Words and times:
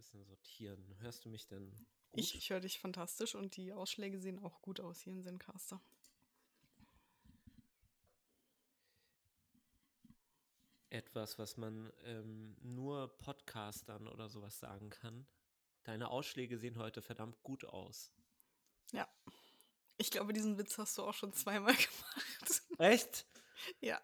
bisschen 0.00 0.24
sortieren. 0.24 0.96
Hörst 1.00 1.24
du 1.24 1.28
mich 1.28 1.46
denn 1.46 1.70
gut? 2.10 2.20
Ich, 2.20 2.34
ich 2.34 2.48
höre 2.50 2.60
dich 2.60 2.80
fantastisch 2.80 3.34
und 3.34 3.56
die 3.56 3.72
Ausschläge 3.72 4.18
sehen 4.18 4.38
auch 4.38 4.62
gut 4.62 4.80
aus 4.80 5.00
hier 5.02 5.12
in 5.12 5.22
Zencaster. 5.22 5.80
Etwas, 10.88 11.38
was 11.38 11.56
man 11.56 11.92
ähm, 12.04 12.56
nur 12.62 13.16
Podcastern 13.18 14.08
oder 14.08 14.28
sowas 14.28 14.58
sagen 14.58 14.88
kann. 14.90 15.26
Deine 15.84 16.08
Ausschläge 16.10 16.58
sehen 16.58 16.78
heute 16.78 17.00
verdammt 17.02 17.42
gut 17.42 17.64
aus. 17.64 18.10
Ja. 18.92 19.06
Ich 19.98 20.10
glaube, 20.10 20.32
diesen 20.32 20.58
Witz 20.58 20.78
hast 20.78 20.96
du 20.98 21.02
auch 21.02 21.14
schon 21.14 21.32
zweimal 21.32 21.74
gemacht. 21.76 22.62
Echt? 22.78 23.26
Ja. 23.80 24.00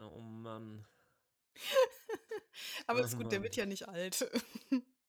Oh 0.00 0.18
Mann. 0.20 0.86
Aber 2.86 3.00
Oh 3.00 3.04
ist 3.04 3.16
gut, 3.16 3.30
der 3.30 3.38
Mann. 3.38 3.44
wird 3.44 3.56
ja 3.56 3.66
nicht 3.66 3.86
alt. 3.86 4.28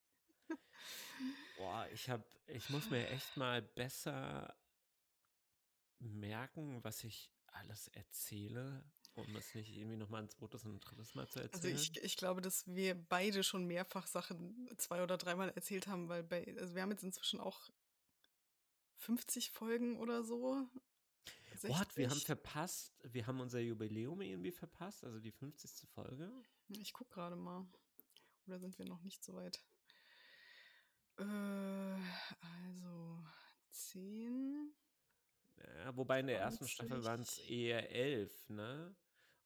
Boah, 1.62 1.88
ich 1.94 2.10
hab, 2.10 2.26
ich 2.48 2.70
muss 2.72 2.90
mir 2.90 3.08
echt 3.10 3.38
mal 3.38 3.62
besser 3.62 4.56
merken, 6.00 6.84
was 6.84 7.04
ich 7.04 7.32
alles 7.46 7.88
erzähle, 7.90 8.84
um 9.14 9.36
es 9.36 9.54
nicht 9.54 9.70
irgendwie 9.70 9.98
nochmal 9.98 10.24
ein 10.24 10.30
zweites 10.30 10.66
und 10.66 10.74
ein 10.74 10.80
drittes 10.80 11.14
Mal 11.14 11.28
zu 11.28 11.40
Also 11.40 11.54
erzählen. 11.54 11.76
ich, 11.76 12.04
ich 12.04 12.18
glaube, 12.18 12.42
dass 12.42 12.66
wir 12.66 12.96
beide 12.96 13.44
schon 13.44 13.68
mehrfach 13.68 14.08
Sachen 14.08 14.68
zwei 14.80 15.04
oder 15.04 15.18
dreimal 15.20 15.50
erzählt 15.50 15.86
haben, 15.86 16.10
weil 16.10 16.24
bei, 16.24 16.44
also 16.58 16.74
wir 16.74 16.82
haben 16.82 16.90
jetzt 16.90 17.04
inzwischen 17.04 17.40
auch 17.40 17.70
50 18.96 19.52
Folgen 19.52 20.00
oder 20.00 20.24
so. 20.24 20.68
What? 21.62 21.96
Wir 21.96 22.05
haben 22.05 22.14
60. 22.16 22.26
verpasst, 22.26 22.91
wir 23.04 23.28
haben 23.28 23.40
unser 23.40 23.60
Jubiläum 23.60 24.22
irgendwie 24.22 24.52
verpasst, 24.52 25.04
also 25.04 25.20
die 25.20 25.32
50. 25.32 25.88
Folge. 25.90 26.32
Ich 26.70 26.91
guck 26.91 27.12
gerade 27.12 27.35
mal. 27.35 27.68
Oder 28.48 28.57
sind 28.60 28.80
wir 28.80 28.85
noch 28.88 29.04
nicht 29.04 29.24
so 29.24 29.35
weit? 29.35 29.63
Äh, 31.22 32.02
also 32.41 33.24
10. 33.72 34.74
Ja, 35.58 35.96
wobei 35.96 36.20
in 36.22 36.28
der 36.28 36.40
ersten 36.40 36.68
Staffel 36.68 37.04
waren 37.04 37.22
es 37.22 37.36
20. 37.36 37.50
eher 37.50 37.90
elf, 37.91 38.50
ne? 38.50 38.96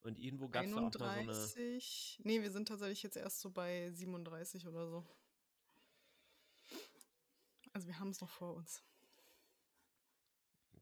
Und 0.01 0.19
irgendwo 0.19 0.47
gab 0.47 0.65
es 0.65 0.73
auch 0.73 0.81
mal 0.81 0.91
so 0.91 1.03
eine. 1.03 1.31
31. 1.31 2.21
Nee, 2.23 2.41
wir 2.41 2.51
sind 2.51 2.67
tatsächlich 2.67 3.03
jetzt 3.03 3.17
erst 3.17 3.41
so 3.41 3.49
bei 3.49 3.91
37 3.91 4.67
oder 4.67 4.87
so. 4.87 5.05
Also 7.73 7.87
wir 7.87 7.99
haben 7.99 8.09
es 8.09 8.21
noch 8.21 8.29
vor 8.29 8.55
uns. 8.55 8.83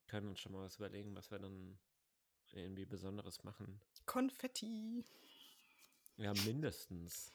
Können 0.08 0.28
uns 0.28 0.42
schon 0.42 0.52
mal 0.52 0.66
was 0.66 0.76
überlegen, 0.76 1.16
was 1.16 1.32
wir 1.32 1.40
dann 1.40 1.80
irgendwie 2.52 2.86
Besonderes 2.86 3.44
machen. 3.44 3.82
Konfetti. 4.06 5.04
Ja, 6.18 6.34
mindestens. 6.46 7.32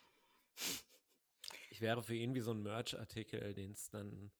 Ich 1.78 1.82
wäre 1.82 2.02
für 2.02 2.16
irgendwie 2.16 2.40
so 2.40 2.50
einen 2.50 2.64
Merch-Artikel, 2.64 3.54
den 3.54 3.70
es 3.70 3.88
dann 3.88 4.32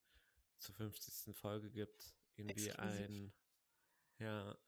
zur 0.59 0.75
50. 0.75 1.37
Folge 1.37 1.71
gibt. 1.71 2.13
Irgendwie 2.35 2.67
Exklusiv. 2.67 3.07
ein. 3.07 3.33
Ja. 4.19 4.59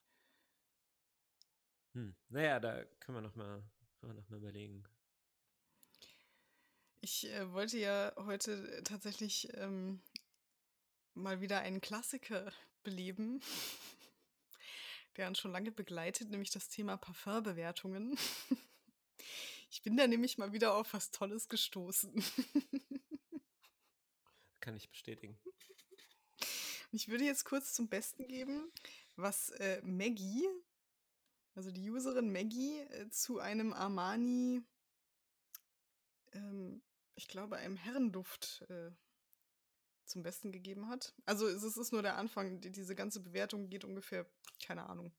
Hm. 1.94 2.14
Naja, 2.28 2.60
da 2.60 2.84
können 3.00 3.18
wir 3.18 3.22
noch 3.22 3.34
mal, 3.34 3.64
können 3.98 4.12
wir 4.12 4.22
noch 4.22 4.28
mal 4.28 4.36
überlegen. 4.36 4.84
Ich 7.00 7.28
äh, 7.32 7.50
wollte 7.50 7.76
ja 7.76 8.12
heute 8.18 8.84
tatsächlich 8.84 9.48
ähm, 9.54 10.00
mal 11.14 11.40
wieder 11.40 11.62
einen 11.62 11.80
Klassiker 11.80 12.52
beleben, 12.84 13.42
der 15.16 15.26
uns 15.26 15.40
schon 15.40 15.50
lange 15.50 15.72
begleitet, 15.72 16.30
nämlich 16.30 16.50
das 16.50 16.68
Thema 16.68 16.96
Parfumbewertungen. 16.96 18.16
Ich 19.70 19.82
bin 19.82 19.96
da 19.96 20.06
nämlich 20.06 20.36
mal 20.36 20.52
wieder 20.52 20.74
auf 20.74 20.92
was 20.92 21.10
Tolles 21.12 21.48
gestoßen. 21.48 22.12
Kann 24.60 24.76
ich 24.76 24.90
bestätigen. 24.90 25.38
Ich 26.92 27.08
würde 27.08 27.24
jetzt 27.24 27.44
kurz 27.44 27.72
zum 27.72 27.88
Besten 27.88 28.26
geben, 28.26 28.70
was 29.16 29.50
äh, 29.50 29.80
Maggie, 29.84 30.44
also 31.54 31.70
die 31.70 31.88
Userin 31.88 32.32
Maggie, 32.32 32.80
äh, 32.80 33.08
zu 33.10 33.38
einem 33.38 33.72
Armani, 33.72 34.62
ähm, 36.32 36.82
ich 37.14 37.28
glaube, 37.28 37.56
einem 37.56 37.76
Herrenduft 37.76 38.62
äh, 38.68 38.90
zum 40.04 40.24
Besten 40.24 40.50
gegeben 40.50 40.88
hat. 40.88 41.14
Also 41.26 41.46
es 41.46 41.62
ist- 41.62 41.92
nur 41.92 42.02
der 42.02 42.16
Anfang. 42.16 42.60
Die, 42.60 42.72
diese 42.72 42.96
ganze 42.96 43.20
Bewertung 43.20 43.70
geht 43.70 43.84
ungefähr, 43.84 44.26
keine 44.64 44.88
Ahnung, 44.88 45.12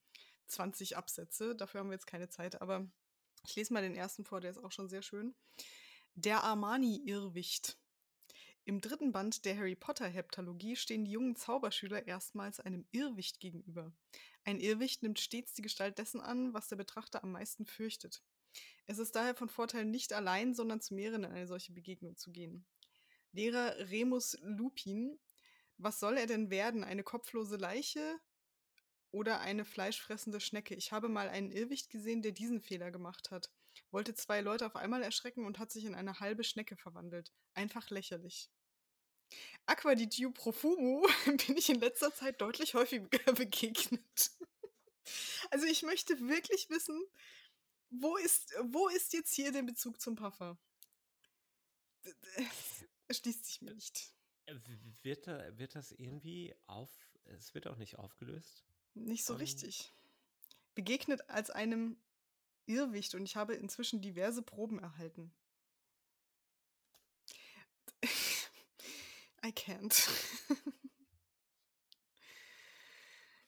20 0.47 0.97
Absätze. 0.97 1.55
Dafür 1.55 1.79
haben 1.79 1.87
wir 1.89 1.93
jetzt 1.95 2.07
keine 2.07 2.27
Zeit, 2.29 2.61
aber 2.61 2.85
ich 3.43 3.55
lese 3.55 3.73
mal 3.73 3.81
den 3.81 3.95
ersten 3.95 4.23
vor, 4.23 4.41
der 4.41 4.51
ist 4.51 4.63
auch 4.63 4.71
schon 4.71 4.89
sehr 4.89 5.01
schön. 5.01 5.35
Der 6.15 6.43
Armani-Irrwicht. 6.43 7.77
Im 8.63 8.79
dritten 8.79 9.11
Band 9.11 9.43
der 9.45 9.57
Harry 9.57 9.75
Potter-Heptalogie 9.75 10.75
stehen 10.75 11.03
die 11.03 11.11
jungen 11.11 11.35
Zauberschüler 11.35 12.07
erstmals 12.07 12.59
einem 12.59 12.85
Irrwicht 12.91 13.39
gegenüber. 13.39 13.91
Ein 14.43 14.59
Irrwicht 14.59 15.03
nimmt 15.03 15.19
stets 15.19 15.53
die 15.53 15.63
Gestalt 15.63 15.97
dessen 15.97 16.21
an, 16.21 16.53
was 16.53 16.67
der 16.67 16.75
Betrachter 16.75 17.23
am 17.23 17.31
meisten 17.31 17.65
fürchtet. 17.65 18.23
Es 18.85 18.99
ist 18.99 19.15
daher 19.15 19.35
von 19.35 19.49
Vorteil, 19.49 19.85
nicht 19.85 20.13
allein, 20.13 20.53
sondern 20.53 20.81
zu 20.81 20.93
mehreren 20.93 21.23
in 21.23 21.31
eine 21.31 21.47
solche 21.47 21.73
Begegnung 21.73 22.17
zu 22.17 22.31
gehen. 22.31 22.65
Lehrer 23.31 23.75
Remus 23.89 24.37
Lupin, 24.41 25.19
was 25.77 25.99
soll 25.99 26.17
er 26.17 26.27
denn 26.27 26.49
werden? 26.49 26.83
Eine 26.83 27.03
kopflose 27.03 27.55
Leiche 27.55 28.19
oder 29.11 29.39
eine 29.41 29.65
fleischfressende 29.65 30.39
Schnecke? 30.39 30.75
Ich 30.75 30.91
habe 30.91 31.09
mal 31.09 31.29
einen 31.29 31.51
Irrwicht 31.51 31.89
gesehen, 31.89 32.21
der 32.21 32.31
diesen 32.31 32.61
Fehler 32.61 32.91
gemacht 32.91 33.31
hat. 33.31 33.51
Wollte 33.91 34.13
zwei 34.13 34.41
Leute 34.41 34.65
auf 34.65 34.75
einmal 34.75 35.03
erschrecken 35.03 35.45
und 35.45 35.59
hat 35.59 35.71
sich 35.71 35.85
in 35.85 35.95
eine 35.95 36.19
halbe 36.19 36.43
Schnecke 36.43 36.75
verwandelt. 36.77 37.31
Einfach 37.53 37.89
lächerlich. 37.89 38.49
Aqua 39.65 39.95
di 39.95 40.07
Dio 40.07 40.31
Profumo 40.31 41.07
bin 41.47 41.57
ich 41.57 41.69
in 41.69 41.79
letzter 41.79 42.13
Zeit 42.13 42.41
deutlich 42.41 42.73
häufiger 42.73 43.07
begegnet. 43.33 44.31
Also 45.49 45.65
ich 45.65 45.83
möchte 45.83 46.19
wirklich 46.27 46.69
wissen, 46.69 47.01
wo 47.89 48.17
ist, 48.17 48.53
wo 48.63 48.87
ist 48.89 49.13
jetzt 49.13 49.33
hier 49.33 49.51
der 49.51 49.63
Bezug 49.63 49.99
zum 50.01 50.15
d- 50.15 50.21
Erschließt 53.07 53.45
sich 53.45 53.61
mir 53.61 53.73
nicht. 53.73 54.13
Äh, 54.45 54.55
Wird, 55.03 55.27
wird 55.27 55.75
das 55.75 55.91
irgendwie 55.91 56.55
auf. 56.67 56.91
Es 57.25 57.53
wird 57.53 57.67
auch 57.67 57.77
nicht 57.77 57.99
aufgelöst? 57.99 58.65
Nicht 58.93 59.25
so 59.25 59.33
Ähm. 59.33 59.39
richtig. 59.39 59.91
Begegnet 60.75 61.29
als 61.29 61.49
einem 61.49 61.97
Irrwicht 62.65 63.15
und 63.15 63.25
ich 63.25 63.35
habe 63.35 63.53
inzwischen 63.55 64.01
diverse 64.01 64.41
Proben 64.41 64.79
erhalten. 64.79 65.33
I 69.43 69.51
can't. 69.51 69.93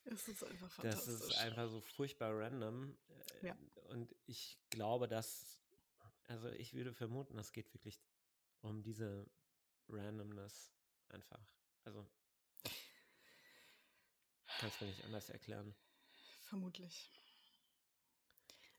es 0.05 0.27
ist 0.27 0.43
einfach 0.43 0.67
Das 0.67 0.75
fantastisch. 1.05 1.13
ist 1.29 1.37
einfach 1.37 1.69
so 1.69 1.81
furchtbar 1.81 2.37
random. 2.37 2.97
äh, 3.41 3.47
Ja. 3.47 3.57
Und 3.89 4.15
ich 4.25 4.57
glaube, 4.69 5.07
dass. 5.07 5.59
Also, 6.25 6.49
ich 6.49 6.73
würde 6.73 6.93
vermuten, 6.93 7.37
es 7.37 7.51
geht 7.51 7.73
wirklich 7.73 8.01
um 8.61 8.81
diese 8.81 9.29
Randomness 9.87 10.73
einfach. 11.09 11.45
Also. 11.83 12.09
Kann 14.59 14.69
es 14.69 14.81
mir 14.81 14.87
nicht 14.87 15.03
anders 15.03 15.29
erklären. 15.29 15.75
Vermutlich. 16.41 17.11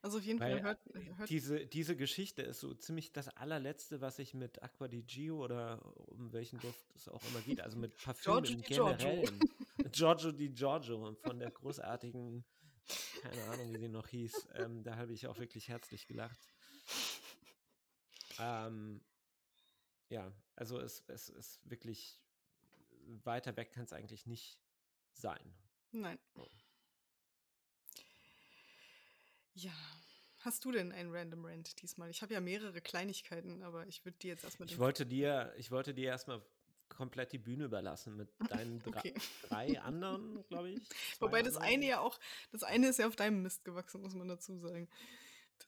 Also 0.04 0.18
auf 0.18 0.24
jeden 0.24 0.38
Weil 0.38 0.60
Fall 0.60 0.62
hört, 0.62 0.94
äh, 0.94 1.16
hört 1.16 1.30
diese, 1.30 1.66
diese 1.66 1.96
Geschichte 1.96 2.42
ist 2.42 2.60
so 2.60 2.74
ziemlich 2.74 3.12
das 3.12 3.28
allerletzte, 3.28 4.02
was 4.02 4.18
ich 4.18 4.34
mit 4.34 4.62
Aqua 4.62 4.86
di 4.86 5.02
Gio 5.02 5.42
oder 5.42 5.80
um 6.08 6.30
welchen 6.32 6.58
Duft 6.60 6.84
es 6.94 7.08
auch 7.08 7.22
immer 7.28 7.40
geht, 7.40 7.62
also 7.62 7.78
mit 7.78 7.96
Parfüm 7.96 8.22
Giorgio 8.22 8.54
im 8.54 8.62
di 8.62 8.74
Giorgio. 8.74 9.08
Generellen. 9.08 9.40
Giorgio 9.92 10.32
di 10.32 10.50
Giorgio 10.50 11.14
von 11.14 11.38
der 11.38 11.50
großartigen, 11.50 12.44
keine 13.22 13.44
Ahnung, 13.44 13.72
wie 13.72 13.78
sie 13.78 13.88
noch 13.88 14.08
hieß. 14.08 14.48
Ähm, 14.56 14.82
da 14.82 14.96
habe 14.96 15.14
ich 15.14 15.26
auch 15.26 15.38
wirklich 15.38 15.68
herzlich 15.68 16.06
gelacht. 16.06 16.54
Ähm, 18.38 19.00
ja, 20.10 20.30
also 20.54 20.80
es, 20.80 21.02
es 21.08 21.30
ist 21.30 21.60
wirklich 21.70 22.20
weiter 23.24 23.56
weg 23.56 23.72
kann 23.72 23.84
es 23.84 23.92
eigentlich 23.92 24.26
nicht 24.26 24.58
sein. 25.14 25.54
Nein. 25.94 26.18
Ja. 29.54 29.72
Hast 30.40 30.64
du 30.64 30.72
denn 30.72 30.92
einen 30.92 31.14
Random 31.14 31.44
Rant 31.44 31.80
diesmal? 31.80 32.10
Ich 32.10 32.20
habe 32.20 32.34
ja 32.34 32.40
mehrere 32.40 32.80
Kleinigkeiten, 32.82 33.62
aber 33.62 33.86
ich 33.86 34.04
würde 34.04 34.18
die 34.18 34.28
jetzt 34.28 34.44
erstmal. 34.44 34.68
Ich 34.68 34.78
wollte 34.78 35.06
dir, 35.06 35.54
ich 35.56 35.70
wollte 35.70 35.94
dir 35.94 36.08
erstmal 36.08 36.42
komplett 36.88 37.32
die 37.32 37.38
Bühne 37.38 37.64
überlassen 37.64 38.16
mit 38.16 38.28
deinen 38.50 38.80
drei, 38.80 38.98
Okay. 38.98 39.14
drei 39.48 39.80
anderen, 39.80 40.44
glaube 40.48 40.70
ich. 40.72 40.80
Wobei 41.20 41.42
das 41.42 41.56
anderen. 41.56 41.74
eine 41.74 41.86
ja 41.86 42.00
auch, 42.00 42.18
das 42.50 42.62
eine 42.64 42.88
ist 42.88 42.98
ja 42.98 43.06
auf 43.06 43.16
deinem 43.16 43.42
Mist 43.42 43.64
gewachsen, 43.64 44.02
muss 44.02 44.14
man 44.14 44.28
dazu 44.28 44.58
sagen. 44.58 44.88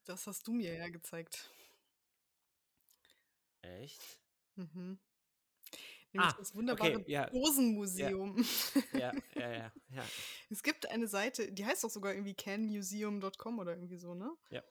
Das 0.04 0.26
hast 0.26 0.46
du 0.46 0.52
mir 0.52 0.74
ja 0.74 0.88
gezeigt. 0.88 1.48
Echt? 3.62 4.18
Mhm. 4.56 4.98
Nämlich 6.16 6.34
Ah, 6.34 6.38
das 6.38 6.54
wunderbare 6.54 6.96
okay, 6.96 7.10
ja. 7.12 7.30
Dosenmuseum. 7.30 8.44
Ja, 8.92 9.12
ja, 9.14 9.24
ja, 9.34 9.72
ja. 9.90 10.04
Es 10.50 10.62
gibt 10.62 10.90
eine 10.90 11.08
Seite, 11.08 11.52
die 11.52 11.64
heißt 11.64 11.84
doch 11.84 11.90
sogar 11.90 12.12
irgendwie 12.14 12.34
canmuseum.com 12.34 13.58
oder 13.58 13.72
irgendwie 13.72 13.98
so, 13.98 14.14
ne? 14.14 14.30
Ja. 14.50 14.62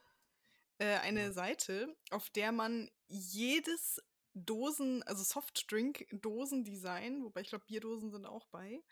Äh, 0.79 0.97
eine 0.99 1.25
Ja. 1.25 1.31
Seite, 1.31 1.95
auf 2.11 2.29
der 2.29 2.51
man 2.51 2.89
jedes 3.07 4.01
Dosen, 4.33 5.03
also 5.03 5.23
Softdrink-Dosen-Design, 5.23 7.23
wobei 7.23 7.41
ich 7.41 7.49
glaube, 7.49 7.65
Bierdosen 7.65 8.11
sind 8.11 8.25
auch 8.25 8.45
bei, 8.47 8.83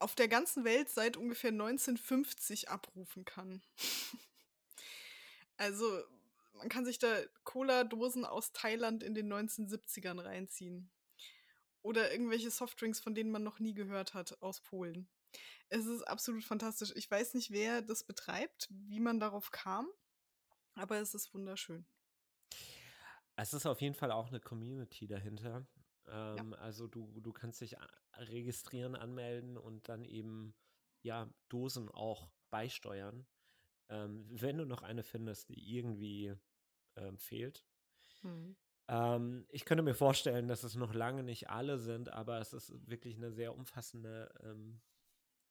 auf 0.00 0.14
der 0.14 0.28
ganzen 0.28 0.64
Welt 0.64 0.88
seit 0.88 1.16
ungefähr 1.16 1.50
1950 1.50 2.70
abrufen 2.70 3.24
kann. 3.24 3.62
also 5.56 6.02
man 6.60 6.68
kann 6.68 6.84
sich 6.84 6.98
da 6.98 7.08
Cola-Dosen 7.44 8.26
aus 8.26 8.52
Thailand 8.52 9.02
in 9.02 9.14
den 9.14 9.32
1970ern 9.32 10.22
reinziehen. 10.22 10.90
Oder 11.82 12.12
irgendwelche 12.12 12.50
Softdrinks, 12.50 13.00
von 13.00 13.14
denen 13.14 13.30
man 13.30 13.42
noch 13.42 13.58
nie 13.58 13.72
gehört 13.72 14.12
hat, 14.12 14.40
aus 14.42 14.60
Polen. 14.60 15.08
Es 15.70 15.86
ist 15.86 16.02
absolut 16.02 16.44
fantastisch. 16.44 16.92
Ich 16.96 17.10
weiß 17.10 17.34
nicht, 17.34 17.50
wer 17.50 17.80
das 17.80 18.04
betreibt, 18.04 18.68
wie 18.70 19.00
man 19.00 19.20
darauf 19.20 19.50
kam, 19.50 19.88
aber 20.74 20.98
es 20.98 21.14
ist 21.14 21.32
wunderschön. 21.32 21.86
Es 23.36 23.54
ist 23.54 23.64
auf 23.64 23.80
jeden 23.80 23.94
Fall 23.94 24.10
auch 24.10 24.28
eine 24.28 24.40
Community 24.40 25.06
dahinter. 25.06 25.66
Ähm, 26.08 26.52
ja. 26.52 26.58
Also 26.58 26.88
du, 26.88 27.20
du 27.20 27.32
kannst 27.32 27.62
dich 27.62 27.76
registrieren, 28.16 28.94
anmelden 28.94 29.56
und 29.56 29.88
dann 29.88 30.04
eben 30.04 30.54
ja 31.00 31.32
Dosen 31.48 31.88
auch 31.88 32.30
beisteuern. 32.50 33.26
Ähm, 33.88 34.26
wenn 34.28 34.58
du 34.58 34.66
noch 34.66 34.82
eine 34.82 35.02
findest, 35.02 35.48
die 35.48 35.74
irgendwie 35.74 36.34
ähm, 36.96 37.18
fehlt. 37.18 37.64
Mhm. 38.22 38.56
Ähm, 38.88 39.46
ich 39.50 39.64
könnte 39.64 39.82
mir 39.82 39.94
vorstellen, 39.94 40.48
dass 40.48 40.64
es 40.64 40.74
noch 40.74 40.94
lange 40.94 41.22
nicht 41.22 41.48
alle 41.50 41.78
sind, 41.78 42.12
aber 42.12 42.40
es 42.40 42.52
ist 42.52 42.72
wirklich 42.88 43.16
eine 43.16 43.30
sehr 43.30 43.54
umfassende 43.54 44.32
ähm, 44.42 44.80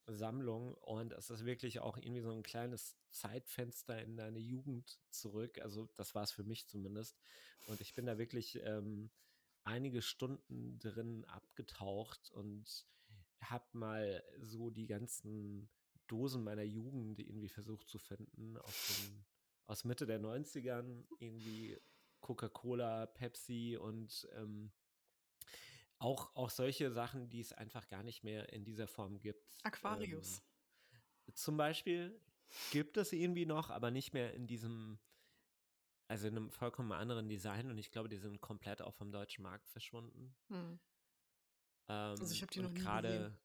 Sammlung 0.07 0.73
und 0.75 1.13
es 1.13 1.29
ist 1.29 1.45
wirklich 1.45 1.79
auch 1.79 1.97
irgendwie 1.97 2.21
so 2.21 2.31
ein 2.31 2.43
kleines 2.43 2.97
Zeitfenster 3.11 4.01
in 4.01 4.17
deine 4.17 4.39
Jugend 4.39 4.99
zurück. 5.09 5.59
Also 5.61 5.89
das 5.95 6.15
war 6.15 6.23
es 6.23 6.31
für 6.31 6.43
mich 6.43 6.67
zumindest. 6.67 7.17
Und 7.67 7.81
ich 7.81 7.93
bin 7.93 8.05
da 8.05 8.17
wirklich 8.17 8.59
ähm, 8.63 9.11
einige 9.63 10.01
Stunden 10.01 10.79
drin 10.79 11.25
abgetaucht 11.25 12.31
und 12.31 12.87
habe 13.41 13.65
mal 13.73 14.23
so 14.39 14.69
die 14.69 14.87
ganzen 14.87 15.69
Dosen 16.07 16.43
meiner 16.43 16.63
Jugend 16.63 17.19
irgendwie 17.19 17.49
versucht 17.49 17.87
zu 17.87 17.99
finden 17.99 18.57
aus, 18.57 18.87
den, 18.87 19.25
aus 19.69 19.83
Mitte 19.83 20.07
der 20.07 20.19
90ern, 20.19 21.05
irgendwie 21.19 21.79
Coca-Cola, 22.21 23.05
Pepsi 23.05 23.77
und 23.79 24.27
ähm, 24.33 24.71
auch, 25.99 26.35
auch 26.35 26.49
solche 26.49 26.91
Sachen, 26.91 27.29
die 27.29 27.39
es 27.39 27.53
einfach 27.53 27.87
gar 27.87 28.01
nicht 28.01 28.23
mehr 28.23 28.51
in 28.51 28.65
dieser 28.65 28.87
Form 28.87 29.19
gibt. 29.19 29.57
Aquarius. 29.63 30.41
Ähm, 31.27 31.35
zum 31.35 31.55
Beispiel 31.57 32.19
gibt 32.71 32.97
es 32.97 33.13
irgendwie 33.13 33.45
noch, 33.45 33.69
aber 33.69 33.91
nicht 33.91 34.11
mehr 34.11 34.33
in 34.33 34.47
diesem, 34.47 34.97
also 36.07 36.27
in 36.27 36.35
einem 36.35 36.49
vollkommen 36.49 36.91
anderen 36.91 37.29
Design 37.29 37.69
und 37.69 37.77
ich 37.77 37.91
glaube, 37.91 38.09
die 38.09 38.17
sind 38.17 38.41
komplett 38.41 38.81
auch 38.81 38.95
vom 38.95 39.11
deutschen 39.11 39.43
Markt 39.43 39.69
verschwunden. 39.69 40.35
Hm. 40.47 40.57
Ähm, 40.57 40.79
also 41.89 42.33
ich 42.33 42.41
habe 42.41 42.51
die 42.51 42.61
noch 42.61 42.71
nie 42.71 42.79
gerade 42.79 43.37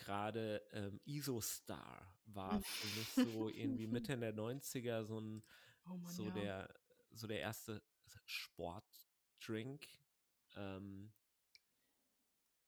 gerade 0.00 0.62
ähm, 0.72 1.00
Isostar 1.04 2.12
war 2.26 2.54
hm. 2.54 2.62
für 2.62 2.98
mich 2.98 3.32
so 3.32 3.48
irgendwie 3.48 3.86
Mitte 3.86 4.16
der 4.16 4.34
90er 4.34 5.04
so 5.04 5.20
ein 5.20 5.42
oh 5.86 5.96
Mann, 5.96 6.12
so 6.12 6.24
ja. 6.24 6.30
der 6.30 6.74
so 7.12 7.26
der 7.26 7.40
erste 7.40 7.82
Sportdrink. 8.24 9.86
Ähm, 10.56 11.12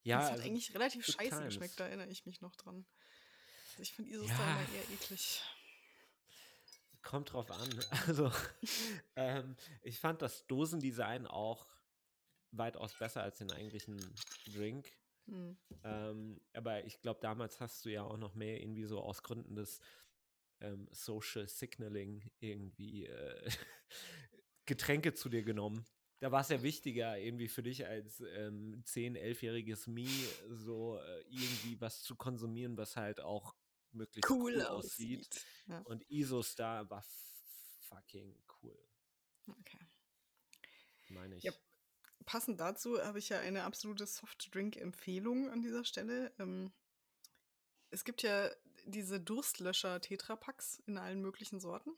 ja, 0.03 0.19
das 0.19 0.25
hat 0.27 0.33
also 0.33 0.45
eigentlich 0.45 0.75
relativ 0.75 1.07
scheiße 1.07 1.31
times. 1.31 1.45
geschmeckt, 1.45 1.81
da 1.81 1.87
erinnere 1.87 2.09
ich 2.09 2.27
mich 2.27 2.41
noch 2.41 2.57
dran. 2.57 2.85
Also 3.71 3.83
ich 3.83 3.93
finde 3.93 4.11
Isostar 4.11 4.39
ja. 4.39 4.75
eher 4.75 4.91
eklig. 4.91 5.43
Kommt 7.03 7.33
drauf 7.33 7.51
an. 7.51 7.85
Also, 8.07 8.33
ähm, 9.17 9.57
ich 9.83 9.99
fand 9.99 10.23
das 10.23 10.47
Dosendesign 10.47 11.27
auch 11.27 11.67
weitaus 12.51 12.95
besser 12.95 13.23
als 13.23 13.39
den 13.39 13.51
eigentlichen 13.53 13.99
Drink. 14.47 14.93
Hm. 15.27 15.57
Ähm, 15.85 16.41
aber 16.53 16.85
ich 16.85 17.01
glaube, 17.01 17.21
damals 17.21 17.61
hast 17.61 17.85
du 17.85 17.91
ja 17.91 18.03
auch 18.03 18.17
noch 18.17 18.35
mehr 18.35 18.61
irgendwie 18.61 18.85
so 18.85 19.01
aus 19.01 19.23
Gründen 19.23 19.55
des 19.57 19.81
ähm, 20.61 20.89
Social 20.91 21.49
Signaling 21.49 22.31
irgendwie 22.41 23.07
äh, 23.07 23.51
Getränke 24.67 25.15
zu 25.15 25.29
dir 25.29 25.43
genommen 25.43 25.87
da 26.23 26.31
war 26.31 26.41
es 26.41 26.51
ja 26.51 26.63
wichtiger 26.63 27.19
irgendwie 27.19 27.49
für 27.49 27.65
dich 27.65 27.85
als 27.85 28.21
ähm, 28.21 28.81
10-, 28.87 29.19
11-jähriges 29.19 29.91
Me, 29.91 30.07
so 30.51 30.97
äh, 30.99 31.21
irgendwie 31.23 31.81
was 31.81 32.01
zu 32.05 32.15
konsumieren, 32.15 32.77
was 32.77 32.97
halt 32.97 33.21
auch 33.21 33.57
möglichst 33.91 34.31
cool, 34.31 34.55
cool 34.55 34.63
aussieht. 34.63 35.27
aussieht. 35.27 35.47
Ja. 35.67 35.81
Und 35.81 36.09
Isostar 36.09 36.89
war 36.89 37.05
fucking 37.81 38.41
cool. 38.63 38.79
Okay. 39.49 39.85
Meine 41.09 41.35
ich. 41.35 41.43
Ja, 41.43 41.53
passend 42.23 42.61
dazu 42.61 43.01
habe 43.03 43.19
ich 43.19 43.29
ja 43.29 43.41
eine 43.41 43.65
absolute 43.65 44.07
Softdrink-Empfehlung 44.07 45.51
an 45.51 45.63
dieser 45.63 45.85
Stelle. 45.85 46.33
Ähm, 46.39 46.73
es 47.91 48.05
gibt 48.05 48.23
ja 48.23 48.51
diese 48.85 49.21
Durstlöscher-Tetrapacks 49.21 50.83
in 50.87 50.99
allen 50.99 51.21
möglichen 51.21 51.61
Sorten. 51.61 51.93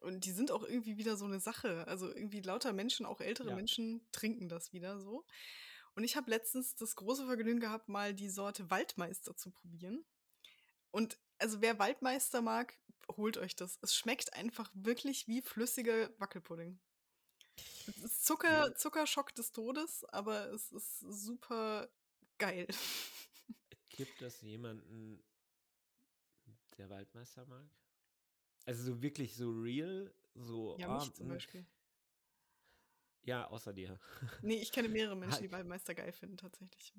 Und 0.00 0.24
die 0.24 0.32
sind 0.32 0.50
auch 0.50 0.64
irgendwie 0.64 0.96
wieder 0.96 1.16
so 1.16 1.24
eine 1.24 1.40
Sache. 1.40 1.86
Also 1.86 2.08
irgendwie 2.08 2.40
lauter 2.40 2.72
Menschen, 2.72 3.06
auch 3.06 3.20
ältere 3.20 3.50
ja. 3.50 3.56
Menschen, 3.56 4.06
trinken 4.12 4.48
das 4.48 4.72
wieder 4.72 4.98
so. 4.98 5.24
Und 5.94 6.04
ich 6.04 6.16
habe 6.16 6.30
letztens 6.30 6.74
das 6.74 6.96
große 6.96 7.26
Vergnügen 7.26 7.60
gehabt, 7.60 7.88
mal 7.88 8.14
die 8.14 8.30
Sorte 8.30 8.70
Waldmeister 8.70 9.36
zu 9.36 9.50
probieren. 9.50 10.04
Und 10.90 11.18
also 11.38 11.60
wer 11.60 11.78
Waldmeister 11.78 12.42
mag, 12.42 12.78
holt 13.16 13.36
euch 13.36 13.54
das. 13.56 13.78
Es 13.82 13.94
schmeckt 13.94 14.34
einfach 14.34 14.70
wirklich 14.74 15.28
wie 15.28 15.42
flüssiger 15.42 16.10
Wackelpudding. 16.18 16.80
Zucker, 18.08 18.74
Zuckerschock 18.76 19.34
des 19.34 19.52
Todes, 19.52 20.04
aber 20.06 20.52
es 20.52 20.72
ist 20.72 21.00
super 21.00 21.88
geil. 22.38 22.66
Gibt 23.90 24.22
es 24.22 24.40
jemanden, 24.40 25.22
der 26.78 26.88
Waldmeister 26.88 27.44
mag? 27.46 27.68
Also 28.64 28.84
so 28.84 29.02
wirklich 29.02 29.34
so 29.34 29.50
real, 29.50 30.12
so. 30.34 30.76
Ja, 30.78 30.88
mich 30.88 31.08
ah, 31.08 31.14
zum. 31.14 31.28
Beispiel. 31.28 31.66
Ja, 33.24 33.48
außer 33.48 33.72
dir. 33.72 33.98
Nee, 34.40 34.56
ich 34.56 34.72
kenne 34.72 34.88
mehrere 34.88 35.16
Menschen, 35.16 35.42
die 35.42 35.52
Waldmeister 35.52 35.94
geil 35.94 36.12
finden, 36.12 36.36
tatsächlich. 36.36 36.92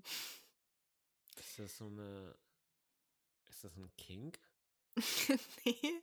Ist 1.38 1.60
das 1.60 1.78
so 1.78 1.88
eine. 1.88 2.36
Ist 3.48 3.64
das 3.64 3.76
ein 3.78 3.92
Kink? 3.98 4.40
nee. 5.66 6.02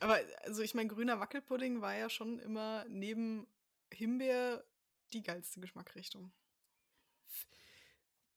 Aber 0.00 0.20
also 0.42 0.62
ich 0.62 0.74
meine, 0.74 0.88
grüner 0.88 1.20
Wackelpudding 1.20 1.80
war 1.80 1.94
ja 1.94 2.10
schon 2.10 2.38
immer 2.40 2.84
neben 2.88 3.46
Himbeer 3.94 4.64
die 5.12 5.22
geilste 5.22 5.60
Geschmackrichtung. 5.60 6.32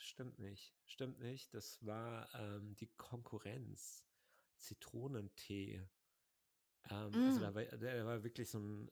stimmt 0.00 0.38
nicht, 0.38 0.74
stimmt 0.86 1.20
nicht, 1.20 1.54
das 1.54 1.84
war 1.84 2.28
ähm, 2.34 2.74
die 2.76 2.88
Konkurrenz, 2.96 4.06
Zitronentee. 4.58 5.86
Mm. 6.88 6.92
Also 6.92 7.40
da 7.40 7.54
war, 7.54 7.64
da 7.64 8.06
war 8.06 8.22
wirklich 8.22 8.48
so 8.48 8.58
ein 8.58 8.90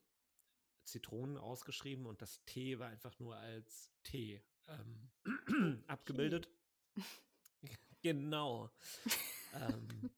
Zitronen 0.85 1.37
ausgeschrieben 1.37 2.07
und 2.07 2.23
das 2.23 2.45
T 2.45 2.79
war 2.79 2.89
einfach 2.89 3.19
nur 3.19 3.37
als 3.37 3.91
T. 4.03 4.43
ähm, 4.69 5.11
abgebildet. 5.87 6.49
genau. 8.03 8.71
ähm, 9.55 10.11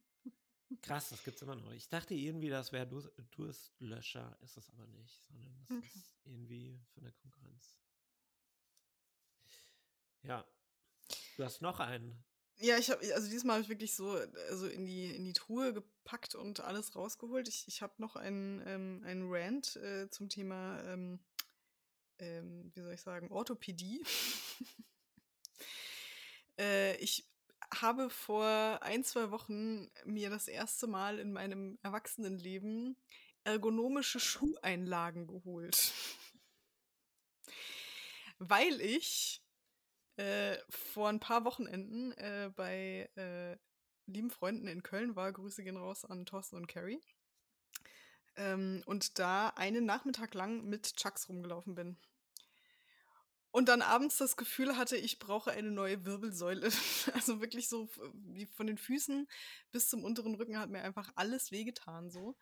krass, 0.82 1.10
das 1.10 1.22
gibt 1.24 1.36
es 1.36 1.42
immer 1.42 1.56
noch. 1.56 1.72
Ich 1.72 1.88
dachte 1.88 2.14
irgendwie, 2.14 2.48
das 2.48 2.72
wäre 2.72 2.86
Durst, 2.86 3.10
Durstlöscher, 3.32 4.36
ist 4.42 4.56
es 4.56 4.70
aber 4.70 4.86
nicht, 4.86 5.22
sondern 5.24 5.56
das 5.58 5.70
okay. 5.70 5.90
ist 5.94 6.16
irgendwie 6.24 6.80
von 6.94 7.04
der 7.04 7.12
Konkurrenz. 7.12 7.78
Ja. 10.22 10.44
Du 11.36 11.44
hast 11.44 11.62
noch 11.62 11.80
einen. 11.80 12.24
Ja, 12.58 12.78
ich 12.78 12.90
habe, 12.90 13.02
also 13.14 13.28
diesmal 13.28 13.54
habe 13.54 13.64
ich 13.64 13.68
wirklich 13.68 13.94
so 13.94 14.12
also 14.48 14.66
in, 14.66 14.86
die, 14.86 15.14
in 15.14 15.24
die 15.24 15.34
Truhe 15.34 15.74
gepackt 15.74 16.34
und 16.34 16.60
alles 16.60 16.96
rausgeholt. 16.96 17.48
Ich, 17.48 17.68
ich 17.68 17.82
habe 17.82 17.92
noch 17.98 18.16
einen, 18.16 18.62
ähm, 18.66 19.02
einen 19.04 19.26
Rant 19.28 19.76
äh, 19.76 20.08
zum 20.08 20.30
Thema, 20.30 20.82
ähm, 20.84 21.20
ähm, 22.18 22.72
wie 22.74 22.80
soll 22.80 22.94
ich 22.94 23.02
sagen, 23.02 23.30
Orthopädie. 23.30 24.02
äh, 26.58 26.96
ich 26.96 27.28
habe 27.74 28.08
vor 28.08 28.82
ein, 28.82 29.04
zwei 29.04 29.30
Wochen 29.30 29.90
mir 30.06 30.30
das 30.30 30.48
erste 30.48 30.86
Mal 30.86 31.18
in 31.18 31.32
meinem 31.32 31.78
Erwachsenenleben 31.82 32.96
ergonomische 33.44 34.18
Schuheinlagen 34.18 35.26
geholt. 35.26 35.92
Weil 38.38 38.80
ich 38.80 39.42
äh, 40.16 40.56
vor 40.68 41.08
ein 41.08 41.20
paar 41.20 41.44
Wochenenden 41.44 42.12
äh, 42.12 42.50
bei 42.54 43.10
äh, 43.16 43.56
lieben 44.06 44.30
Freunden 44.30 44.66
in 44.66 44.82
Köln 44.82 45.16
war. 45.16 45.32
Grüße 45.32 45.62
gehen 45.62 45.76
raus 45.76 46.04
an 46.04 46.26
Thorsten 46.26 46.56
und 46.56 46.68
Carrie. 46.68 47.00
Ähm, 48.36 48.82
und 48.86 49.18
da 49.18 49.48
einen 49.48 49.84
Nachmittag 49.84 50.34
lang 50.34 50.64
mit 50.64 50.96
Chucks 50.96 51.28
rumgelaufen 51.28 51.74
bin. 51.74 51.98
Und 53.50 53.70
dann 53.70 53.80
abends 53.80 54.18
das 54.18 54.36
Gefühl 54.36 54.76
hatte, 54.76 54.98
ich 54.98 55.18
brauche 55.18 55.50
eine 55.50 55.70
neue 55.70 56.04
Wirbelsäule. 56.04 56.70
Also 57.14 57.40
wirklich 57.40 57.68
so 57.68 57.88
wie 58.12 58.46
von 58.46 58.66
den 58.66 58.76
Füßen 58.76 59.26
bis 59.72 59.88
zum 59.88 60.04
unteren 60.04 60.34
Rücken 60.34 60.58
hat 60.58 60.68
mir 60.68 60.82
einfach 60.82 61.10
alles 61.14 61.50
wehgetan 61.50 62.10
so. 62.10 62.36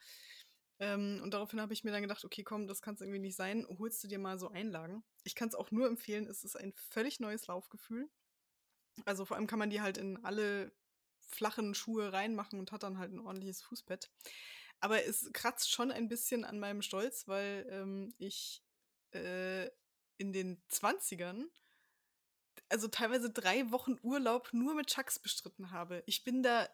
Ähm, 0.81 1.21
und 1.23 1.33
daraufhin 1.33 1.61
habe 1.61 1.73
ich 1.73 1.85
mir 1.85 1.93
dann 1.93 2.03
gedacht, 2.03 2.25
okay, 2.25 2.43
komm, 2.43 2.67
das 2.67 2.83
kann 2.83 2.95
es 2.95 3.01
irgendwie 3.01 3.21
nicht 3.21 3.37
sein. 3.37 3.67
Holst 3.79 4.03
du 4.03 4.09
dir 4.09 4.19
mal 4.19 4.39
so 4.39 4.49
Einlagen. 4.49 5.05
Ich 5.25 5.35
kann 5.35 5.49
es 5.49 5.55
auch 5.55 5.71
nur 5.71 5.87
empfehlen, 5.87 6.27
es 6.27 6.45
ist 6.45 6.57
ein 6.57 6.73
völlig 6.75 7.21
neues 7.21 7.47
Laufgefühl. 7.47 8.11
Also 9.05 9.25
vor 9.25 9.37
allem 9.37 9.47
kann 9.47 9.59
man 9.59 9.71
die 9.71 9.81
halt 9.81 9.99
in 9.99 10.25
alle 10.25 10.73
flachen 11.21 11.75
Schuhe 11.75 12.13
reinmachen 12.13 12.59
und 12.59 12.73
hat 12.73 12.83
dann 12.83 12.99
halt 12.99 13.13
ein 13.13 13.21
ordentliches 13.21 13.63
Fußbett. 13.63 14.11
Aber 14.81 15.05
es 15.05 15.31
kratzt 15.33 15.71
schon 15.71 15.91
ein 15.91 16.09
bisschen 16.09 16.45
an 16.45 16.61
meinem 16.61 16.83
Stolz, 16.83 17.27
weil 17.27 17.67
ähm, 17.71 18.15
ich 18.19 18.63
äh, 19.13 19.67
in 20.19 20.33
den 20.33 20.63
20ern 20.71 21.47
also 22.69 22.89
teilweise 22.89 23.31
drei 23.31 23.71
Wochen 23.71 23.99
Urlaub 24.03 24.53
nur 24.53 24.75
mit 24.75 24.89
Chucks 24.89 25.19
bestritten 25.19 25.71
habe. 25.71 26.03
Ich 26.07 26.25
bin 26.25 26.43
da, 26.43 26.69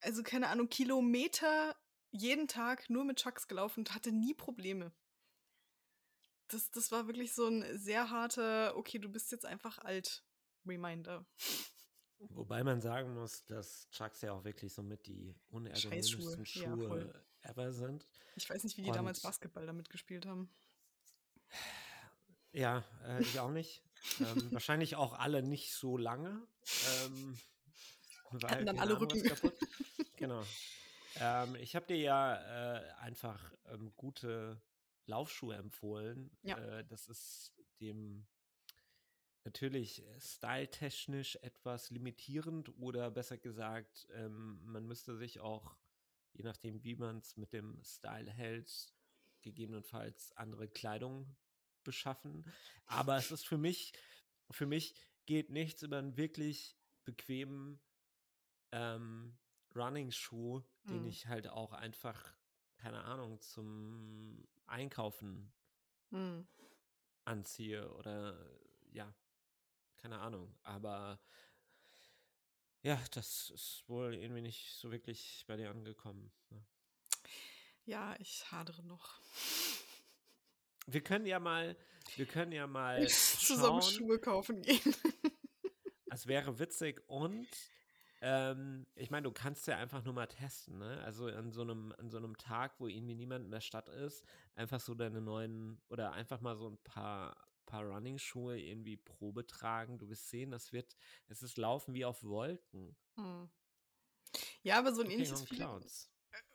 also 0.00 0.22
keine 0.22 0.48
Ahnung, 0.48 0.68
Kilometer 0.68 1.76
jeden 2.10 2.48
Tag 2.48 2.90
nur 2.90 3.04
mit 3.04 3.18
Chucks 3.18 3.48
gelaufen 3.48 3.80
und 3.80 3.94
hatte 3.94 4.12
nie 4.12 4.34
Probleme. 4.34 4.92
Das, 6.52 6.70
das 6.70 6.92
war 6.92 7.06
wirklich 7.06 7.32
so 7.32 7.46
ein 7.46 7.78
sehr 7.78 8.10
harter, 8.10 8.76
okay, 8.76 8.98
du 8.98 9.08
bist 9.08 9.32
jetzt 9.32 9.46
einfach 9.46 9.78
alt, 9.78 10.22
Reminder. 10.66 11.24
Wobei 12.28 12.62
man 12.62 12.80
sagen 12.80 13.14
muss, 13.14 13.44
dass 13.46 13.88
Chucks 13.90 14.20
ja 14.20 14.32
auch 14.32 14.44
wirklich 14.44 14.72
so 14.72 14.82
mit 14.82 15.06
die 15.06 15.34
unergonomischsten 15.50 16.46
Schuhe 16.46 17.12
ja, 17.42 17.50
ever 17.50 17.72
sind. 17.72 18.06
Ich 18.36 18.48
weiß 18.48 18.62
nicht, 18.64 18.76
wie 18.76 18.82
die 18.82 18.90
und 18.90 18.96
damals 18.96 19.20
Basketball 19.20 19.66
damit 19.66 19.90
gespielt 19.90 20.26
haben. 20.26 20.48
Ja, 22.52 22.84
äh, 23.06 23.22
ich 23.22 23.40
auch 23.40 23.50
nicht. 23.50 23.82
ähm, 24.20 24.52
wahrscheinlich 24.52 24.96
auch 24.96 25.18
alle 25.18 25.42
nicht 25.42 25.72
so 25.74 25.96
lange. 25.96 26.46
Ähm, 27.04 27.38
weil, 28.30 28.50
Hatten 28.50 28.66
dann 28.66 28.78
alle 28.78 29.00
Rücken. 29.00 29.22
Kaputt. 29.22 29.54
Genau. 30.16 30.44
Ähm, 31.16 31.56
ich 31.56 31.74
habe 31.74 31.86
dir 31.86 31.96
ja 31.96 32.76
äh, 32.76 32.92
einfach 33.00 33.52
ähm, 33.66 33.92
gute 33.96 34.60
Laufschuhe 35.06 35.56
empfohlen. 35.56 36.30
Ja. 36.42 36.58
Äh, 36.58 36.84
das 36.86 37.08
ist 37.08 37.54
dem 37.80 38.26
natürlich 39.44 40.04
styletechnisch 40.18 41.36
etwas 41.42 41.90
limitierend 41.90 42.68
oder 42.78 43.10
besser 43.10 43.38
gesagt, 43.38 44.06
ähm, 44.12 44.60
man 44.64 44.86
müsste 44.86 45.16
sich 45.16 45.40
auch, 45.40 45.76
je 46.32 46.44
nachdem, 46.44 46.82
wie 46.84 46.94
man 46.94 47.18
es 47.18 47.36
mit 47.36 47.52
dem 47.52 47.82
Style 47.82 48.30
hält, 48.30 48.92
gegebenenfalls 49.42 50.32
andere 50.36 50.68
Kleidung 50.68 51.36
beschaffen. 51.82 52.44
Aber 52.86 53.16
es 53.16 53.32
ist 53.32 53.44
für 53.44 53.58
mich, 53.58 53.92
für 54.50 54.66
mich 54.66 54.94
geht 55.26 55.50
nichts 55.50 55.82
über 55.82 55.98
einen 55.98 56.16
wirklich 56.16 56.76
bequemen 57.04 57.80
ähm, 58.70 59.36
Running-Schuh, 59.74 60.62
den 60.84 61.02
mhm. 61.02 61.08
ich 61.08 61.26
halt 61.26 61.48
auch 61.48 61.72
einfach, 61.72 62.34
keine 62.76 63.02
Ahnung, 63.02 63.40
zum 63.40 64.46
Einkaufen 64.72 65.52
mhm. 66.10 66.46
anziehe 67.24 67.90
oder 67.94 68.36
ja, 68.90 69.14
keine 69.98 70.18
Ahnung. 70.18 70.54
Aber 70.62 71.20
ja, 72.82 73.00
das 73.12 73.50
ist 73.50 73.84
wohl 73.86 74.14
irgendwie 74.14 74.42
nicht 74.42 74.74
so 74.74 74.90
wirklich 74.90 75.44
bei 75.46 75.56
dir 75.56 75.70
angekommen. 75.70 76.32
Ne? 76.50 76.64
Ja, 77.84 78.16
ich 78.18 78.50
hadere 78.50 78.82
noch. 78.82 79.20
Wir 80.86 81.02
können 81.02 81.26
ja 81.26 81.38
mal, 81.38 81.76
wir 82.16 82.26
können 82.26 82.52
ja 82.52 82.66
mal 82.66 83.06
zusammen 83.08 83.82
Schuhe 83.82 84.18
kaufen 84.18 84.62
gehen. 84.62 84.96
Es 86.10 86.26
wäre 86.26 86.58
witzig 86.58 87.02
und 87.06 87.48
ähm, 88.24 88.86
ich 88.94 89.10
meine, 89.10 89.24
du 89.24 89.32
kannst 89.32 89.66
ja 89.66 89.76
einfach 89.78 90.04
nur 90.04 90.14
mal 90.14 90.28
testen, 90.28 90.78
ne? 90.78 91.02
Also 91.02 91.26
an 91.26 91.50
so 91.50 91.62
einem, 91.62 91.92
an 91.98 92.08
so 92.08 92.18
einem 92.18 92.36
Tag, 92.36 92.78
wo 92.78 92.86
irgendwie 92.86 93.16
niemand 93.16 93.44
in 93.44 93.50
der 93.50 93.60
Stadt 93.60 93.88
ist, 93.88 94.24
einfach 94.54 94.78
so 94.78 94.94
deine 94.94 95.20
neuen 95.20 95.82
oder 95.88 96.12
einfach 96.12 96.40
mal 96.40 96.56
so 96.56 96.68
ein 96.68 96.78
paar, 96.84 97.36
paar 97.66 97.84
Running-Schuhe 97.84 98.60
irgendwie 98.60 98.96
Probe 98.96 99.44
tragen. 99.44 99.98
Du 99.98 100.08
wirst 100.08 100.28
sehen, 100.28 100.52
das 100.52 100.72
wird, 100.72 100.96
es 101.26 101.42
ist 101.42 101.58
Laufen 101.58 101.94
wie 101.94 102.04
auf 102.04 102.22
Wolken. 102.22 102.96
Hm. 103.16 103.50
Ja, 104.62 104.78
aber 104.78 104.94
so 104.94 105.02
ein 105.02 105.10
ähnliches 105.10 105.42
Feeling, 105.42 105.82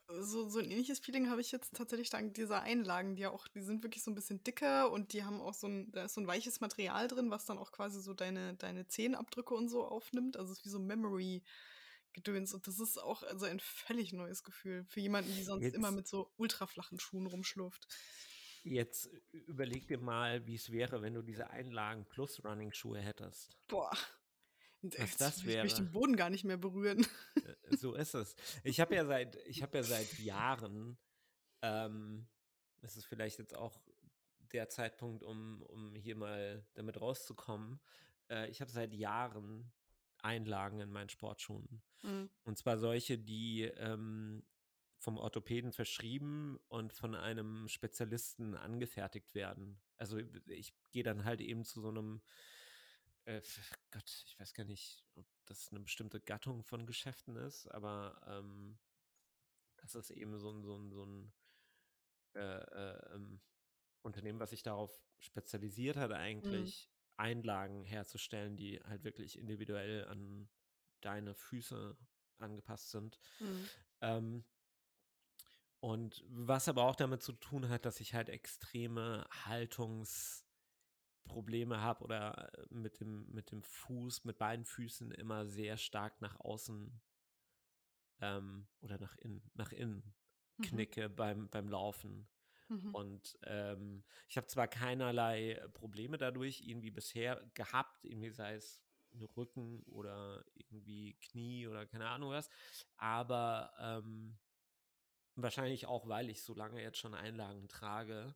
so, 0.07 0.49
so 0.49 0.59
ein 0.59 0.71
ähnliches 0.71 0.99
Feeling 0.99 1.29
habe 1.29 1.41
ich 1.41 1.51
jetzt 1.51 1.75
tatsächlich 1.75 2.09
dank 2.09 2.33
dieser 2.33 2.61
Einlagen, 2.61 3.15
die 3.15 3.23
ja 3.23 3.31
auch, 3.31 3.47
die 3.47 3.61
sind 3.61 3.83
wirklich 3.83 4.03
so 4.03 4.11
ein 4.11 4.15
bisschen 4.15 4.43
dicker 4.43 4.91
und 4.91 5.13
die 5.13 5.23
haben 5.23 5.41
auch 5.41 5.53
so 5.53 5.67
ein, 5.67 5.91
da 5.91 6.05
ist 6.05 6.13
so 6.13 6.21
ein 6.21 6.27
weiches 6.27 6.59
Material 6.61 7.07
drin, 7.07 7.29
was 7.29 7.45
dann 7.45 7.57
auch 7.57 7.71
quasi 7.71 8.01
so 8.01 8.13
deine, 8.13 8.55
deine 8.55 8.87
Zehenabdrücke 8.87 9.53
und 9.53 9.69
so 9.69 9.85
aufnimmt. 9.85 10.37
Also 10.37 10.51
es 10.51 10.59
ist 10.59 10.65
wie 10.65 10.69
so 10.69 10.79
Memory. 10.79 11.43
Gedöns. 12.13 12.53
Und 12.53 12.65
das 12.65 12.79
ist 12.79 12.97
auch 12.97 13.21
also 13.21 13.45
ein 13.45 13.59
völlig 13.59 14.11
neues 14.11 14.43
Gefühl 14.43 14.83
für 14.85 14.99
jemanden, 14.99 15.33
die 15.35 15.43
sonst 15.43 15.63
jetzt, 15.63 15.75
immer 15.75 15.91
mit 15.91 16.07
so 16.07 16.31
ultraflachen 16.37 16.99
Schuhen 16.99 17.27
rumschlurft. 17.27 17.87
Jetzt 18.63 19.09
überleg 19.31 19.87
dir 19.87 19.99
mal, 19.99 20.45
wie 20.45 20.55
es 20.55 20.71
wäre, 20.71 21.01
wenn 21.01 21.13
du 21.13 21.21
diese 21.21 21.49
Einlagen 21.51 22.05
plus 22.05 22.43
Running-Schuhe 22.43 22.99
hättest. 22.99 23.55
Boah, 23.67 23.95
was 24.81 25.17
das 25.17 25.45
wäre. 25.45 25.59
Ich 25.59 25.71
möchte 25.71 25.83
den 25.83 25.91
Boden 25.91 26.15
gar 26.15 26.29
nicht 26.29 26.43
mehr 26.43 26.57
berühren. 26.57 27.05
Äh, 27.35 27.75
so 27.75 27.93
ist 27.93 28.13
es. 28.13 28.35
Ich 28.63 28.79
habe 28.79 28.95
ja 28.95 29.05
seit, 29.05 29.35
ich 29.47 29.61
habe 29.61 29.77
ja 29.77 29.83
seit 29.83 30.19
Jahren, 30.19 30.97
ähm, 31.61 32.27
das 32.81 32.97
ist 32.97 33.05
vielleicht 33.05 33.39
jetzt 33.39 33.55
auch 33.55 33.79
der 34.51 34.69
Zeitpunkt, 34.69 35.23
um, 35.23 35.61
um 35.63 35.95
hier 35.95 36.15
mal 36.15 36.65
damit 36.73 37.01
rauszukommen. 37.01 37.79
Äh, 38.29 38.49
ich 38.49 38.61
habe 38.61 38.71
seit 38.71 38.93
Jahren 38.93 39.71
Einlagen 40.19 40.79
in 40.79 40.91
meinen 40.91 41.09
Sportschuhen. 41.09 41.81
Mhm. 42.03 42.29
Und 42.43 42.57
zwar 42.57 42.77
solche, 42.77 43.17
die 43.17 43.63
ähm, 43.63 44.43
vom 44.99 45.17
Orthopäden 45.17 45.71
verschrieben 45.71 46.59
und 46.69 46.93
von 46.93 47.15
einem 47.15 47.67
Spezialisten 47.67 48.55
angefertigt 48.55 49.35
werden. 49.35 49.79
Also 49.97 50.19
ich 50.47 50.73
gehe 50.91 51.03
dann 51.03 51.23
halt 51.23 51.41
eben 51.41 51.63
zu 51.63 51.81
so 51.81 51.89
einem 51.89 52.21
äh, 53.27 53.41
Gott, 53.91 54.23
ich 54.25 54.39
weiß 54.39 54.53
gar 54.53 54.63
nicht, 54.63 55.03
ob 55.15 55.25
das 55.45 55.69
eine 55.69 55.81
bestimmte 55.81 56.21
Gattung 56.21 56.63
von 56.63 56.85
Geschäften 56.85 57.35
ist, 57.35 57.67
aber 57.67 58.21
ähm, 58.25 58.79
das 59.75 59.95
ist 59.95 60.11
eben 60.11 60.39
so 60.39 60.49
ein, 60.49 60.63
so 60.63 60.77
ein, 60.77 60.91
so 60.91 61.05
ein 61.05 61.33
äh, 62.35 62.39
äh, 62.39 63.15
ähm, 63.15 63.41
Unternehmen, 64.01 64.39
was 64.39 64.51
sich 64.51 64.63
darauf 64.63 64.97
spezialisiert 65.19 65.97
hat, 65.97 66.09
mhm. 66.09 66.15
eigentlich 66.15 66.87
mhm. 66.87 66.93
Einlagen 67.17 67.83
herzustellen, 67.83 68.55
die 68.55 68.79
halt 68.83 69.03
wirklich 69.03 69.37
individuell 69.37 70.05
an 70.05 70.49
deine 71.01 71.35
Füße 71.35 71.97
angepasst 72.37 72.91
sind. 72.91 73.19
Mhm. 73.39 73.69
Ähm, 74.01 74.45
und 75.79 76.23
was 76.27 76.69
aber 76.69 76.83
auch 76.83 76.95
damit 76.95 77.21
zu 77.21 77.33
tun 77.33 77.67
hat, 77.67 77.85
dass 77.85 77.99
ich 77.99 78.13
halt 78.13 78.29
extreme 78.29 79.27
Haltungs- 79.45 80.46
Probleme 81.27 81.81
habe 81.81 82.03
oder 82.03 82.51
äh, 82.53 82.65
mit 82.69 82.99
dem, 82.99 83.29
mit 83.31 83.51
dem 83.51 83.63
Fuß, 83.63 84.25
mit 84.25 84.37
beiden 84.37 84.65
Füßen 84.65 85.11
immer 85.11 85.45
sehr 85.45 85.77
stark 85.77 86.21
nach 86.21 86.39
außen 86.39 87.01
ähm, 88.21 88.67
oder 88.81 88.97
nach 88.99 89.15
innen, 89.17 89.49
nach 89.53 89.71
innen 89.71 90.13
mhm. 90.57 90.63
knicke 90.63 91.09
beim, 91.09 91.49
beim 91.49 91.69
Laufen. 91.69 92.27
Mhm. 92.69 92.95
Und 92.95 93.39
ähm, 93.43 94.03
ich 94.27 94.37
habe 94.37 94.47
zwar 94.47 94.67
keinerlei 94.67 95.61
Probleme 95.73 96.17
dadurch 96.17 96.61
irgendwie 96.61 96.91
bisher 96.91 97.41
gehabt, 97.53 98.03
irgendwie 98.03 98.31
sei 98.31 98.55
es 98.55 98.81
Rücken 99.37 99.83
oder 99.83 100.43
irgendwie 100.53 101.15
Knie 101.15 101.67
oder 101.67 101.85
keine 101.85 102.07
Ahnung 102.07 102.31
was, 102.31 102.49
aber 102.97 103.73
ähm, 103.79 104.37
wahrscheinlich 105.35 105.85
auch, 105.85 106.07
weil 106.07 106.29
ich 106.29 106.43
so 106.43 106.53
lange 106.53 106.81
jetzt 106.81 106.97
schon 106.97 107.15
Einlagen 107.15 107.67
trage, 107.67 108.35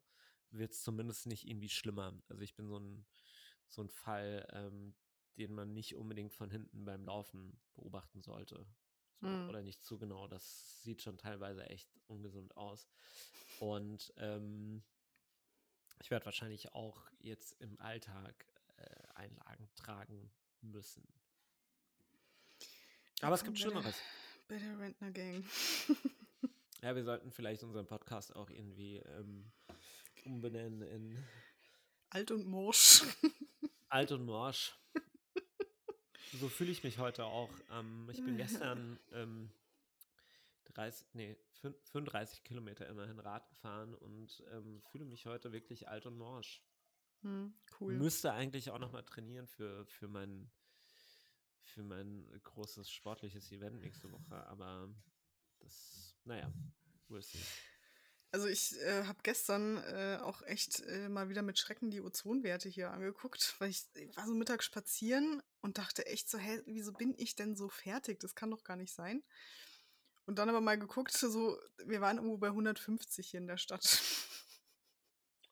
wird 0.51 0.71
es 0.71 0.83
zumindest 0.83 1.25
nicht 1.27 1.47
irgendwie 1.47 1.69
schlimmer. 1.69 2.13
Also 2.29 2.41
ich 2.43 2.55
bin 2.55 2.67
so 2.67 2.77
ein, 2.77 3.05
so 3.67 3.81
ein 3.81 3.89
Fall, 3.89 4.47
ähm, 4.51 4.93
den 5.37 5.53
man 5.53 5.73
nicht 5.73 5.95
unbedingt 5.95 6.33
von 6.33 6.49
hinten 6.49 6.85
beim 6.85 7.05
Laufen 7.05 7.59
beobachten 7.73 8.21
sollte. 8.21 8.65
So, 9.21 9.27
mhm. 9.27 9.49
Oder 9.49 9.61
nicht 9.61 9.83
zu 9.83 9.97
genau. 9.97 10.27
Das 10.27 10.81
sieht 10.83 11.01
schon 11.01 11.17
teilweise 11.17 11.65
echt 11.69 11.89
ungesund 12.07 12.55
aus. 12.57 12.87
Und 13.59 14.13
ähm, 14.17 14.83
ich 15.99 16.09
werde 16.11 16.25
wahrscheinlich 16.25 16.73
auch 16.73 17.07
jetzt 17.19 17.53
im 17.61 17.79
Alltag 17.79 18.45
äh, 18.77 19.07
Einlagen 19.15 19.69
tragen 19.75 20.31
müssen. 20.61 21.07
Aber 23.21 23.35
es 23.35 23.43
gibt 23.43 23.59
Schlimmeres. 23.59 23.95
Bei 24.47 24.57
der 24.57 24.79
Rentner 24.79 25.11
Gang. 25.11 25.45
ja, 26.81 26.95
wir 26.95 27.03
sollten 27.03 27.31
vielleicht 27.31 27.63
unseren 27.63 27.85
Podcast 27.85 28.35
auch 28.35 28.49
irgendwie 28.49 28.97
ähm, 28.97 29.51
umbenennen 30.25 30.81
in 30.81 31.23
Alt 32.09 32.31
und 32.31 32.45
Morsch. 32.45 33.03
Alt 33.89 34.11
und 34.11 34.25
Morsch. 34.25 34.73
So 36.39 36.47
fühle 36.49 36.71
ich 36.71 36.83
mich 36.83 36.97
heute 36.97 37.25
auch. 37.25 37.49
Ähm, 37.71 38.09
ich 38.11 38.23
bin 38.23 38.37
gestern 38.37 38.99
ähm, 39.11 39.51
30, 40.65 41.07
nee, 41.13 41.37
35 41.91 42.43
Kilometer 42.43 42.87
immerhin 42.87 43.19
Rad 43.19 43.47
gefahren 43.49 43.93
und 43.95 44.43
ähm, 44.51 44.81
fühle 44.91 45.05
mich 45.05 45.25
heute 45.25 45.51
wirklich 45.51 45.89
alt 45.89 46.05
und 46.05 46.17
morsch. 46.17 46.63
Hm, 47.21 47.53
cool. 47.79 47.95
Müsste 47.95 48.33
eigentlich 48.33 48.71
auch 48.71 48.79
nochmal 48.79 49.03
trainieren 49.03 49.47
für, 49.47 49.85
für, 49.85 50.07
mein, 50.07 50.49
für 51.61 51.83
mein 51.83 52.25
großes 52.43 52.89
sportliches 52.89 53.51
Event 53.51 53.79
nächste 53.81 54.11
Woche, 54.11 54.47
aber 54.47 54.89
das, 55.59 56.15
naja, 56.23 56.51
we'll 57.09 57.21
see. 57.21 57.43
Also 58.33 58.47
ich 58.47 58.79
äh, 58.79 59.03
habe 59.05 59.19
gestern 59.23 59.77
äh, 59.77 60.17
auch 60.21 60.41
echt 60.43 60.79
äh, 60.81 61.09
mal 61.09 61.27
wieder 61.27 61.41
mit 61.41 61.59
Schrecken 61.59 61.91
die 61.91 62.01
Ozonwerte 62.01 62.69
hier 62.69 62.91
angeguckt, 62.91 63.55
weil 63.59 63.69
ich, 63.69 63.83
ich, 63.93 64.15
war 64.15 64.25
so 64.25 64.33
Mittag 64.33 64.63
spazieren 64.63 65.43
und 65.59 65.77
dachte 65.77 66.05
echt 66.05 66.29
so, 66.29 66.37
hä, 66.37 66.61
wieso 66.65 66.93
bin 66.93 67.13
ich 67.17 67.35
denn 67.35 67.57
so 67.57 67.67
fertig? 67.67 68.21
Das 68.21 68.33
kann 68.33 68.51
doch 68.51 68.63
gar 68.63 68.77
nicht 68.77 68.93
sein. 68.93 69.21
Und 70.25 70.39
dann 70.39 70.47
aber 70.47 70.61
mal 70.61 70.79
geguckt, 70.79 71.11
so, 71.11 71.59
wir 71.85 71.99
waren 71.99 72.17
irgendwo 72.17 72.37
bei 72.37 72.47
150 72.47 73.29
hier 73.29 73.39
in 73.39 73.47
der 73.47 73.57
Stadt. 73.57 74.01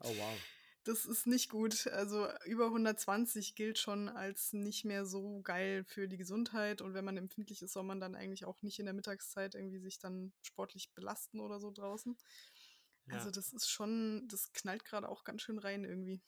Oh 0.02 0.16
wow. 0.16 0.40
Das 0.86 1.06
ist 1.06 1.28
nicht 1.28 1.50
gut. 1.50 1.88
Also 1.88 2.28
über 2.46 2.66
120 2.68 3.56
gilt 3.56 3.78
schon 3.78 4.08
als 4.08 4.54
nicht 4.54 4.86
mehr 4.86 5.06
so 5.06 5.42
geil 5.42 5.84
für 5.84 6.08
die 6.08 6.18
Gesundheit. 6.18 6.82
Und 6.82 6.94
wenn 6.94 7.04
man 7.04 7.18
empfindlich 7.18 7.62
ist, 7.62 7.74
soll 7.74 7.84
man 7.84 8.00
dann 8.00 8.16
eigentlich 8.16 8.46
auch 8.46 8.62
nicht 8.62 8.80
in 8.80 8.86
der 8.86 8.94
Mittagszeit 8.94 9.56
irgendwie 9.56 9.80
sich 9.80 10.00
dann 10.00 10.32
sportlich 10.42 10.94
belasten 10.94 11.42
oder 11.42 11.60
so 11.60 11.72
draußen. 11.72 12.18
Ja. 13.10 13.16
Also 13.16 13.32
das 13.32 13.54
ist 13.54 13.70
schon, 13.70 14.28
das 14.28 14.52
knallt 14.54 14.86
gerade 14.86 15.10
auch 15.10 15.24
ganz 15.24 15.42
schön 15.42 15.58
rein 15.58 15.84
irgendwie. 15.84 16.22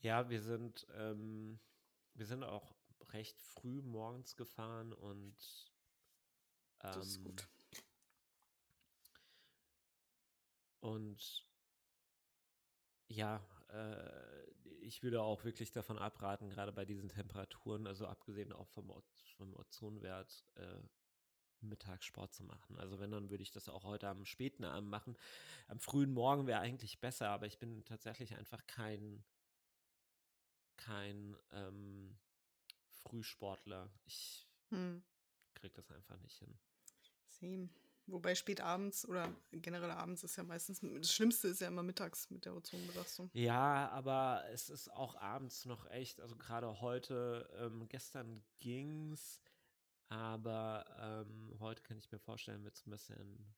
Ja, 0.00 0.28
wir 0.28 0.42
sind, 0.42 0.86
ähm, 0.94 1.58
wir 2.14 2.26
sind 2.26 2.44
auch 2.44 2.74
recht 3.12 3.40
früh 3.42 3.82
morgens 3.82 4.36
gefahren 4.36 4.92
und 4.92 5.36
ähm, 6.80 6.92
das 6.92 7.06
ist 7.06 7.22
gut. 7.24 7.48
Und 10.80 11.46
ja, 13.08 13.42
äh, 13.70 14.50
ich 14.82 15.02
würde 15.02 15.22
auch 15.22 15.44
wirklich 15.44 15.72
davon 15.72 15.98
abraten, 15.98 16.50
gerade 16.50 16.72
bei 16.72 16.84
diesen 16.84 17.08
Temperaturen, 17.08 17.86
also 17.86 18.06
abgesehen 18.06 18.52
auch 18.52 18.68
vom, 18.68 18.92
vom 19.36 19.54
Ozonwert, 19.54 20.44
äh, 20.56 20.82
Mittagssport 21.68 22.32
zu 22.32 22.44
machen. 22.44 22.78
Also 22.78 22.98
wenn, 23.00 23.10
dann 23.10 23.30
würde 23.30 23.42
ich 23.42 23.50
das 23.50 23.68
auch 23.68 23.84
heute 23.84 24.08
am 24.08 24.24
späten 24.24 24.64
Abend 24.64 24.88
machen. 24.88 25.16
Am 25.68 25.78
frühen 25.80 26.12
Morgen 26.12 26.46
wäre 26.46 26.60
eigentlich 26.60 27.00
besser, 27.00 27.30
aber 27.30 27.46
ich 27.46 27.58
bin 27.58 27.84
tatsächlich 27.84 28.36
einfach 28.36 28.66
kein, 28.66 29.24
kein 30.76 31.36
ähm, 31.52 32.16
Frühsportler. 33.02 33.90
Ich 34.04 34.46
hm. 34.70 35.02
kriege 35.54 35.74
das 35.74 35.90
einfach 35.90 36.18
nicht 36.20 36.38
hin. 36.38 36.58
Same. 37.28 37.68
Wobei 38.06 38.34
spät 38.34 38.60
abends 38.60 39.08
oder 39.08 39.34
generell 39.50 39.90
abends 39.90 40.24
ist 40.24 40.36
ja 40.36 40.42
meistens, 40.42 40.80
das 40.82 41.12
Schlimmste 41.12 41.48
ist 41.48 41.62
ja 41.62 41.68
immer 41.68 41.82
mittags 41.82 42.28
mit 42.30 42.44
der 42.44 42.54
Ozonbelastung. 42.54 43.30
Ja, 43.32 43.88
aber 43.90 44.44
es 44.52 44.68
ist 44.68 44.92
auch 44.92 45.16
abends 45.16 45.64
noch 45.64 45.90
echt, 45.90 46.20
also 46.20 46.36
gerade 46.36 46.82
heute, 46.82 47.48
ähm, 47.58 47.88
gestern 47.88 48.42
ging's, 48.58 49.40
aber 50.14 50.84
ähm, 51.00 51.56
heute 51.58 51.82
kann 51.82 51.98
ich 51.98 52.10
mir 52.12 52.18
vorstellen, 52.20 52.62
wird 52.64 52.76
es 52.76 52.86
ein 52.86 52.90
bisschen, 52.90 53.54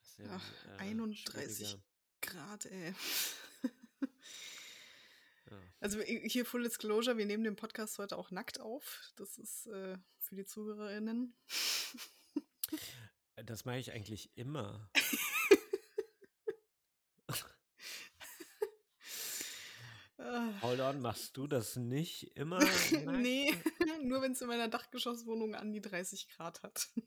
bisschen 0.00 0.30
Ach, 0.30 0.66
äh, 0.78 0.82
31 0.82 1.78
Grad, 2.20 2.66
ey. 2.66 2.94
ja. 5.50 5.58
Also 5.80 6.00
hier 6.00 6.46
Full 6.46 6.62
Disclosure, 6.62 7.16
wir 7.18 7.26
nehmen 7.26 7.44
den 7.44 7.56
Podcast 7.56 7.98
heute 7.98 8.16
auch 8.16 8.30
nackt 8.30 8.60
auf. 8.60 9.12
Das 9.16 9.36
ist 9.38 9.66
äh, 9.66 9.98
für 10.18 10.36
die 10.36 10.46
ZuhörerInnen. 10.46 11.34
Das 13.44 13.64
mache 13.64 13.78
ich 13.78 13.92
eigentlich 13.92 14.30
immer. 14.36 14.88
Hold 20.62 20.80
on, 20.80 21.00
machst 21.00 21.36
du 21.36 21.46
das 21.46 21.76
nicht 21.76 22.36
immer? 22.36 22.58
nee, 23.06 23.54
wenn 24.26 24.32
es 24.32 24.40
in 24.40 24.48
meiner 24.48 24.66
Dachgeschosswohnung 24.66 25.54
an 25.54 25.72
die 25.72 25.80
30 25.80 26.28
Grad 26.30 26.60
hat. 26.64 26.88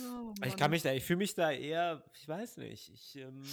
oh, 0.00 0.34
ich 0.44 0.56
kann 0.56 0.72
mich 0.72 0.82
da, 0.82 0.92
ich 0.92 1.04
fühle 1.04 1.18
mich 1.18 1.34
da 1.34 1.52
eher, 1.52 2.04
ich 2.14 2.26
weiß 2.26 2.56
nicht, 2.56 2.88
ich 2.88 3.14
ähm, 3.16 3.44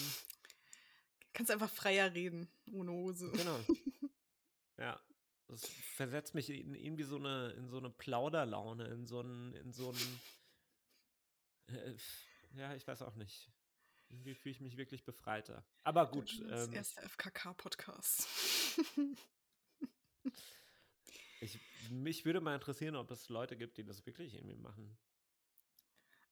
kannst 1.31 1.51
einfach 1.51 1.69
freier 1.69 2.11
reden, 2.15 2.49
ohne 2.71 2.91
Hose. 2.91 3.31
Genau. 3.33 3.59
ja, 4.79 4.99
das 5.47 5.67
versetzt 5.67 6.33
mich 6.33 6.49
in 6.49 6.73
irgendwie 6.73 7.03
so 7.03 7.17
eine, 7.17 7.51
in 7.51 7.69
so 7.69 7.77
eine 7.77 7.91
Plauderlaune, 7.91 8.87
in 8.87 9.05
so 9.05 9.19
einen, 9.19 9.53
in 9.53 9.73
so 9.73 9.89
einen, 9.91 10.19
äh, 11.67 11.95
ja, 12.55 12.73
ich 12.73 12.87
weiß 12.87 13.03
auch 13.03 13.13
nicht. 13.13 13.51
Irgendwie 14.09 14.33
fühle 14.33 14.53
ich 14.53 14.61
mich 14.61 14.75
wirklich 14.77 15.05
befreiter. 15.05 15.63
Aber 15.83 16.09
gut. 16.09 16.41
Das 16.49 16.67
ähm, 16.67 16.73
erste 16.73 17.03
FKK-Podcast. 17.03 18.27
ich, 21.41 21.59
mich 21.89 22.25
würde 22.25 22.41
mal 22.41 22.55
interessieren, 22.55 22.95
ob 22.95 23.11
es 23.11 23.29
Leute 23.29 23.57
gibt, 23.57 23.77
die 23.77 23.83
das 23.83 24.05
wirklich 24.05 24.35
irgendwie 24.35 24.55
machen. 24.55 24.97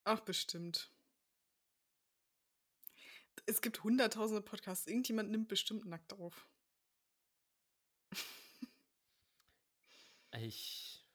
Ach, 0.04 0.20
bestimmt. 0.20 0.92
Es 3.46 3.62
gibt 3.62 3.84
hunderttausende 3.84 4.42
Podcasts. 4.42 4.88
Irgendjemand 4.88 5.32
nimmt 5.32 5.48
bestimmt 5.48 5.86
nackt 5.86 6.14
auf. 6.14 6.48
Ich. 10.42 11.06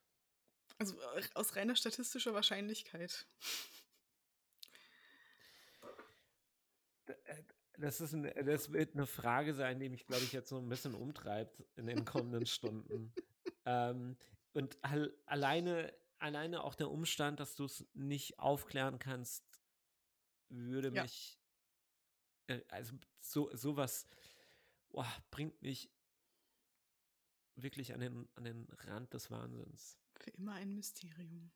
Also 0.79 1.01
äh, 1.17 1.23
aus 1.35 1.57
reiner 1.57 1.75
statistischer 1.75 2.35
Wahrscheinlichkeit. 2.35 3.27
Äh, 7.07 7.43
das, 7.79 8.01
ist 8.01 8.13
ein, 8.13 8.33
das 8.47 8.73
wird 8.73 8.95
eine 8.95 9.07
Frage 9.07 9.55
sein, 9.55 9.81
die 9.81 9.89
mich, 9.89 10.07
glaube 10.07 10.23
ich, 10.23 10.33
jetzt 10.33 10.49
so 10.49 10.59
ein 10.59 10.69
bisschen 10.69 10.95
umtreibt 10.95 11.65
in 11.77 11.87
den 11.87 12.05
kommenden 12.05 12.47
Stunden. 12.47 13.13
Ähm, 13.69 14.17
und 14.55 14.83
alleine, 15.27 15.95
alleine 16.19 16.65
auch 16.65 16.75
der 16.75 16.91
Umstand, 16.91 17.39
dass 17.39 17.55
du 17.55 17.67
es 17.67 17.87
nicht 17.93 18.39
aufklären 18.39 18.99
kannst, 18.99 19.45
würde 20.49 20.91
ja. 20.91 21.03
mich, 21.03 21.39
äh, 22.47 22.63
also 22.69 22.99
so, 23.21 23.55
sowas 23.55 24.07
oh, 24.89 25.05
bringt 25.31 25.61
mich 25.61 25.91
wirklich 27.57 27.93
an 27.93 28.01
den, 28.01 28.29
an 28.37 28.45
den 28.45 28.65
Rand 28.71 29.13
des 29.13 29.31
Wahnsinns. 29.31 29.99
Für 30.15 30.31
immer 30.31 30.55
ein 30.55 30.75
Mysterium. 30.75 31.53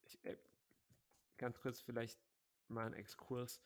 Ich, 0.00 0.24
äh, 0.24 0.38
ganz 1.36 1.60
kurz 1.60 1.82
vielleicht 1.82 2.18
mal 2.68 2.86
ein 2.86 2.94
Exkurs. 2.94 3.60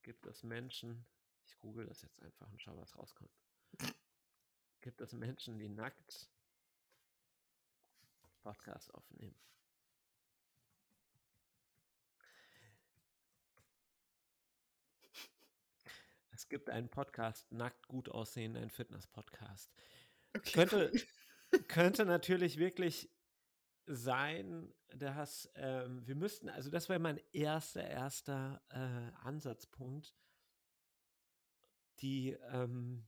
Gibt 0.00 0.24
es 0.24 0.42
Menschen, 0.42 1.04
ich 1.44 1.58
google 1.58 1.84
das 1.84 2.00
jetzt 2.00 2.18
einfach 2.22 2.50
und 2.50 2.62
schau, 2.62 2.74
was 2.78 2.96
rauskommt. 2.96 3.30
Gibt 4.82 5.00
es 5.00 5.12
Menschen, 5.12 5.58
die 5.58 5.68
nackt 5.68 6.28
Podcasts 8.42 8.90
aufnehmen? 8.90 9.38
Es 16.32 16.48
gibt 16.48 16.68
einen 16.68 16.88
Podcast, 16.88 17.52
nackt 17.52 17.86
gut 17.86 18.08
aussehen, 18.08 18.56
ein 18.56 18.70
Fitness-Podcast. 18.70 19.72
Okay, 20.36 20.52
könnte, 20.52 20.92
könnte 21.68 22.04
natürlich 22.04 22.56
wirklich 22.56 23.08
sein, 23.86 24.74
dass 24.88 25.48
ähm, 25.54 26.04
wir 26.04 26.16
müssten, 26.16 26.48
also 26.48 26.70
das 26.70 26.88
wäre 26.88 26.98
mein 26.98 27.20
erster, 27.30 27.86
erster 27.86 28.60
äh, 28.70 29.16
Ansatzpunkt, 29.24 30.12
die 32.00 32.30
ähm, 32.50 33.06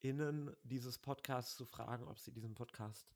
MacherInnen 0.00 0.56
dieses 0.62 0.98
Podcasts 0.98 1.56
zu 1.56 1.64
fragen, 1.64 2.06
ob 2.08 2.18
sie 2.18 2.32
diesen 2.32 2.54
Podcast 2.54 3.06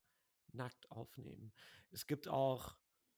nackt 0.52 0.90
aufnehmen. 0.90 1.52
Es 1.90 2.06
gibt 2.06 2.28
auch 2.28 2.76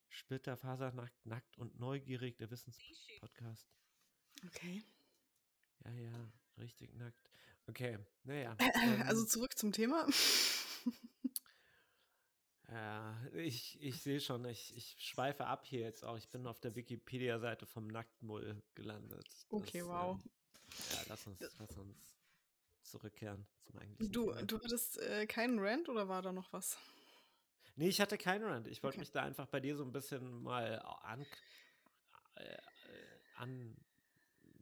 Splitterfasernackt, 0.09 1.27
nackt 1.27 1.59
und 1.59 1.79
neugierig, 1.79 2.37
der 2.39 2.51
Wissenspodcast. 2.51 3.69
Okay. 4.47 4.83
Ja, 5.85 5.91
ja, 5.93 6.33
richtig 6.59 6.95
nackt. 6.95 7.31
Okay, 7.67 7.99
naja. 8.23 8.57
Ähm, 8.59 9.03
also 9.03 9.25
zurück 9.25 9.59
zum 9.59 9.73
Thema. 9.73 10.07
Ja, 12.69 13.21
ich, 13.35 13.83
ich 13.83 14.01
sehe 14.01 14.21
schon, 14.21 14.45
ich, 14.45 14.77
ich 14.77 14.97
schweife 15.01 15.47
ab 15.47 15.67
hier 15.67 15.81
jetzt 15.81 16.05
auch. 16.05 16.17
Ich 16.17 16.29
bin 16.29 16.47
auf 16.47 16.61
der 16.61 16.77
Wikipedia-Seite 16.77 17.67
vom 17.67 17.89
Nacktmull 17.89 18.63
gelandet. 18.75 19.27
Das, 19.27 19.47
okay, 19.51 19.85
wow. 19.85 20.17
Ähm, 20.17 20.31
ja, 20.93 21.03
lass 21.09 21.27
uns, 21.27 21.41
lass 21.59 21.77
uns 21.77 22.16
zurückkehren 22.99 23.47
zum 23.65 23.79
eigentlichen 23.79 24.13
Du, 24.13 24.31
Thema. 24.33 24.43
du 24.43 24.57
hattest 24.63 24.99
äh, 24.99 25.27
keinen 25.27 25.59
Rant 25.59 25.89
oder 25.89 26.09
war 26.09 26.23
da 26.23 26.33
noch 26.33 26.53
was? 26.53 26.79
Nee, 27.77 27.89
ich 27.89 28.01
hatte 28.01 28.17
keinen 28.17 28.45
Rant. 28.45 28.67
Ich 28.69 28.83
wollte 28.83 28.97
Okay. 28.97 29.01
mich 29.01 29.11
da 29.11 29.23
einfach 29.23 29.47
bei 29.47 29.61
dir 29.61 29.77
so 29.77 29.85
ein 29.85 29.93
bisschen 29.93 30.43
mal 30.43 30.79
an, 31.03 31.27
äh, 32.37 32.57
an 33.37 33.77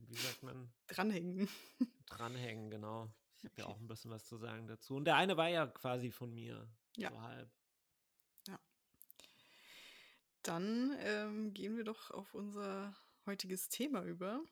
wie 0.08 0.16
sagt 0.16 0.42
man, 0.42 0.72
Dranhängen. 0.88 1.48
dranhängen, 2.06 2.70
genau. 2.70 3.08
Ich 3.38 3.44
habe 3.44 3.54
ja 3.56 3.64
Okay. 3.64 3.72
auch 3.74 3.80
ein 3.80 3.86
bisschen 3.86 4.10
was 4.10 4.24
zu 4.26 4.36
sagen 4.36 4.66
dazu. 4.66 4.96
Und 4.96 5.04
der 5.04 5.16
eine 5.16 5.36
war 5.36 5.48
ja 5.48 5.66
quasi 5.66 6.10
von 6.10 6.32
mir. 6.34 6.68
Ja. 6.96 7.10
So 7.10 7.20
halb. 7.20 7.50
Dann 10.42 10.94
ähm, 10.98 11.54
gehen 11.54 11.74
wir 11.78 11.84
doch 11.84 12.10
auf 12.10 12.34
unser 12.34 12.94
heutiges 13.24 13.70
Thema 13.70 14.02
über, 14.02 14.42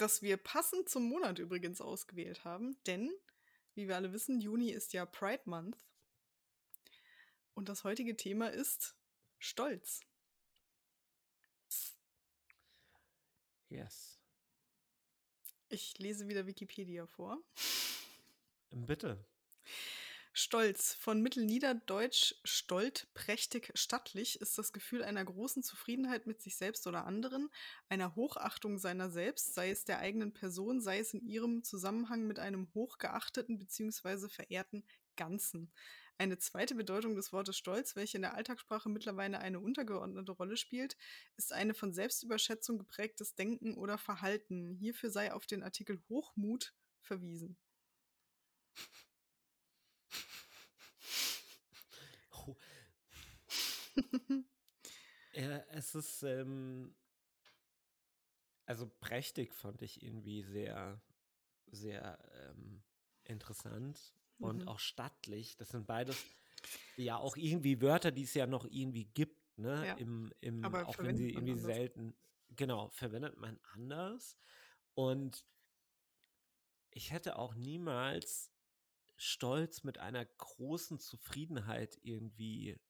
das 0.00 0.22
wir 0.22 0.36
passend 0.36 0.88
zum 0.88 1.04
Monat 1.04 1.38
übrigens 1.38 1.80
ausgewählt 1.80 2.44
haben, 2.44 2.76
denn, 2.86 3.12
wie 3.74 3.88
wir 3.88 3.96
alle 3.96 4.12
wissen, 4.12 4.40
Juni 4.40 4.70
ist 4.70 4.92
ja 4.92 5.04
Pride 5.06 5.42
Month. 5.44 5.76
Und 7.54 7.68
das 7.68 7.84
heutige 7.84 8.16
Thema 8.16 8.48
ist 8.48 8.96
Stolz. 9.38 10.00
Yes. 13.68 14.18
Ich 15.68 15.98
lese 15.98 16.28
wieder 16.28 16.46
Wikipedia 16.46 17.06
vor. 17.06 17.38
Bitte. 18.70 19.24
Stolz, 20.32 20.94
von 20.94 21.22
Mittelniederdeutsch 21.22 22.34
stolt, 22.44 23.08
prächtig, 23.14 23.72
stattlich, 23.74 24.40
ist 24.40 24.56
das 24.58 24.72
Gefühl 24.72 25.02
einer 25.02 25.24
großen 25.24 25.64
Zufriedenheit 25.64 26.28
mit 26.28 26.40
sich 26.40 26.56
selbst 26.56 26.86
oder 26.86 27.04
anderen, 27.04 27.50
einer 27.88 28.14
Hochachtung 28.14 28.78
seiner 28.78 29.10
selbst, 29.10 29.54
sei 29.54 29.70
es 29.70 29.84
der 29.84 29.98
eigenen 29.98 30.32
Person, 30.32 30.80
sei 30.80 31.00
es 31.00 31.14
in 31.14 31.26
ihrem 31.26 31.64
Zusammenhang 31.64 32.28
mit 32.28 32.38
einem 32.38 32.72
hochgeachteten 32.74 33.58
bzw. 33.58 34.28
verehrten 34.28 34.84
Ganzen. 35.16 35.72
Eine 36.16 36.38
zweite 36.38 36.76
Bedeutung 36.76 37.16
des 37.16 37.32
Wortes 37.32 37.56
Stolz, 37.56 37.96
welche 37.96 38.18
in 38.18 38.22
der 38.22 38.34
Alltagssprache 38.34 38.88
mittlerweile 38.88 39.40
eine 39.40 39.58
untergeordnete 39.58 40.32
Rolle 40.32 40.56
spielt, 40.56 40.96
ist 41.36 41.52
eine 41.52 41.74
von 41.74 41.92
Selbstüberschätzung 41.92 42.78
geprägtes 42.78 43.34
Denken 43.34 43.74
oder 43.74 43.98
Verhalten. 43.98 44.74
Hierfür 44.74 45.10
sei 45.10 45.32
auf 45.32 45.46
den 45.46 45.64
Artikel 45.64 46.00
Hochmut 46.08 46.72
verwiesen. 47.00 47.56
Ja, 55.32 55.58
es 55.70 55.94
ist, 55.94 56.22
ähm, 56.22 56.94
also 58.66 58.88
prächtig 59.00 59.52
fand 59.54 59.82
ich 59.82 60.02
irgendwie 60.02 60.42
sehr, 60.42 61.00
sehr 61.66 62.18
ähm, 62.50 62.82
interessant 63.24 64.14
und 64.40 64.62
Mhm. 64.62 64.68
auch 64.68 64.78
stattlich. 64.78 65.56
Das 65.56 65.70
sind 65.70 65.86
beides 65.86 66.28
ja 66.96 67.16
auch 67.18 67.36
irgendwie 67.36 67.80
Wörter, 67.82 68.12
die 68.12 68.24
es 68.24 68.34
ja 68.34 68.46
noch 68.46 68.66
irgendwie 68.70 69.06
gibt, 69.06 69.58
ne? 69.58 69.88
Ja, 69.88 69.96
Im, 69.96 70.32
im, 70.40 70.64
aber 70.64 70.86
auch 70.86 71.02
wenn 71.02 71.16
sie 71.16 71.30
irgendwie 71.30 71.56
anders. 71.56 71.66
selten, 71.66 72.16
genau, 72.50 72.90
verwendet 72.90 73.36
man 73.38 73.60
anders. 73.74 74.36
Und 74.94 75.46
ich 76.90 77.10
hätte 77.10 77.36
auch 77.38 77.54
niemals 77.54 78.52
Stolz 79.16 79.84
mit 79.84 79.98
einer 79.98 80.24
großen 80.24 80.98
Zufriedenheit 81.00 81.98
irgendwie 82.02 82.80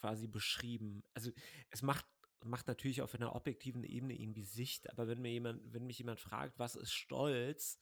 quasi 0.00 0.26
beschrieben. 0.26 1.04
Also 1.14 1.30
es 1.70 1.82
macht, 1.82 2.06
macht 2.44 2.66
natürlich 2.66 3.02
auf 3.02 3.14
einer 3.14 3.34
objektiven 3.34 3.84
Ebene 3.84 4.14
irgendwie 4.14 4.44
Sicht, 4.44 4.90
aber 4.90 5.08
wenn 5.08 5.20
mir 5.20 5.32
jemand, 5.32 5.72
wenn 5.72 5.86
mich 5.86 5.98
jemand 5.98 6.20
fragt, 6.20 6.58
was 6.58 6.74
ist 6.74 6.92
Stolz, 6.92 7.78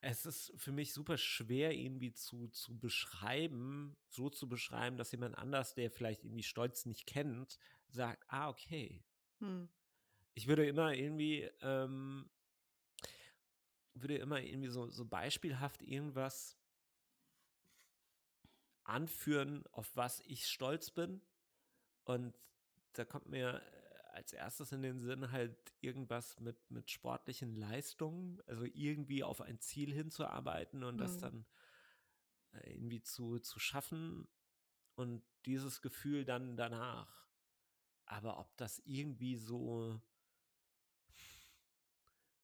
es 0.00 0.24
ist 0.24 0.52
für 0.56 0.72
mich 0.72 0.92
super 0.92 1.18
schwer 1.18 1.72
irgendwie 1.72 2.12
zu, 2.12 2.48
zu 2.48 2.78
beschreiben, 2.78 3.96
so 4.08 4.30
zu 4.30 4.48
beschreiben, 4.48 4.96
dass 4.96 5.12
jemand 5.12 5.36
anders, 5.36 5.74
der 5.74 5.90
vielleicht 5.90 6.24
irgendwie 6.24 6.42
Stolz 6.42 6.86
nicht 6.86 7.06
kennt, 7.06 7.58
sagt, 7.88 8.24
ah, 8.28 8.48
okay. 8.48 9.04
Hm. 9.40 9.68
Ich 10.34 10.46
würde 10.46 10.66
immer 10.66 10.94
irgendwie, 10.94 11.50
ähm, 11.60 12.30
würde 13.92 14.16
immer 14.16 14.40
irgendwie 14.40 14.70
so, 14.70 14.88
so 14.88 15.04
beispielhaft 15.04 15.82
irgendwas 15.82 16.56
anführen, 18.84 19.64
auf 19.72 19.94
was 19.96 20.20
ich 20.26 20.46
stolz 20.48 20.90
bin. 20.90 21.20
Und 22.04 22.34
da 22.94 23.04
kommt 23.04 23.28
mir 23.28 23.62
äh, 23.62 24.08
als 24.14 24.32
erstes 24.32 24.72
in 24.72 24.82
den 24.82 25.00
Sinn 25.00 25.32
halt 25.32 25.56
irgendwas 25.80 26.40
mit, 26.40 26.58
mit 26.70 26.90
sportlichen 26.90 27.56
Leistungen, 27.56 28.40
also 28.46 28.64
irgendwie 28.64 29.24
auf 29.24 29.40
ein 29.40 29.60
Ziel 29.60 29.92
hinzuarbeiten 29.92 30.84
und 30.84 30.98
das 30.98 31.16
Mhm. 31.16 31.18
dann 31.18 31.46
äh, 32.52 32.72
irgendwie 32.74 33.02
zu, 33.02 33.38
zu 33.38 33.58
schaffen 33.58 34.28
und 34.96 35.22
dieses 35.46 35.82
Gefühl 35.82 36.24
dann 36.24 36.56
danach. 36.56 37.28
Aber 38.06 38.38
ob 38.38 38.56
das 38.56 38.80
irgendwie 38.86 39.36
so, 39.36 40.00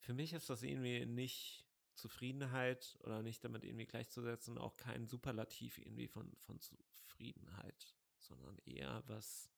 für 0.00 0.14
mich 0.14 0.32
ist 0.32 0.48
das 0.50 0.62
irgendwie 0.62 1.04
nicht 1.06 1.65
Zufriedenheit 1.96 2.98
oder 3.02 3.22
nicht 3.22 3.44
damit 3.44 3.64
irgendwie 3.64 3.86
gleichzusetzen, 3.86 4.58
auch 4.58 4.76
kein 4.76 5.06
Superlativ 5.06 5.78
irgendwie 5.78 6.08
von, 6.08 6.36
von 6.38 6.60
Zufriedenheit, 6.60 7.94
sondern 8.18 8.58
eher 8.64 9.02
was 9.06 9.50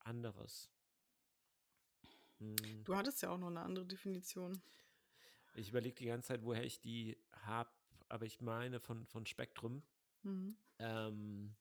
anderes. 0.00 0.70
Hm. 2.38 2.84
Du 2.84 2.96
hattest 2.96 3.22
ja 3.22 3.30
auch 3.30 3.38
noch 3.38 3.48
eine 3.48 3.62
andere 3.62 3.86
Definition. 3.86 4.60
Ich 5.54 5.70
überlege 5.70 5.94
die 5.94 6.06
ganze 6.06 6.28
Zeit, 6.28 6.44
woher 6.44 6.64
ich 6.64 6.80
die 6.80 7.16
habe, 7.32 7.70
aber 8.08 8.26
ich 8.26 8.40
meine 8.40 8.80
von, 8.80 9.06
von 9.06 9.24
Spektrum. 9.24 9.82
Mhm. 10.22 10.56
Ähm, 10.78 11.54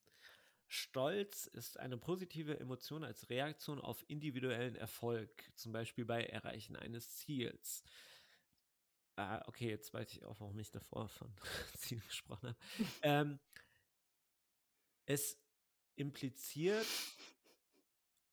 Stolz 0.67 1.45
ist 1.45 1.79
eine 1.79 1.97
positive 1.97 2.59
Emotion 2.59 3.03
als 3.03 3.29
Reaktion 3.29 3.79
auf 3.79 4.03
individuellen 4.09 4.75
Erfolg, 4.75 5.29
zum 5.53 5.71
Beispiel 5.71 6.05
bei 6.05 6.23
Erreichen 6.23 6.75
eines 6.75 7.15
Ziels. 7.17 7.83
Ah, 9.15 9.43
okay, 9.47 9.69
jetzt 9.69 9.93
weiß 9.93 10.11
ich 10.13 10.23
auch, 10.23 10.39
warum 10.39 10.57
ich 10.59 10.71
davor 10.71 11.07
von 11.07 11.31
Ziel 11.77 11.99
gesprochen 12.01 12.49
habe. 12.49 12.57
ähm, 13.03 13.39
es 15.05 15.37
impliziert 15.95 16.85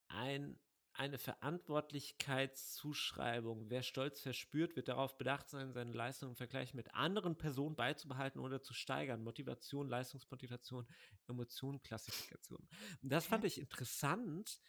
ein, 0.09 0.59
eine 0.93 1.17
Verantwortlichkeitszuschreibung. 1.17 3.69
Wer 3.69 3.83
Stolz 3.83 4.19
verspürt, 4.21 4.75
wird 4.75 4.87
darauf 4.89 5.17
bedacht 5.17 5.49
sein, 5.49 5.73
seine 5.73 5.93
Leistung 5.93 6.29
im 6.29 6.35
Vergleich 6.35 6.73
mit 6.73 6.93
anderen 6.93 7.37
Personen 7.37 7.75
beizubehalten 7.75 8.39
oder 8.39 8.61
zu 8.61 8.73
steigern. 8.73 9.23
Motivation, 9.23 9.87
Leistungsmotivation, 9.87 10.87
Emotion, 11.27 11.81
Klassifikation. 11.81 12.67
Und 13.01 13.11
das 13.11 13.25
fand 13.25 13.45
ich 13.45 13.59
interessant. 13.59 14.59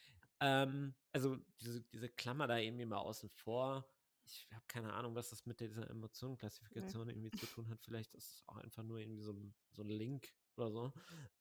Ähm, 0.41 0.95
also 1.13 1.37
diese, 1.61 1.83
diese 1.85 2.09
Klammer 2.09 2.47
da 2.47 2.57
irgendwie 2.59 2.87
mal 2.87 2.99
außen 2.99 3.31
vor. 3.31 3.87
Ich 4.25 4.49
habe 4.53 4.65
keine 4.69 4.93
Ahnung, 4.93 5.15
was 5.15 5.31
das 5.31 5.47
mit 5.47 5.61
dieser 5.61 5.89
Emotionenklassifikation 5.91 7.09
irgendwie 7.09 7.31
zu 7.33 7.47
tun 7.47 7.69
hat. 7.69 7.81
Vielleicht 7.83 8.15
ist 8.15 8.35
es 8.35 8.43
auch 8.47 8.57
einfach 8.57 8.83
nur 8.83 8.99
irgendwie 8.99 9.23
so 9.23 9.33
ein, 9.33 9.55
so 9.73 9.83
ein 9.83 9.89
Link 9.89 10.33
oder 10.57 10.71
so. 10.71 10.93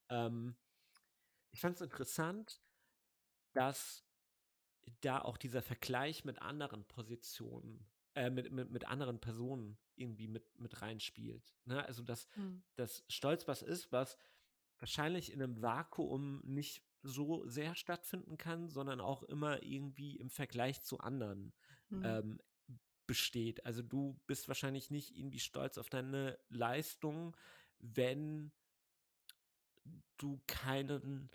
Ähm, 0.09 0.55
ich 1.51 1.59
fand 1.61 1.75
es 1.75 1.81
interessant, 1.81 2.61
dass 3.53 4.05
da 5.01 5.19
auch 5.21 5.37
dieser 5.37 5.61
Vergleich 5.61 6.25
mit 6.25 6.41
anderen 6.41 6.85
Positionen, 6.85 7.85
äh, 8.15 8.29
mit, 8.29 8.51
mit, 8.51 8.71
mit 8.71 8.87
anderen 8.87 9.19
Personen 9.19 9.77
irgendwie 9.95 10.27
mit, 10.27 10.59
mit 10.59 10.81
reinspielt. 10.81 11.53
Ne? 11.65 11.85
Also, 11.85 12.03
dass, 12.03 12.27
Hm. 12.33 12.63
dass 12.75 13.03
Stolz 13.07 13.47
was 13.47 13.61
ist, 13.61 13.91
was 13.91 14.17
wahrscheinlich 14.79 15.31
in 15.31 15.41
einem 15.41 15.61
Vakuum 15.61 16.41
nicht 16.43 16.83
so 17.03 17.47
sehr 17.47 17.75
stattfinden 17.75 18.37
kann, 18.37 18.69
sondern 18.69 18.99
auch 18.99 19.23
immer 19.23 19.63
irgendwie 19.63 20.17
im 20.17 20.29
Vergleich 20.29 20.81
zu 20.81 20.99
anderen 20.99 21.53
Hm. 21.89 22.03
ähm, 22.03 22.41
besteht. 23.11 23.65
Also 23.65 23.81
du 23.81 24.17
bist 24.25 24.47
wahrscheinlich 24.47 24.89
nicht 24.89 25.17
irgendwie 25.17 25.39
stolz 25.41 25.77
auf 25.77 25.89
deine 25.89 26.39
Leistung, 26.49 27.35
wenn 27.79 28.53
du 30.17 30.41
keinen 30.47 31.29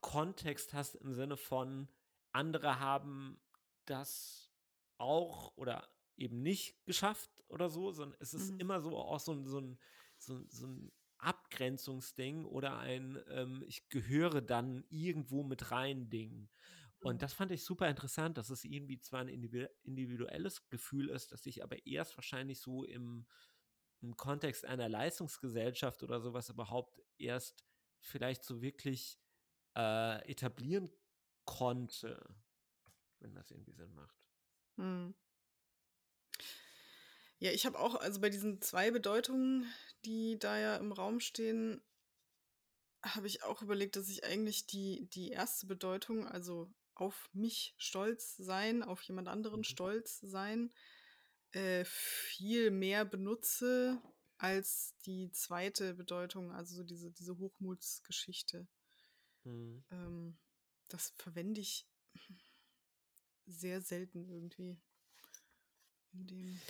Kontext 0.00 0.74
hast 0.74 0.96
im 0.96 1.14
Sinne 1.14 1.36
von, 1.36 1.88
andere 2.32 2.80
haben 2.80 3.40
das 3.86 4.50
auch 4.98 5.56
oder 5.56 5.88
eben 6.16 6.42
nicht 6.42 6.84
geschafft 6.86 7.30
oder 7.48 7.68
so, 7.70 7.92
sondern 7.92 8.18
es 8.20 8.34
ist 8.34 8.50
Mhm. 8.50 8.60
immer 8.60 8.80
so 8.80 8.96
auch 8.96 9.20
so, 9.20 9.32
ein- 9.32 9.46
so, 9.46 9.60
ein, 9.60 9.78
so, 10.18 10.44
so 10.48 10.66
ein 10.66 10.92
Abgrenzungsding 11.18 12.44
oder 12.44 12.78
ein 12.78 13.18
ähm, 13.28 13.64
Ich 13.66 13.88
gehöre 13.88 14.42
dann 14.42 14.84
irgendwo 14.90 15.42
mit 15.42 15.70
rein 15.70 16.08
Ding. 16.10 16.48
Und 17.06 17.14
Mhm. 17.14 17.18
das 17.22 17.34
fand 17.34 17.52
ich 17.52 17.62
super 17.64 17.88
interessant, 17.88 18.36
dass 18.36 18.50
es 18.50 18.64
irgendwie 18.64 18.98
zwar 18.98 19.20
ein 19.20 19.28
individu- 19.28 19.70
individuelles 19.84 20.68
Gefühl 20.68 21.08
ist, 21.08 21.30
das 21.30 21.44
sich 21.44 21.62
aber 21.62 21.86
erst 21.86 22.16
wahrscheinlich 22.18 22.60
so 22.60 22.82
im, 22.82 23.26
im 24.00 24.16
Kontext 24.16 24.64
einer 24.64 24.88
Leistungsgesellschaft 24.88 26.02
oder 26.02 26.20
sowas 26.20 26.48
überhaupt 26.48 27.00
erst 27.16 27.64
vielleicht 28.00 28.42
so 28.42 28.60
wirklich 28.60 29.20
äh, 29.76 30.28
etablieren 30.28 30.90
konnte, 31.44 32.20
wenn 33.20 33.34
das 33.36 33.52
irgendwie 33.52 33.74
Sinn 33.74 33.94
macht. 33.94 34.18
Mhm. 34.76 35.14
Ja, 37.38 37.52
ich 37.52 37.66
habe 37.66 37.78
auch, 37.78 37.94
also 37.94 38.20
bei 38.20 38.30
diesen 38.30 38.60
zwei 38.62 38.90
Bedeutungen, 38.90 39.72
die 40.04 40.40
da 40.40 40.58
ja 40.58 40.76
im 40.76 40.90
Raum 40.90 41.20
stehen, 41.20 41.80
habe 43.04 43.28
ich 43.28 43.44
auch 43.44 43.62
überlegt, 43.62 43.94
dass 43.94 44.08
ich 44.08 44.24
eigentlich 44.24 44.66
die, 44.66 45.08
die 45.10 45.30
erste 45.30 45.66
Bedeutung, 45.66 46.26
also 46.26 46.68
auf 46.96 47.30
mich 47.32 47.74
stolz 47.78 48.36
sein, 48.36 48.82
auf 48.82 49.02
jemand 49.02 49.28
anderen 49.28 49.60
Mhm. 49.60 49.64
stolz 49.64 50.20
sein, 50.20 50.72
äh, 51.52 51.84
viel 51.84 52.70
mehr 52.70 53.04
benutze 53.04 54.02
als 54.38 54.94
die 55.06 55.30
zweite 55.30 55.94
Bedeutung, 55.94 56.52
also 56.52 56.76
so 56.76 56.84
diese, 56.84 57.10
diese 57.10 57.38
Hochmutsgeschichte. 57.38 58.66
Mhm. 59.44 59.84
Ähm, 59.90 60.38
das 60.88 61.14
verwende 61.18 61.60
ich 61.60 61.88
sehr 63.46 63.80
selten 63.80 64.28
irgendwie. 64.28 64.78
In 66.12 66.26
dem. 66.26 66.60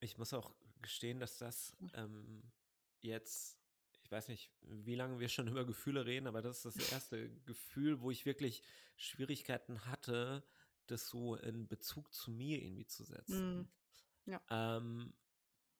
Ich 0.00 0.18
muss 0.18 0.32
auch 0.32 0.54
gestehen, 0.82 1.20
dass 1.20 1.38
das 1.38 1.74
ähm, 1.94 2.52
jetzt, 3.00 3.58
ich 4.06 4.12
weiß 4.12 4.28
nicht, 4.28 4.52
wie 4.60 4.94
lange 4.94 5.18
wir 5.18 5.28
schon 5.28 5.48
über 5.58 5.66
Gefühle 5.66 6.06
reden, 6.06 6.28
aber 6.28 6.40
das 6.40 6.64
ist 6.64 6.76
das 6.76 6.92
erste 6.92 7.28
Gefühl, 7.44 8.00
wo 8.00 8.12
ich 8.12 8.24
wirklich 8.24 8.62
Schwierigkeiten 8.94 9.84
hatte, 9.86 10.44
das 10.86 11.08
so 11.08 11.34
in 11.34 11.66
Bezug 11.66 12.14
zu 12.14 12.30
mir 12.30 12.62
irgendwie 12.62 12.86
zu 12.86 13.02
setzen. 13.02 13.62
Mm, 13.62 14.30
ja. 14.30 14.40
Ähm, 14.48 15.12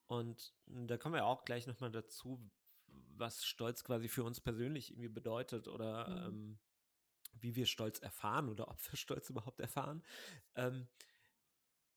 und 0.08 0.52
da 0.66 0.96
kommen 0.98 1.14
wir 1.14 1.24
auch 1.24 1.44
gleich 1.44 1.68
nochmal 1.68 1.92
dazu, 1.92 2.40
was 2.88 3.44
Stolz 3.46 3.84
quasi 3.84 4.08
für 4.08 4.24
uns 4.24 4.40
persönlich 4.40 4.90
irgendwie 4.90 5.08
bedeutet 5.08 5.68
oder 5.68 6.08
Mhm. 6.08 6.26
ähm, 6.26 6.58
wie 7.38 7.54
wir 7.54 7.66
Stolz 7.66 8.00
erfahren 8.00 8.48
oder 8.48 8.66
ob 8.68 8.78
wir 8.90 8.96
Stolz 8.98 9.30
überhaupt 9.30 9.60
erfahren. 9.60 10.02
Ähm, 10.56 10.88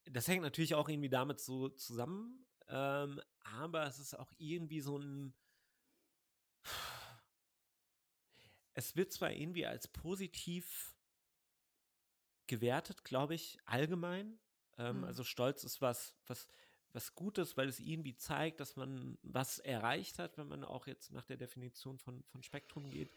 das 0.05 0.27
hängt 0.27 0.43
natürlich 0.43 0.75
auch 0.75 0.89
irgendwie 0.89 1.09
damit 1.09 1.39
so 1.39 1.69
zusammen, 1.69 2.45
ähm, 2.67 3.19
aber 3.39 3.87
es 3.87 3.97
ist 3.97 4.13
auch 4.13 4.31
irgendwie 4.37 4.81
so 4.81 4.99
ein. 4.99 5.33
Es 8.73 8.95
wird 8.95 9.11
zwar 9.11 9.31
irgendwie 9.31 9.65
als 9.65 9.87
positiv 9.87 10.95
gewertet, 12.47 13.03
glaube 13.03 13.35
ich, 13.35 13.57
allgemein. 13.65 14.39
Ähm, 14.77 15.03
Mhm. 15.03 15.03
Also 15.03 15.23
Stolz 15.23 15.63
ist 15.63 15.81
was, 15.81 16.15
was, 16.27 16.47
was 16.93 17.13
Gutes, 17.15 17.57
weil 17.57 17.67
es 17.69 17.79
irgendwie 17.79 18.15
zeigt, 18.15 18.59
dass 18.59 18.75
man 18.75 19.17
was 19.21 19.59
erreicht 19.59 20.19
hat, 20.19 20.37
wenn 20.37 20.47
man 20.47 20.63
auch 20.63 20.87
jetzt 20.87 21.11
nach 21.11 21.25
der 21.25 21.37
Definition 21.37 21.99
von, 21.99 22.23
von 22.23 22.43
Spektrum 22.43 22.89
geht. 22.89 23.11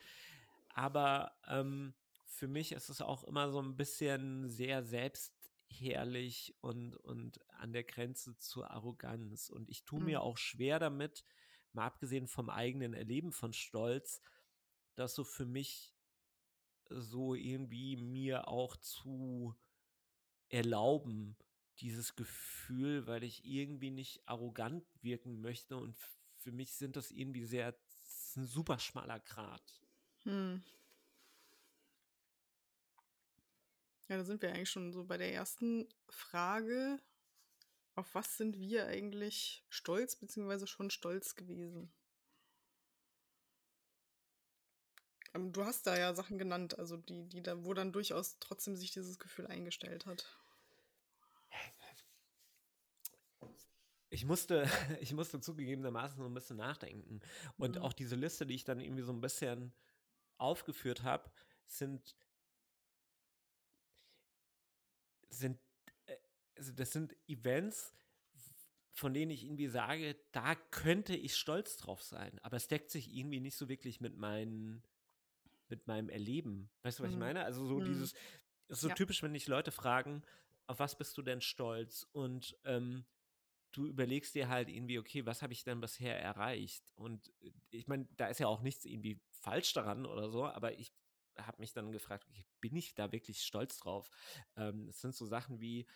Aber 0.74 1.32
ähm, 1.48 1.94
für 2.24 2.48
mich 2.48 2.72
ist 2.72 2.88
es 2.88 3.00
auch 3.00 3.24
immer 3.24 3.50
so 3.50 3.60
ein 3.60 3.76
bisschen 3.76 4.48
sehr 4.48 4.82
selbstherrlich 4.82 6.54
und, 6.60 6.96
und 6.96 7.40
an 7.52 7.72
der 7.72 7.84
Grenze 7.84 8.36
zur 8.38 8.70
Arroganz. 8.70 9.50
Und 9.50 9.68
ich 9.70 9.84
tue 9.84 10.02
mir 10.02 10.20
Mhm. 10.20 10.22
auch 10.22 10.36
schwer 10.36 10.78
damit, 10.78 11.24
mal 11.72 11.86
abgesehen 11.86 12.26
vom 12.26 12.50
eigenen 12.50 12.94
Erleben 12.94 13.32
von 13.32 13.52
Stolz, 13.52 14.20
das 14.94 15.14
so 15.14 15.24
für 15.24 15.46
mich 15.46 15.94
so 16.88 17.34
irgendwie 17.34 17.96
mir 17.96 18.48
auch 18.48 18.76
zu 18.76 19.54
erlauben, 20.48 21.36
dieses 21.78 22.14
Gefühl, 22.14 23.06
weil 23.06 23.24
ich 23.24 23.44
irgendwie 23.44 23.90
nicht 23.90 24.28
arrogant 24.28 24.84
wirken 25.00 25.40
möchte 25.40 25.76
und 25.76 25.96
für 26.36 26.52
mich 26.52 26.74
sind 26.74 26.96
das 26.96 27.10
irgendwie 27.10 27.44
sehr 27.44 27.72
das 28.32 28.36
ein 28.36 28.46
super 28.46 28.78
schmaler 28.78 29.20
Grat. 29.20 29.82
Hm. 30.24 30.62
Ja, 34.08 34.16
da 34.18 34.24
sind 34.24 34.42
wir 34.42 34.50
eigentlich 34.50 34.70
schon 34.70 34.92
so 34.92 35.04
bei 35.04 35.16
der 35.16 35.32
ersten 35.32 35.88
Frage. 36.08 37.00
Auf 37.94 38.14
was 38.14 38.36
sind 38.36 38.58
wir 38.58 38.86
eigentlich 38.86 39.64
stolz, 39.68 40.16
beziehungsweise 40.16 40.66
schon 40.66 40.90
stolz 40.90 41.34
gewesen? 41.34 41.92
Ähm, 45.21 45.21
Du 45.34 45.64
hast 45.66 45.86
da 45.86 45.98
ja 45.98 46.14
Sachen 46.14 46.38
genannt, 46.38 46.78
also 46.78 46.96
die, 46.96 47.28
die 47.28 47.42
da, 47.42 47.64
wo 47.64 47.74
dann 47.74 47.92
durchaus 47.92 48.38
trotzdem 48.40 48.76
sich 48.76 48.92
dieses 48.92 49.18
Gefühl 49.18 49.46
eingestellt 49.46 50.06
hat. 50.06 50.26
Ich 54.10 54.24
musste, 54.24 54.64
ich 55.00 55.12
musste 55.12 55.40
zugegebenermaßen 55.40 56.18
so 56.18 56.26
ein 56.26 56.34
bisschen 56.34 56.56
nachdenken. 56.56 57.20
Und 57.58 57.78
Mhm. 57.78 57.82
auch 57.82 57.92
diese 57.92 58.16
Liste, 58.16 58.46
die 58.46 58.54
ich 58.54 58.64
dann 58.64 58.80
irgendwie 58.80 59.02
so 59.02 59.12
ein 59.12 59.20
bisschen 59.20 59.72
aufgeführt 60.38 61.02
habe, 61.02 61.30
sind, 61.66 62.16
sind, 65.30 65.58
äh, 66.06 66.16
also 66.56 66.72
das 66.72 66.92
sind 66.92 67.16
Events, 67.28 67.92
von 68.92 69.14
denen 69.14 69.30
ich 69.30 69.44
irgendwie 69.44 69.68
sage, 69.68 70.16
da 70.32 70.54
könnte 70.54 71.16
ich 71.16 71.36
stolz 71.36 71.76
drauf 71.78 72.02
sein. 72.02 72.38
Aber 72.40 72.56
es 72.56 72.68
deckt 72.68 72.90
sich 72.90 73.14
irgendwie 73.14 73.40
nicht 73.40 73.56
so 73.56 73.68
wirklich 73.68 74.00
mit 74.00 74.16
meinen, 74.16 74.82
mit 75.72 75.86
meinem 75.86 76.10
Erleben. 76.10 76.70
Weißt 76.82 76.98
du, 76.98 77.02
was 77.02 77.10
ich 77.10 77.16
Mhm. 77.16 77.20
meine? 77.20 77.44
Also 77.44 77.66
so 77.66 77.80
Mhm. 77.80 77.84
dieses, 77.86 78.12
ist 78.68 78.80
so 78.82 78.88
Ja. 78.88 78.94
typisch, 78.94 79.22
wenn 79.22 79.32
dich 79.32 79.48
Leute 79.48 79.70
fragen, 79.72 80.22
auf 80.66 80.78
was 80.78 80.96
bist 80.96 81.16
du 81.16 81.22
denn 81.22 81.40
stolz? 81.40 82.06
Und 82.12 82.56
ähm, 82.64 83.06
du 83.72 83.86
überlegst 83.86 84.34
dir 84.34 84.48
halt 84.48 84.68
irgendwie, 84.68 84.98
okay, 84.98 85.24
was 85.24 85.40
habe 85.40 85.54
ich 85.54 85.64
denn 85.64 85.80
bisher 85.80 86.20
erreicht? 86.20 86.92
Und 86.94 87.32
äh, 87.40 87.52
ich 87.70 87.86
meine, 87.88 88.06
da 88.16 88.26
ist 88.28 88.38
ja 88.38 88.48
auch 88.48 88.60
nichts 88.60 88.84
irgendwie 88.84 89.18
falsch 89.30 89.72
daran 89.72 90.04
oder 90.04 90.28
so, 90.28 90.44
aber 90.44 90.78
ich 90.78 90.92
habe 91.38 91.56
mich 91.60 91.72
dann 91.72 91.90
gefragt, 91.90 92.26
okay, 92.28 92.44
bin 92.60 92.76
ich 92.76 92.94
da 92.94 93.10
wirklich 93.12 93.42
stolz 93.42 93.78
drauf? 93.78 94.10
Ähm, 94.56 94.88
es 94.88 95.00
sind 95.00 95.14
so 95.14 95.24
Sachen 95.24 95.60
wie, 95.60 95.86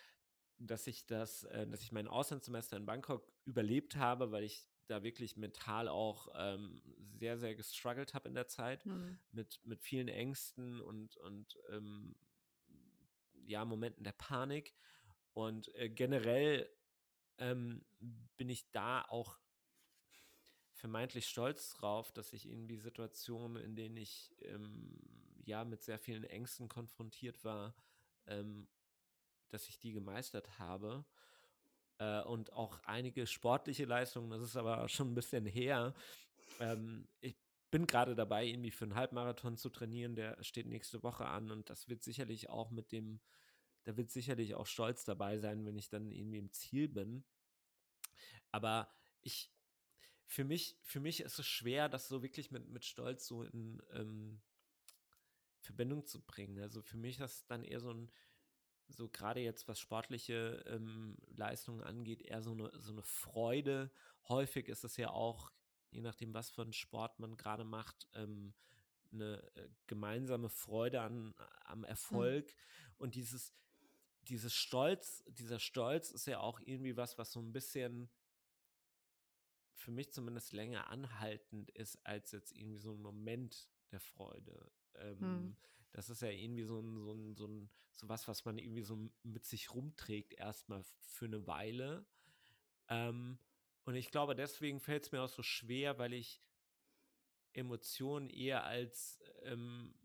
dass 0.57 0.87
ich 0.87 1.05
das, 1.05 1.43
äh, 1.43 1.67
dass 1.67 1.83
ich 1.83 1.91
mein 1.91 2.07
Auslandssemester 2.07 2.77
in 2.77 2.87
Bangkok 2.87 3.31
überlebt 3.45 3.95
habe, 3.95 4.31
weil 4.31 4.43
ich 4.43 4.67
da 4.87 5.03
wirklich 5.03 5.37
mental 5.37 5.87
auch 5.87 6.29
ähm, 6.35 6.81
sehr, 6.99 7.37
sehr 7.37 7.55
gestruggelt 7.55 8.13
habe 8.13 8.29
in 8.29 8.35
der 8.35 8.47
Zeit 8.47 8.85
Mhm. 8.85 9.19
mit, 9.31 9.59
mit 9.65 9.81
vielen 9.83 10.07
Ängsten 10.07 10.81
und, 10.81 11.17
und 11.17 11.57
ähm, 11.69 12.15
ja, 13.45 13.65
Momenten 13.65 14.03
der 14.03 14.11
Panik. 14.13 14.73
Und 15.33 15.73
äh, 15.75 15.89
generell 15.89 16.69
ähm, 17.37 17.85
bin 18.37 18.49
ich 18.49 18.71
da 18.71 19.03
auch 19.03 19.39
vermeintlich 20.73 21.27
stolz 21.27 21.71
drauf, 21.71 22.11
dass 22.11 22.33
ich 22.33 22.47
irgendwie 22.47 22.77
Situationen, 22.77 23.61
in 23.63 23.75
denen 23.75 23.97
ich 23.97 24.35
ähm, 24.41 24.99
ja 25.43 25.63
mit 25.65 25.83
sehr 25.83 25.99
vielen 25.99 26.23
Ängsten 26.23 26.67
konfrontiert 26.69 27.43
war, 27.43 27.75
ähm, 28.27 28.67
dass 29.49 29.69
ich 29.69 29.79
die 29.79 29.93
gemeistert 29.93 30.59
habe. 30.59 31.05
Äh, 31.99 32.21
und 32.23 32.53
auch 32.53 32.79
einige 32.83 33.27
sportliche 33.27 33.85
Leistungen, 33.85 34.29
das 34.29 34.41
ist 34.41 34.55
aber 34.55 34.87
schon 34.89 35.11
ein 35.11 35.15
bisschen 35.15 35.45
her. 35.45 35.93
Ähm, 36.59 37.07
ich 37.21 37.35
bin 37.71 37.87
gerade 37.87 38.15
dabei, 38.15 38.45
irgendwie 38.45 38.71
für 38.71 38.85
einen 38.85 38.95
Halbmarathon 38.95 39.57
zu 39.57 39.69
trainieren, 39.69 40.15
der 40.15 40.41
steht 40.43 40.67
nächste 40.67 41.03
Woche 41.03 41.25
an 41.25 41.51
und 41.51 41.69
das 41.69 41.89
wird 41.89 42.03
sicherlich 42.03 42.49
auch 42.49 42.71
mit 42.71 42.91
dem, 42.91 43.19
da 43.83 43.97
wird 43.97 44.11
sicherlich 44.11 44.55
auch 44.55 44.67
Stolz 44.67 45.05
dabei 45.05 45.37
sein, 45.37 45.65
wenn 45.65 45.77
ich 45.77 45.89
dann 45.89 46.11
irgendwie 46.11 46.39
im 46.39 46.51
Ziel 46.51 46.87
bin. 46.87 47.23
Aber 48.51 48.89
ich, 49.23 49.51
für 50.25 50.43
mich, 50.43 50.77
für 50.81 50.99
mich 50.99 51.21
ist 51.21 51.39
es 51.39 51.47
schwer, 51.47 51.89
das 51.89 52.07
so 52.07 52.23
wirklich 52.23 52.51
mit, 52.51 52.69
mit 52.69 52.85
Stolz 52.85 53.27
so 53.27 53.43
in 53.43 53.81
ähm, 53.91 54.41
Verbindung 55.59 56.05
zu 56.05 56.21
bringen. 56.21 56.59
Also 56.59 56.81
für 56.81 56.97
mich 56.97 57.15
ist 57.15 57.21
das 57.21 57.45
dann 57.47 57.63
eher 57.63 57.79
so 57.79 57.91
ein, 57.91 58.11
so 58.89 59.09
gerade 59.09 59.39
jetzt, 59.41 59.67
was 59.67 59.79
sportliche 59.79 60.63
ähm, 60.67 61.17
Leistungen 61.35 61.83
angeht, 61.83 62.21
eher 62.21 62.41
so 62.41 62.51
eine, 62.51 62.71
so 62.79 62.91
eine 62.91 63.03
Freude. 63.03 63.91
Häufig 64.27 64.67
ist 64.67 64.83
es 64.83 64.97
ja 64.97 65.09
auch, 65.09 65.51
je 65.91 66.01
nachdem, 66.01 66.33
was 66.33 66.49
für 66.49 66.61
einen 66.61 66.73
Sport 66.73 67.19
man 67.19 67.37
gerade 67.37 67.63
macht, 67.63 68.07
ähm, 68.13 68.53
eine 69.11 69.41
äh, 69.55 69.69
gemeinsame 69.87 70.49
Freude 70.49 71.01
an, 71.01 71.33
am 71.65 71.83
Erfolg. 71.83 72.53
Und 72.97 73.15
dieses, 73.15 73.53
dieses 74.23 74.53
Stolz, 74.53 75.23
dieser 75.27 75.59
Stolz 75.59 76.11
ist 76.11 76.27
ja 76.27 76.39
auch 76.39 76.59
irgendwie 76.59 76.97
was, 76.97 77.17
was 77.17 77.31
so 77.31 77.39
ein 77.39 77.53
bisschen 77.53 78.09
für 79.73 79.91
mich 79.91 80.11
zumindest 80.11 80.53
länger 80.53 80.89
anhaltend 80.89 81.69
ist 81.71 82.03
als 82.05 82.31
jetzt 82.31 82.51
irgendwie 82.51 82.79
so 82.79 82.93
ein 82.93 83.01
Moment 83.01 83.69
der 83.91 83.99
Freude. 83.99 84.71
Ähm, 84.95 85.19
hm. 85.19 85.57
Das 85.97 86.11
ist 86.11 86.21
ja 86.21 86.29
irgendwie 86.29 86.63
so 86.63 86.79
ein, 86.79 87.01
so 87.01 87.11
ein, 87.11 87.35
so 87.35 87.47
ein, 87.47 87.71
so 87.95 88.07
was, 88.07 88.27
was 88.27 88.45
man 88.45 88.59
irgendwie 88.59 88.83
so 88.83 89.09
mit 89.23 89.45
sich 89.45 89.73
rumträgt, 89.73 90.35
erstmal 90.35 90.83
für 90.99 91.25
eine 91.25 91.47
Weile. 91.47 92.05
Ähm, 92.87 93.39
und 93.83 93.95
ich 93.95 94.11
glaube, 94.11 94.35
deswegen 94.35 94.79
fällt 94.79 95.05
es 95.05 95.11
mir 95.11 95.23
auch 95.23 95.29
so 95.29 95.41
schwer, 95.41 95.97
weil 95.97 96.13
ich 96.13 96.39
Emotionen 97.53 98.29
eher 98.29 98.63
als 98.63 99.19
ähm, 99.41 99.95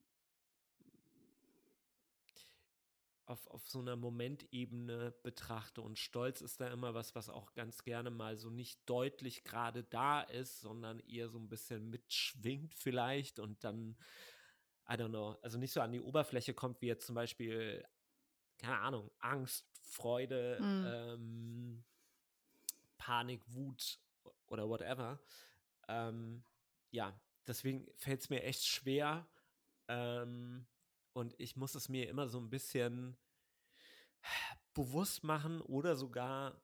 auf, 3.26 3.46
auf 3.48 3.68
so 3.68 3.80
einer 3.80 3.96
Momentebene 3.96 5.12
betrachte. 5.22 5.82
Und 5.82 5.98
Stolz 5.98 6.40
ist 6.40 6.58
da 6.58 6.68
immer 6.72 6.94
was, 6.94 7.14
was 7.14 7.28
auch 7.28 7.52
ganz 7.52 7.84
gerne 7.84 8.10
mal 8.10 8.38
so 8.38 8.48
nicht 8.48 8.80
deutlich 8.88 9.44
gerade 9.44 9.84
da 9.84 10.22
ist, 10.22 10.62
sondern 10.62 11.00
eher 11.00 11.28
so 11.28 11.38
ein 11.38 11.50
bisschen 11.50 11.90
mitschwingt 11.90 12.74
vielleicht 12.74 13.38
und 13.40 13.62
dann, 13.62 13.98
I 14.92 14.96
don't 14.96 15.08
know, 15.08 15.38
also 15.42 15.58
nicht 15.58 15.72
so 15.72 15.80
an 15.80 15.92
die 15.92 16.00
Oberfläche 16.00 16.52
kommt, 16.52 16.82
wie 16.82 16.86
jetzt 16.86 17.06
zum 17.06 17.14
Beispiel, 17.14 17.82
keine 18.58 18.78
Ahnung, 18.78 19.10
Angst, 19.20 19.66
Freude, 19.80 20.58
mhm. 20.60 20.86
ähm, 20.86 21.84
Panik, 22.98 23.42
Wut 23.46 23.98
oder 24.48 24.68
whatever. 24.68 25.18
Ähm, 25.88 26.44
ja, 26.90 27.18
deswegen 27.46 27.86
fällt 27.96 28.20
es 28.20 28.30
mir 28.30 28.42
echt 28.42 28.64
schwer. 28.66 29.26
Ähm, 29.88 30.66
und 31.14 31.34
ich 31.38 31.56
muss 31.56 31.74
es 31.74 31.88
mir 31.88 32.08
immer 32.08 32.28
so 32.28 32.38
ein 32.38 32.50
bisschen 32.50 33.16
bewusst 34.74 35.24
machen 35.24 35.60
oder 35.60 35.96
sogar 35.96 36.60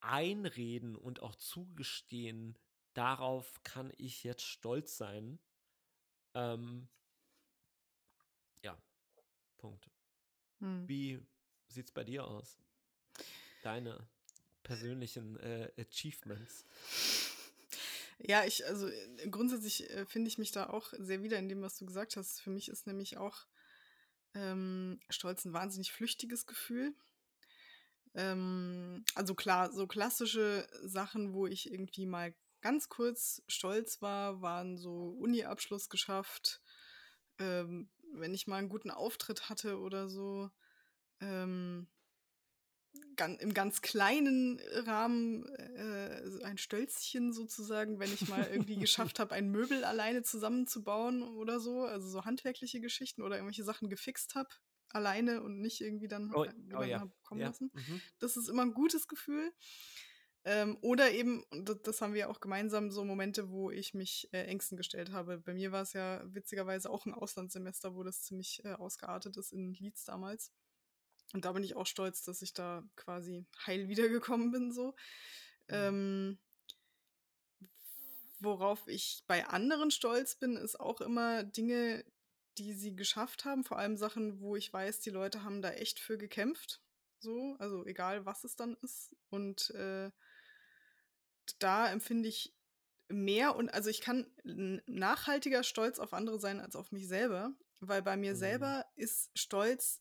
einreden 0.00 0.96
und 0.96 1.22
auch 1.22 1.34
zugestehen, 1.34 2.58
darauf 2.92 3.62
kann 3.62 3.92
ich 3.96 4.24
jetzt 4.24 4.42
stolz 4.42 4.96
sein. 4.96 5.38
Ähm, 6.34 6.88
Punkt. 9.64 9.88
Hm. 10.60 10.86
Wie 10.86 11.26
sieht 11.68 11.86
es 11.86 11.92
bei 11.92 12.04
dir 12.04 12.26
aus? 12.26 12.58
Deine 13.62 14.06
persönlichen 14.62 15.38
äh, 15.38 15.72
Achievements. 15.78 16.66
Ja, 18.18 18.44
ich, 18.44 18.66
also 18.66 18.88
äh, 18.88 19.28
grundsätzlich 19.30 19.88
äh, 19.88 20.04
finde 20.04 20.28
ich 20.28 20.36
mich 20.36 20.52
da 20.52 20.68
auch 20.68 20.92
sehr 20.98 21.22
wieder 21.22 21.38
in 21.38 21.48
dem, 21.48 21.62
was 21.62 21.78
du 21.78 21.86
gesagt 21.86 22.14
hast. 22.16 22.42
Für 22.42 22.50
mich 22.50 22.68
ist 22.68 22.86
nämlich 22.86 23.16
auch 23.16 23.46
ähm, 24.34 25.00
Stolz 25.08 25.46
ein 25.46 25.54
wahnsinnig 25.54 25.92
flüchtiges 25.92 26.44
Gefühl. 26.44 26.94
Ähm, 28.12 29.02
also 29.14 29.34
klar, 29.34 29.72
so 29.72 29.86
klassische 29.86 30.68
Sachen, 30.82 31.32
wo 31.32 31.46
ich 31.46 31.72
irgendwie 31.72 32.04
mal 32.04 32.34
ganz 32.60 32.90
kurz 32.90 33.42
stolz 33.48 34.02
war, 34.02 34.42
waren 34.42 34.76
so 34.76 35.16
Uni-Abschluss 35.18 35.88
geschafft, 35.88 36.60
ähm, 37.38 37.88
wenn 38.14 38.34
ich 38.34 38.46
mal 38.46 38.56
einen 38.56 38.68
guten 38.68 38.90
Auftritt 38.90 39.48
hatte 39.48 39.78
oder 39.78 40.08
so. 40.08 40.50
Ähm, 41.20 41.88
im 43.40 43.54
ganz 43.54 43.82
kleinen 43.82 44.60
Rahmen 44.86 45.46
äh, 45.56 46.44
ein 46.44 46.58
Stölzchen 46.58 47.32
sozusagen, 47.32 47.98
wenn 47.98 48.12
ich 48.12 48.28
mal 48.28 48.48
irgendwie 48.50 48.76
geschafft 48.78 49.18
habe, 49.18 49.34
ein 49.34 49.50
Möbel 49.50 49.84
alleine 49.84 50.22
zusammenzubauen 50.22 51.22
oder 51.22 51.60
so, 51.60 51.84
also 51.84 52.08
so 52.08 52.24
handwerkliche 52.24 52.80
Geschichten 52.80 53.22
oder 53.22 53.36
irgendwelche 53.36 53.64
Sachen 53.64 53.88
gefixt 53.88 54.34
habe 54.34 54.48
alleine 54.94 55.42
und 55.42 55.60
nicht 55.60 55.80
irgendwie 55.80 56.08
dann 56.08 56.32
oh, 56.34 56.46
oh 56.76 56.82
ja. 56.82 57.08
kommen 57.24 57.40
ja. 57.40 57.48
lassen. 57.48 57.70
Mhm. 57.74 58.00
Das 58.20 58.36
ist 58.36 58.48
immer 58.48 58.62
ein 58.62 58.74
gutes 58.74 59.08
Gefühl. 59.08 59.52
Ähm, 60.46 60.76
oder 60.82 61.10
eben, 61.10 61.44
das, 61.82 62.02
haben 62.02 62.12
wir 62.12 62.28
auch 62.28 62.40
gemeinsam, 62.40 62.90
so 62.90 63.02
Momente, 63.04 63.50
wo 63.50 63.70
ich 63.70 63.94
mich 63.94 64.28
äh, 64.32 64.44
Ängsten 64.44 64.76
gestellt 64.76 65.10
habe. 65.10 65.38
Bei 65.38 65.54
mir 65.54 65.72
war 65.72 65.82
es 65.82 65.94
ja 65.94 66.22
witzigerweise 66.26 66.90
auch 66.90 67.06
ein 67.06 67.14
Auslandssemester, 67.14 67.94
wo 67.94 68.02
das 68.02 68.22
ziemlich 68.22 68.62
äh, 68.64 68.72
ausgeartet 68.74 69.36
ist 69.38 69.52
in 69.52 69.72
Leeds 69.72 70.04
damals. 70.04 70.52
Und 71.32 71.46
da 71.46 71.52
bin 71.52 71.64
ich 71.64 71.76
auch 71.76 71.86
stolz, 71.86 72.22
dass 72.22 72.42
ich 72.42 72.52
da 72.52 72.84
quasi 72.94 73.46
heil 73.66 73.88
wiedergekommen 73.88 74.50
bin, 74.50 74.70
so. 74.70 74.88
Mhm. 75.68 75.74
Ähm, 75.74 76.38
worauf 78.38 78.86
ich 78.86 79.24
bei 79.26 79.46
anderen 79.46 79.90
stolz 79.90 80.36
bin, 80.36 80.56
ist 80.56 80.78
auch 80.78 81.00
immer 81.00 81.42
Dinge, 81.42 82.04
die 82.58 82.74
sie 82.74 82.94
geschafft 82.94 83.46
haben, 83.46 83.64
vor 83.64 83.78
allem 83.78 83.96
Sachen, 83.96 84.40
wo 84.40 84.56
ich 84.56 84.72
weiß, 84.72 85.00
die 85.00 85.10
Leute 85.10 85.42
haben 85.42 85.62
da 85.62 85.72
echt 85.72 85.98
für 85.98 86.18
gekämpft. 86.18 86.82
So, 87.18 87.56
also 87.58 87.86
egal 87.86 88.26
was 88.26 88.44
es 88.44 88.54
dann 88.54 88.76
ist. 88.82 89.16
Und 89.30 89.70
äh, 89.70 90.10
da 91.58 91.88
empfinde 91.90 92.28
ich 92.28 92.54
mehr 93.08 93.56
und 93.56 93.68
also 93.72 93.90
ich 93.90 94.00
kann 94.00 94.26
nachhaltiger 94.86 95.62
stolz 95.62 95.98
auf 95.98 96.12
andere 96.12 96.38
sein 96.38 96.60
als 96.60 96.76
auf 96.76 96.90
mich 96.92 97.06
selber, 97.06 97.52
weil 97.80 98.02
bei 98.02 98.16
mir 98.16 98.32
mhm. 98.32 98.38
selber 98.38 98.86
ist 98.96 99.30
Stolz 99.34 100.00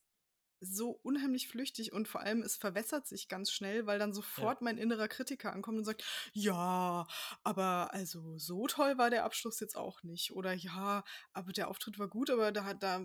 so 0.65 0.91
unheimlich 1.03 1.47
flüchtig 1.47 1.91
und 1.91 2.07
vor 2.07 2.21
allem 2.21 2.41
es 2.41 2.55
verwässert 2.55 3.07
sich 3.07 3.27
ganz 3.27 3.51
schnell, 3.51 3.85
weil 3.85 3.99
dann 3.99 4.13
sofort 4.13 4.61
ja. 4.61 4.63
mein 4.63 4.77
innerer 4.77 5.07
Kritiker 5.07 5.51
ankommt 5.51 5.77
und 5.77 5.83
sagt, 5.83 6.03
ja, 6.31 7.05
aber 7.43 7.93
also 7.93 8.37
so 8.37 8.67
toll 8.67 8.97
war 8.97 9.09
der 9.09 9.25
Abschluss 9.25 9.59
jetzt 9.59 9.75
auch 9.75 10.03
nicht. 10.03 10.31
Oder 10.31 10.53
ja, 10.53 11.03
aber 11.33 11.51
der 11.51 11.67
Auftritt 11.67 11.99
war 11.99 12.07
gut, 12.07 12.29
aber 12.29 12.51
da, 12.51 12.73
da 12.73 13.01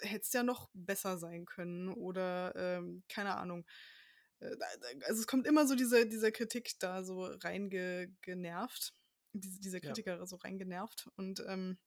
hätte 0.00 0.22
es 0.22 0.32
ja 0.32 0.42
noch 0.42 0.68
besser 0.74 1.18
sein 1.18 1.46
können. 1.46 1.88
Oder 1.88 2.54
ähm, 2.56 3.02
keine 3.08 3.36
Ahnung. 3.36 3.64
Äh, 4.40 4.56
also 5.06 5.20
es 5.20 5.26
kommt 5.26 5.46
immer 5.46 5.66
so 5.66 5.74
diese, 5.74 6.06
diese 6.06 6.32
Kritik 6.32 6.78
da 6.78 7.02
so 7.04 7.24
reingenervt. 7.24 8.92
Diese, 9.32 9.60
dieser 9.60 9.80
Kritiker 9.80 10.16
ja. 10.16 10.26
so 10.26 10.36
reingenervt. 10.36 11.08
Und 11.16 11.44
ähm, 11.46 11.78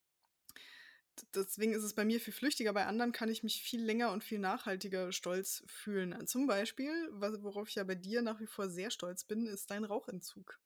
deswegen 1.34 1.74
ist 1.74 1.84
es 1.84 1.94
bei 1.94 2.06
mir 2.06 2.20
viel 2.20 2.34
flüchtiger. 2.34 2.74
Bei 2.74 2.86
anderen 2.86 3.12
kann 3.12 3.30
ich 3.30 3.44
mich 3.44 3.64
viel 3.64 3.84
länger 3.84 4.12
und 4.12 4.24
viel 4.24 4.40
nachhaltiger 4.40 5.12
stolz 5.12 5.64
fühlen. 5.68 6.28
Zum 6.28 6.48
Beispiel, 6.48 6.92
worauf 7.12 7.70
ich 7.70 7.76
ja 7.76 7.84
bei 7.84 7.96
dir 7.96 8.22
nach 8.22 8.40
wie 8.40 8.48
vor 8.48 8.70
sehr 8.70 8.92
stolz 8.92 9.24
bin, 9.24 9.48
ist 9.48 9.72
dein 9.72 9.84
Rauchentzug. 9.84 10.60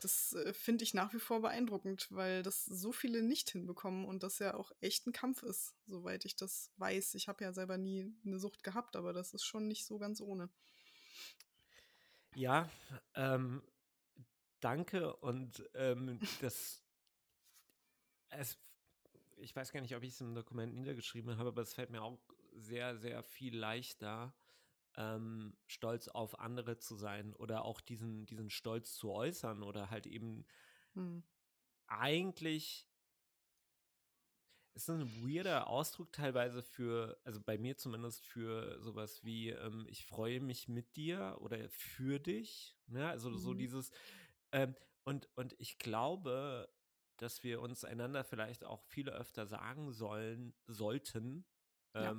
Das 0.00 0.34
äh, 0.34 0.52
finde 0.52 0.84
ich 0.84 0.94
nach 0.94 1.12
wie 1.14 1.18
vor 1.18 1.40
beeindruckend, 1.40 2.08
weil 2.10 2.42
das 2.42 2.64
so 2.64 2.92
viele 2.92 3.22
nicht 3.22 3.50
hinbekommen 3.50 4.04
und 4.04 4.22
das 4.22 4.38
ja 4.38 4.54
auch 4.54 4.72
echt 4.80 5.06
ein 5.06 5.12
Kampf 5.12 5.42
ist, 5.42 5.74
soweit 5.86 6.24
ich 6.24 6.36
das 6.36 6.72
weiß. 6.76 7.14
Ich 7.14 7.28
habe 7.28 7.44
ja 7.44 7.52
selber 7.52 7.78
nie 7.78 8.12
eine 8.26 8.38
Sucht 8.38 8.62
gehabt, 8.62 8.96
aber 8.96 9.12
das 9.12 9.32
ist 9.32 9.44
schon 9.44 9.66
nicht 9.68 9.86
so 9.86 9.98
ganz 9.98 10.20
ohne. 10.20 10.50
Ja, 12.34 12.68
ähm, 13.14 13.62
danke 14.60 15.14
und 15.16 15.68
ähm, 15.74 16.18
das 16.40 16.82
es 18.30 18.58
ich 19.36 19.54
weiß 19.54 19.72
gar 19.72 19.80
nicht, 19.80 19.94
ob 19.94 20.02
ich 20.02 20.14
es 20.14 20.20
im 20.20 20.34
Dokument 20.34 20.74
niedergeschrieben 20.74 21.36
habe, 21.36 21.50
aber 21.50 21.62
es 21.62 21.74
fällt 21.74 21.90
mir 21.90 22.02
auch 22.02 22.18
sehr, 22.52 22.96
sehr 22.96 23.22
viel 23.22 23.56
leichter, 23.56 24.34
ähm, 24.96 25.56
stolz 25.66 26.08
auf 26.08 26.38
andere 26.38 26.78
zu 26.78 26.96
sein 26.96 27.34
oder 27.34 27.64
auch 27.64 27.80
diesen, 27.80 28.26
diesen 28.26 28.50
Stolz 28.50 28.94
zu 28.94 29.10
äußern 29.10 29.62
oder 29.62 29.90
halt 29.90 30.06
eben 30.06 30.44
hm. 30.94 31.22
eigentlich 31.86 32.88
ist 34.74 34.90
ein 34.90 35.08
weirder 35.24 35.68
Ausdruck 35.68 36.12
teilweise 36.12 36.62
für, 36.62 37.16
also 37.24 37.40
bei 37.40 37.58
mir 37.58 37.76
zumindest 37.76 38.24
für 38.24 38.80
sowas 38.82 39.22
wie, 39.24 39.50
ähm, 39.50 39.86
ich 39.88 40.04
freue 40.04 40.40
mich 40.40 40.68
mit 40.68 40.96
dir 40.96 41.36
oder 41.40 41.68
für 41.70 42.18
dich. 42.18 42.76
Ne? 42.88 43.08
Also 43.08 43.30
mhm. 43.30 43.38
so 43.38 43.54
dieses, 43.54 43.92
ähm, 44.50 44.74
und, 45.04 45.28
und 45.36 45.54
ich 45.58 45.78
glaube, 45.78 46.68
dass 47.18 47.44
wir 47.44 47.60
uns 47.60 47.84
einander 47.84 48.24
vielleicht 48.24 48.64
auch 48.64 48.82
viel 48.82 49.08
öfter 49.08 49.46
sagen 49.46 49.92
sollen, 49.92 50.54
sollten, 50.66 51.46
ja. 51.94 52.10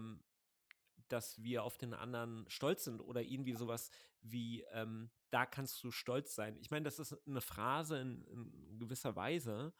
Dass 1.07 1.41
wir 1.41 1.63
auf 1.63 1.77
den 1.77 1.93
anderen 1.93 2.45
stolz 2.49 2.83
sind 2.83 2.99
oder 3.01 3.21
irgendwie 3.21 3.53
sowas 3.53 3.91
wie, 4.21 4.63
ähm, 4.71 5.11
da 5.29 5.45
kannst 5.45 5.83
du 5.83 5.91
stolz 5.91 6.35
sein. 6.35 6.57
Ich 6.57 6.71
meine, 6.71 6.83
das 6.83 6.99
ist 6.99 7.15
eine 7.27 7.41
Phrase 7.41 7.99
in, 7.99 8.23
in, 8.25 8.79
gewisser 8.79 9.15
Weise, 9.15 9.73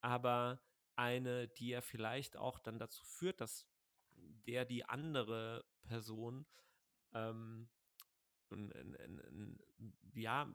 aber 0.00 0.62
eine, 0.96 1.48
die 1.48 1.68
ja 1.68 1.80
vielleicht 1.80 2.36
auch 2.36 2.58
dann 2.58 2.78
dazu 2.78 3.04
führt, 3.04 3.40
dass 3.40 3.66
der 4.46 4.64
die 4.64 4.84
andere 4.84 5.64
Person 5.82 6.46
ähm, 7.12 7.68
ja, 10.14 10.52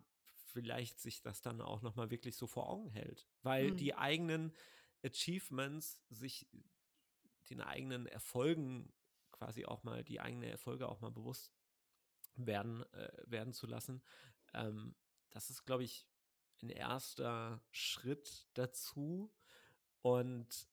vielleicht 0.55 0.99
sich 0.99 1.21
das 1.21 1.41
dann 1.41 1.61
auch 1.61 1.82
nochmal 1.82 2.11
wirklich 2.11 2.36
so 2.36 2.47
vor 2.47 2.69
Augen 2.69 2.89
hält. 2.89 3.28
Weil 3.41 3.71
mhm. 3.71 3.78
die 3.78 3.95
eigenen 3.95 4.53
Achievements, 5.03 6.01
sich 6.09 6.47
den 7.49 7.61
eigenen 7.61 8.07
Erfolgen 8.07 8.91
quasi 9.38 9.65
auch 9.65 9.83
mal, 9.83 10.03
die 10.03 10.19
eigenen 10.19 10.49
Erfolge 10.49 10.88
auch 10.89 11.01
mal 11.01 11.11
bewusst 11.11 11.53
werden, 12.36 12.83
äh, 12.93 13.11
werden 13.25 13.53
zu 13.53 13.67
lassen, 13.67 14.03
ähm, 14.53 14.95
das 15.31 15.49
ist, 15.49 15.65
glaube 15.65 15.83
ich, 15.83 16.07
ein 16.61 16.69
erster 16.69 17.61
Schritt 17.71 18.47
dazu. 18.53 19.33
Und 20.01 20.69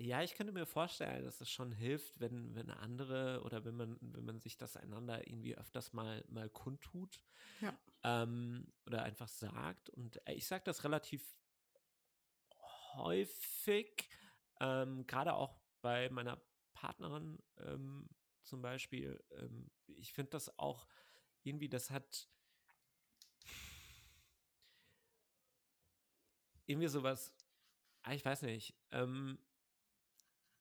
Ja, 0.00 0.22
ich 0.22 0.34
könnte 0.34 0.52
mir 0.52 0.64
vorstellen, 0.64 1.24
dass 1.24 1.40
es 1.40 1.50
schon 1.50 1.72
hilft, 1.72 2.20
wenn, 2.20 2.54
wenn 2.54 2.70
andere 2.70 3.42
oder 3.42 3.64
wenn 3.64 3.74
man, 3.74 3.98
wenn 4.00 4.24
man 4.24 4.38
sich 4.38 4.56
das 4.56 4.76
einander 4.76 5.26
irgendwie 5.26 5.56
öfters 5.56 5.92
mal, 5.92 6.24
mal 6.28 6.48
kundtut. 6.48 7.20
Ja. 7.60 7.76
Ähm, 8.04 8.72
oder 8.86 9.02
einfach 9.02 9.26
sagt. 9.26 9.90
Und 9.90 10.24
äh, 10.28 10.34
ich 10.34 10.46
sage 10.46 10.62
das 10.64 10.84
relativ 10.84 11.36
häufig, 12.94 14.08
ähm, 14.60 15.04
gerade 15.08 15.34
auch 15.34 15.60
bei 15.80 16.08
meiner 16.10 16.40
Partnerin 16.72 17.38
ähm, 17.58 18.08
zum 18.42 18.62
Beispiel. 18.62 19.22
Ähm, 19.32 19.70
ich 19.86 20.12
finde 20.12 20.30
das 20.30 20.58
auch 20.58 20.86
irgendwie, 21.42 21.68
das 21.68 21.90
hat 21.90 22.28
irgendwie 26.66 26.88
sowas, 26.88 27.34
ah, 28.02 28.12
ich 28.12 28.24
weiß 28.24 28.42
nicht, 28.42 28.74
ähm, 28.90 29.38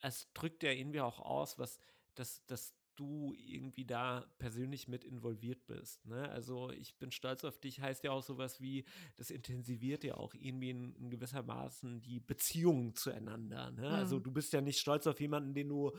es 0.02 0.32
drückt 0.34 0.64
ja 0.64 0.72
irgendwie 0.72 1.02
auch 1.02 1.20
aus, 1.20 1.58
was, 1.60 1.80
dass, 2.16 2.46
dass 2.46 2.74
du 2.98 3.34
irgendwie 3.38 3.86
da 3.86 4.26
persönlich 4.38 4.88
mit 4.88 5.04
involviert 5.04 5.66
bist. 5.68 6.06
Ne? 6.06 6.30
Also 6.30 6.72
ich 6.72 6.98
bin 6.98 7.12
stolz 7.12 7.44
auf 7.44 7.60
dich, 7.60 7.80
heißt 7.80 8.04
ja 8.04 8.12
auch 8.12 8.24
sowas 8.24 8.60
wie, 8.60 8.86
das 9.16 9.30
intensiviert 9.30 10.04
ja 10.04 10.16
auch 10.16 10.34
irgendwie 10.34 10.72
in, 10.72 10.94
in 10.96 11.10
gewissermaßen 11.10 12.02
die 12.02 12.20
Beziehung 12.20 12.96
zueinander. 12.96 13.72
Ne? 13.72 13.88
Also 13.88 13.96
mhm. 13.96 14.08
Also 14.08 14.20
du 14.20 14.32
bist 14.32 14.54
ja 14.54 14.62
nicht 14.62 14.80
stolz 14.80 15.06
auf 15.06 15.20
jemanden, 15.20 15.54
den 15.54 15.70
du, 15.70 15.92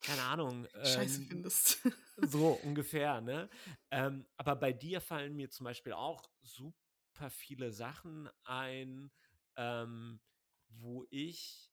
keine 0.00 0.22
Ahnung, 0.22 0.66
Scheiße 0.82 1.22
ähm, 1.22 1.28
findest. 1.28 1.86
so 2.16 2.58
ungefähr. 2.64 3.20
Ne? 3.20 3.48
Ähm, 3.90 4.26
aber 4.36 4.56
bei 4.56 4.72
dir 4.72 5.00
fallen 5.00 5.36
mir 5.36 5.50
zum 5.50 5.64
Beispiel 5.64 5.92
auch 5.92 6.28
super 6.40 7.30
viele 7.30 7.70
Sachen 7.70 8.28
ein, 8.44 9.10
ähm, 9.56 10.20
wo 10.68 11.06
ich 11.10 11.69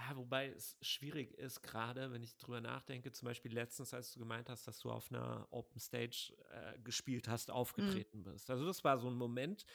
ja, 0.00 0.16
wobei 0.16 0.48
es 0.48 0.76
schwierig 0.80 1.34
ist, 1.34 1.62
gerade 1.62 2.10
wenn 2.10 2.22
ich 2.22 2.36
drüber 2.36 2.60
nachdenke, 2.60 3.12
zum 3.12 3.26
Beispiel 3.26 3.52
letztens, 3.52 3.92
als 3.92 4.12
du 4.12 4.20
gemeint 4.20 4.48
hast, 4.48 4.66
dass 4.66 4.78
du 4.78 4.90
auf 4.90 5.10
einer 5.10 5.46
Open 5.50 5.78
Stage 5.78 6.34
äh, 6.50 6.78
gespielt 6.80 7.28
hast, 7.28 7.48
mhm. 7.48 7.54
aufgetreten 7.54 8.20
mhm. 8.20 8.24
bist. 8.24 8.50
Also 8.50 8.66
das 8.66 8.82
war 8.82 8.98
so 8.98 9.08
ein 9.08 9.16
Moment, 9.16 9.66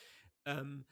ähm, 0.45 0.86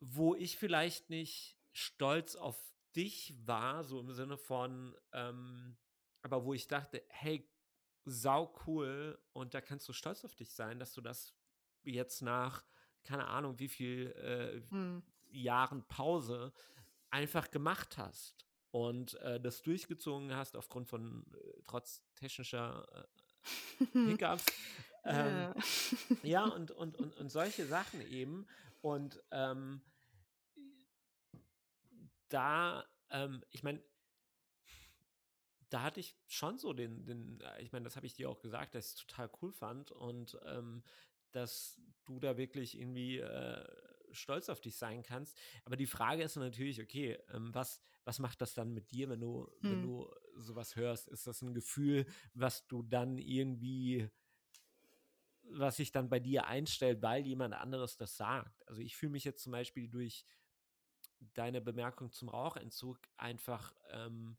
wo 0.00 0.34
ich 0.34 0.56
vielleicht 0.56 1.10
nicht 1.10 1.58
stolz 1.72 2.36
auf 2.36 2.56
dich 2.94 3.34
war, 3.44 3.82
so 3.82 3.98
im 3.98 4.12
Sinne 4.12 4.36
von, 4.36 4.94
ähm, 5.12 5.76
aber 6.22 6.44
wo 6.44 6.54
ich 6.54 6.68
dachte, 6.68 7.02
hey, 7.08 7.50
sau 8.04 8.54
cool 8.66 9.18
und 9.32 9.54
da 9.54 9.60
kannst 9.60 9.88
du 9.88 9.92
stolz 9.92 10.24
auf 10.24 10.34
dich 10.36 10.52
sein, 10.52 10.78
dass 10.78 10.92
du 10.92 11.00
das 11.00 11.34
jetzt 11.82 12.22
nach, 12.22 12.64
keine 13.02 13.26
Ahnung, 13.26 13.58
wie 13.58 13.68
viel 13.68 14.12
äh, 14.12 14.74
mhm. 14.74 15.02
Jahren 15.30 15.84
Pause 15.88 16.52
einfach 17.14 17.52
gemacht 17.52 17.96
hast 17.96 18.44
und 18.72 19.14
äh, 19.20 19.40
das 19.40 19.62
durchgezogen 19.62 20.34
hast 20.34 20.56
aufgrund 20.56 20.88
von 20.88 21.24
äh, 21.32 21.62
trotz 21.64 22.02
technischer 22.16 23.06
äh, 23.80 23.84
Hiccups. 24.10 24.44
ähm, 25.04 25.54
ja, 26.24 26.44
und, 26.44 26.72
und, 26.72 26.96
und, 26.96 27.16
und 27.16 27.30
solche 27.30 27.66
Sachen 27.66 28.00
eben. 28.10 28.48
Und 28.82 29.22
ähm, 29.30 29.80
da, 32.28 32.84
ähm, 33.10 33.44
ich 33.52 33.62
meine, 33.62 33.80
da 35.70 35.82
hatte 35.82 36.00
ich 36.00 36.16
schon 36.26 36.58
so 36.58 36.72
den, 36.72 37.06
den 37.06 37.40
äh, 37.42 37.62
ich 37.62 37.70
meine, 37.70 37.84
das 37.84 37.94
habe 37.94 38.06
ich 38.06 38.14
dir 38.14 38.28
auch 38.28 38.40
gesagt, 38.40 38.74
dass 38.74 38.86
ich 38.86 38.92
es 38.92 39.06
total 39.06 39.30
cool 39.40 39.52
fand 39.52 39.92
und 39.92 40.36
ähm, 40.46 40.82
dass 41.30 41.80
du 42.06 42.18
da 42.18 42.36
wirklich 42.36 42.76
irgendwie 42.76 43.18
äh, 43.18 43.68
stolz 44.14 44.48
auf 44.48 44.60
dich 44.60 44.76
sein 44.76 45.02
kannst. 45.02 45.38
Aber 45.64 45.76
die 45.76 45.86
Frage 45.86 46.22
ist 46.22 46.36
natürlich, 46.36 46.80
okay, 46.80 47.18
ähm, 47.32 47.54
was, 47.54 47.80
was 48.04 48.18
macht 48.18 48.40
das 48.40 48.54
dann 48.54 48.72
mit 48.72 48.90
dir, 48.90 49.08
wenn 49.08 49.20
du, 49.20 49.50
hm. 49.60 49.70
wenn 49.70 49.82
du 49.82 50.10
sowas 50.36 50.76
hörst? 50.76 51.08
Ist 51.08 51.26
das 51.26 51.42
ein 51.42 51.54
Gefühl, 51.54 52.06
was 52.34 52.66
du 52.66 52.82
dann 52.82 53.18
irgendwie, 53.18 54.08
was 55.42 55.76
sich 55.76 55.92
dann 55.92 56.08
bei 56.08 56.20
dir 56.20 56.46
einstellt, 56.46 57.02
weil 57.02 57.26
jemand 57.26 57.54
anderes 57.54 57.96
das 57.96 58.16
sagt? 58.16 58.66
Also 58.68 58.80
ich 58.80 58.96
fühle 58.96 59.12
mich 59.12 59.24
jetzt 59.24 59.42
zum 59.42 59.52
Beispiel 59.52 59.88
durch 59.88 60.24
deine 61.32 61.60
Bemerkung 61.60 62.10
zum 62.10 62.28
Rauchentzug 62.28 63.00
einfach 63.16 63.74
ähm, 63.90 64.36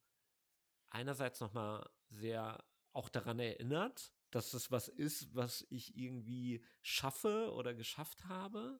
einerseits 0.89 1.39
nochmal 1.39 1.89
sehr 2.09 2.63
auch 2.93 3.09
daran 3.09 3.39
erinnert, 3.39 4.13
dass 4.31 4.51
das 4.51 4.71
was 4.71 4.87
ist, 4.87 5.35
was 5.35 5.65
ich 5.69 5.97
irgendwie 5.97 6.63
schaffe 6.81 7.51
oder 7.53 7.73
geschafft 7.73 8.25
habe 8.25 8.79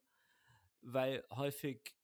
weil 0.86 1.26
häufig, 1.32 1.96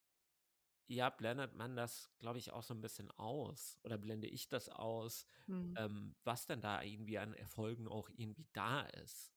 ja, 0.88 1.10
blendet 1.10 1.56
man 1.56 1.76
das, 1.76 2.12
glaube 2.20 2.40
ich, 2.40 2.52
auch 2.52 2.64
so 2.64 2.74
ein 2.74 2.82
bisschen 2.82 3.10
aus 3.12 3.80
oder 3.84 3.98
blende 3.98 4.28
ich 4.28 4.50
das 4.50 4.70
aus, 4.70 5.26
mhm. 5.48 5.76
ähm, 5.78 6.16
was 6.24 6.48
denn 6.48 6.62
da 6.62 6.82
irgendwie 6.82 7.18
an 7.18 7.34
Erfolgen 7.34 7.88
auch 7.88 8.10
irgendwie 8.10 8.48
da 8.54 8.82
ist 8.82 9.32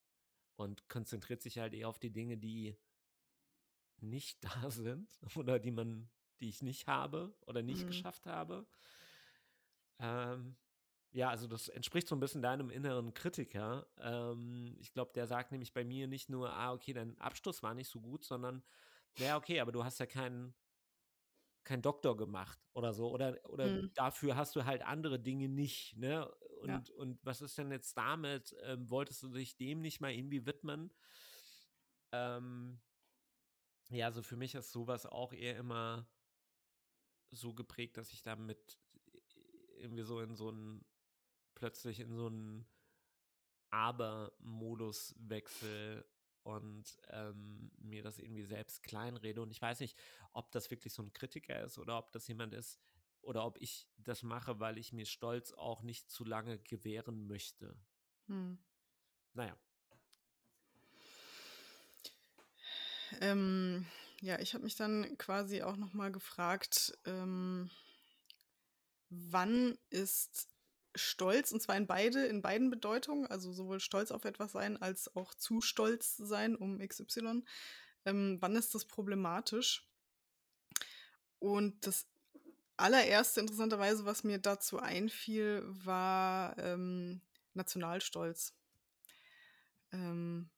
und 0.55 0.89
konzentriert 0.89 1.41
sich 1.41 1.59
halt 1.59 1.73
eher 1.73 1.89
auf 1.89 1.99
die 1.99 2.11
Dinge, 2.11 2.37
die 2.37 2.77
nicht 4.01 4.43
da 4.63 4.69
sind 4.69 5.09
oder 5.35 5.59
die 5.59 5.71
man, 5.71 6.09
die 6.41 6.49
ich 6.49 6.61
nicht 6.61 6.87
habe 6.87 7.35
oder 7.45 7.61
nicht 7.61 7.83
mhm. 7.83 7.87
geschafft 7.87 8.25
habe. 8.25 8.67
Ähm, 9.99 10.57
ja, 11.11 11.29
also 11.29 11.47
das 11.47 11.69
entspricht 11.69 12.09
so 12.09 12.15
ein 12.15 12.19
bisschen 12.19 12.41
deinem 12.41 12.69
inneren 12.69 13.13
Kritiker. 13.13 13.87
Ähm, 13.99 14.75
ich 14.79 14.91
glaube, 14.91 15.13
der 15.13 15.27
sagt 15.27 15.51
nämlich 15.51 15.73
bei 15.73 15.85
mir 15.85 16.07
nicht 16.07 16.29
nur, 16.29 16.51
ah, 16.51 16.73
okay, 16.73 16.91
dein 16.91 17.17
Abschluss 17.21 17.63
war 17.63 17.73
nicht 17.73 17.89
so 17.89 18.01
gut, 18.01 18.25
sondern 18.25 18.63
ja, 19.17 19.37
okay, 19.37 19.59
aber 19.59 19.71
du 19.71 19.83
hast 19.83 19.99
ja 19.99 20.05
keinen 20.05 20.53
kein 21.65 21.81
Doktor 21.81 22.15
gemacht 22.15 22.59
oder 22.73 22.93
so. 22.93 23.11
Oder, 23.11 23.37
oder 23.49 23.67
mhm. 23.67 23.91
dafür 23.95 24.37
hast 24.37 24.55
du 24.55 24.65
halt 24.65 24.83
andere 24.83 25.19
Dinge 25.19 25.49
nicht, 25.49 25.97
ne? 25.97 26.31
Und, 26.61 26.89
ja. 26.89 26.95
und 26.95 27.19
was 27.23 27.41
ist 27.41 27.57
denn 27.57 27.71
jetzt 27.71 27.97
damit? 27.97 28.55
Ähm, 28.63 28.89
wolltest 28.89 29.21
du 29.23 29.29
dich 29.29 29.57
dem 29.57 29.81
nicht 29.81 29.99
mal 29.99 30.13
irgendwie 30.13 30.45
widmen? 30.45 30.93
Ähm, 32.11 32.79
ja, 33.89 34.05
also 34.05 34.21
für 34.21 34.37
mich 34.37 34.55
ist 34.55 34.71
sowas 34.71 35.05
auch 35.05 35.33
eher 35.33 35.57
immer 35.57 36.07
so 37.31 37.53
geprägt, 37.53 37.97
dass 37.97 38.13
ich 38.13 38.21
damit 38.21 38.79
irgendwie 39.77 40.03
so 40.03 40.21
in 40.21 40.35
so 40.35 40.49
einen, 40.49 40.85
plötzlich 41.55 41.99
in 41.99 42.15
so 42.15 42.27
einen 42.27 42.65
Aber-Modus 43.71 45.13
wechsel 45.17 46.05
und 46.45 46.95
ähm, 47.09 47.71
mir 47.79 48.03
das 48.03 48.19
irgendwie 48.19 48.43
selbst 48.43 48.83
kleinrede. 48.83 49.41
Und 49.41 49.49
ich 49.49 49.61
weiß 49.61 49.79
nicht, 49.79 49.97
ob 50.31 50.51
das 50.51 50.69
wirklich 50.69 50.93
so 50.93 51.01
ein 51.01 51.11
Kritiker 51.11 51.63
ist 51.63 51.79
oder 51.79 51.97
ob 51.97 52.11
das 52.11 52.27
jemand 52.27 52.53
ist 52.53 52.79
oder 53.21 53.45
ob 53.45 53.59
ich 53.59 53.87
das 53.97 54.21
mache, 54.21 54.59
weil 54.59 54.77
ich 54.77 54.93
mir 54.93 55.07
Stolz 55.07 55.53
auch 55.53 55.81
nicht 55.81 56.11
zu 56.11 56.23
lange 56.23 56.59
gewähren 56.59 57.25
möchte. 57.25 57.75
Hm. 58.27 58.59
Naja. 59.33 59.57
Ähm, 63.21 63.87
ja, 64.21 64.39
ich 64.39 64.53
habe 64.53 64.65
mich 64.65 64.75
dann 64.75 65.17
quasi 65.17 65.63
auch 65.63 65.77
noch 65.77 65.93
mal 65.93 66.11
gefragt, 66.11 66.95
ähm, 67.05 67.71
wann 69.09 69.79
ist 69.89 70.54
Stolz, 70.95 71.51
und 71.51 71.61
zwar 71.61 71.77
in 71.77 71.87
beide, 71.87 72.25
in 72.25 72.41
beiden 72.41 72.69
Bedeutungen, 72.69 73.27
also 73.27 73.51
sowohl 73.51 73.79
stolz 73.79 74.11
auf 74.11 74.25
etwas 74.25 74.53
sein, 74.53 74.81
als 74.81 75.15
auch 75.15 75.33
zu 75.33 75.61
stolz 75.61 76.17
sein 76.17 76.55
um 76.55 76.79
XY. 76.79 77.43
Ähm, 78.05 78.37
wann 78.39 78.55
ist 78.55 78.73
das 78.73 78.85
problematisch? 78.85 79.87
Und 81.39 81.85
das 81.85 82.07
allererste, 82.77 83.41
interessanterweise, 83.41 84.05
was 84.05 84.23
mir 84.23 84.39
dazu 84.39 84.79
einfiel, 84.79 85.63
war 85.65 86.57
ähm, 86.57 87.21
Nationalstolz. 87.53 88.53
Ähm, 89.91 90.49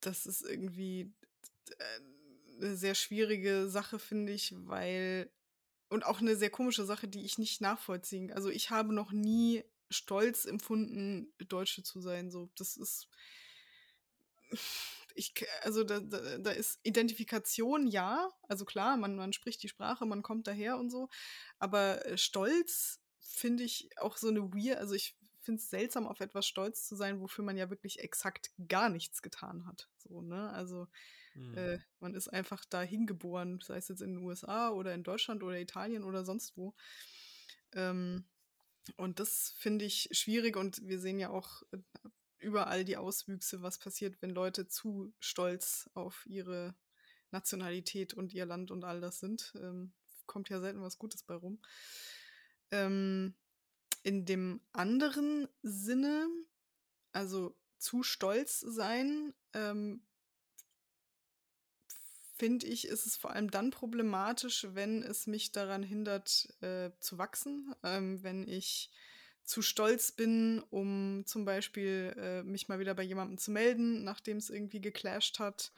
das 0.00 0.26
ist 0.26 0.42
irgendwie 0.42 1.12
äh, 1.78 2.60
eine 2.60 2.76
sehr 2.76 2.94
schwierige 2.94 3.68
Sache, 3.68 3.98
finde 3.98 4.32
ich, 4.32 4.54
weil 4.66 5.30
und 5.90 6.06
auch 6.06 6.20
eine 6.20 6.36
sehr 6.36 6.50
komische 6.50 6.84
Sache, 6.84 7.08
die 7.08 7.24
ich 7.24 7.36
nicht 7.36 7.60
nachvollziehen. 7.60 8.32
Also 8.32 8.48
ich 8.48 8.70
habe 8.70 8.94
noch 8.94 9.12
nie 9.12 9.64
stolz 9.90 10.44
empfunden, 10.44 11.32
Deutsche 11.48 11.82
zu 11.82 12.00
sein. 12.00 12.30
So, 12.30 12.50
das 12.56 12.76
ist. 12.76 13.08
Ich, 15.16 15.34
also 15.62 15.82
da, 15.82 15.98
da, 15.98 16.38
da 16.38 16.50
ist 16.52 16.78
Identifikation 16.84 17.88
ja, 17.88 18.30
also 18.42 18.64
klar, 18.64 18.96
man, 18.96 19.16
man 19.16 19.32
spricht 19.32 19.60
die 19.60 19.68
Sprache, 19.68 20.06
man 20.06 20.22
kommt 20.22 20.46
daher 20.46 20.78
und 20.78 20.88
so, 20.88 21.08
aber 21.58 22.06
äh, 22.06 22.16
Stolz 22.16 23.00
finde 23.18 23.64
ich 23.64 23.90
auch 23.98 24.16
so 24.16 24.28
eine 24.28 24.52
weird, 24.54 24.78
also 24.78 24.94
ich 24.94 25.18
finde 25.40 25.60
es 25.60 25.68
seltsam, 25.68 26.06
auf 26.06 26.20
etwas 26.20 26.46
stolz 26.46 26.86
zu 26.86 26.94
sein, 26.94 27.20
wofür 27.20 27.44
man 27.44 27.56
ja 27.56 27.70
wirklich 27.70 27.98
exakt 27.98 28.52
gar 28.68 28.88
nichts 28.88 29.20
getan 29.20 29.66
hat. 29.66 29.90
So, 29.98 30.22
ne? 30.22 30.50
Also 30.50 30.86
Mhm. 31.34 31.56
Äh, 31.56 31.78
man 32.00 32.14
ist 32.14 32.28
einfach 32.28 32.64
da 32.64 32.82
hingeboren, 32.82 33.60
sei 33.60 33.76
es 33.76 33.88
jetzt 33.88 34.02
in 34.02 34.14
den 34.14 34.24
USA 34.24 34.70
oder 34.70 34.94
in 34.94 35.04
Deutschland 35.04 35.42
oder 35.42 35.58
Italien 35.58 36.04
oder 36.04 36.24
sonst 36.24 36.56
wo. 36.56 36.74
Ähm, 37.72 38.24
und 38.96 39.20
das 39.20 39.54
finde 39.58 39.84
ich 39.84 40.08
schwierig 40.12 40.56
und 40.56 40.86
wir 40.86 41.00
sehen 41.00 41.18
ja 41.18 41.30
auch 41.30 41.62
äh, 41.72 41.78
überall 42.38 42.84
die 42.84 42.96
Auswüchse, 42.96 43.62
was 43.62 43.78
passiert, 43.78 44.20
wenn 44.22 44.30
Leute 44.30 44.66
zu 44.66 45.12
stolz 45.20 45.90
auf 45.94 46.24
ihre 46.26 46.74
Nationalität 47.30 48.14
und 48.14 48.32
ihr 48.32 48.46
Land 48.46 48.70
und 48.70 48.84
all 48.84 49.00
das 49.00 49.20
sind. 49.20 49.52
Ähm, 49.56 49.92
kommt 50.26 50.48
ja 50.48 50.60
selten 50.60 50.80
was 50.80 50.98
Gutes 50.98 51.22
bei 51.22 51.34
rum. 51.34 51.60
Ähm, 52.70 53.34
in 54.02 54.24
dem 54.24 54.60
anderen 54.72 55.48
Sinne, 55.62 56.28
also 57.12 57.56
zu 57.78 58.02
stolz 58.02 58.60
sein, 58.60 59.34
ähm, 59.52 60.02
finde 62.40 62.66
ich, 62.66 62.88
ist 62.88 63.04
es 63.04 63.18
vor 63.18 63.32
allem 63.32 63.50
dann 63.50 63.70
problematisch, 63.70 64.66
wenn 64.72 65.02
es 65.02 65.26
mich 65.26 65.52
daran 65.52 65.82
hindert, 65.82 66.48
äh, 66.62 66.90
zu 66.98 67.18
wachsen. 67.18 67.74
Ähm, 67.82 68.22
wenn 68.22 68.48
ich 68.48 68.90
zu 69.44 69.60
stolz 69.60 70.10
bin, 70.10 70.62
um 70.70 71.24
zum 71.26 71.44
Beispiel 71.44 72.14
äh, 72.16 72.42
mich 72.42 72.66
mal 72.68 72.78
wieder 72.78 72.94
bei 72.94 73.02
jemandem 73.02 73.36
zu 73.36 73.50
melden, 73.50 74.04
nachdem 74.04 74.38
es 74.38 74.48
irgendwie 74.48 74.80
geclasht 74.80 75.38
hat, 75.38 75.70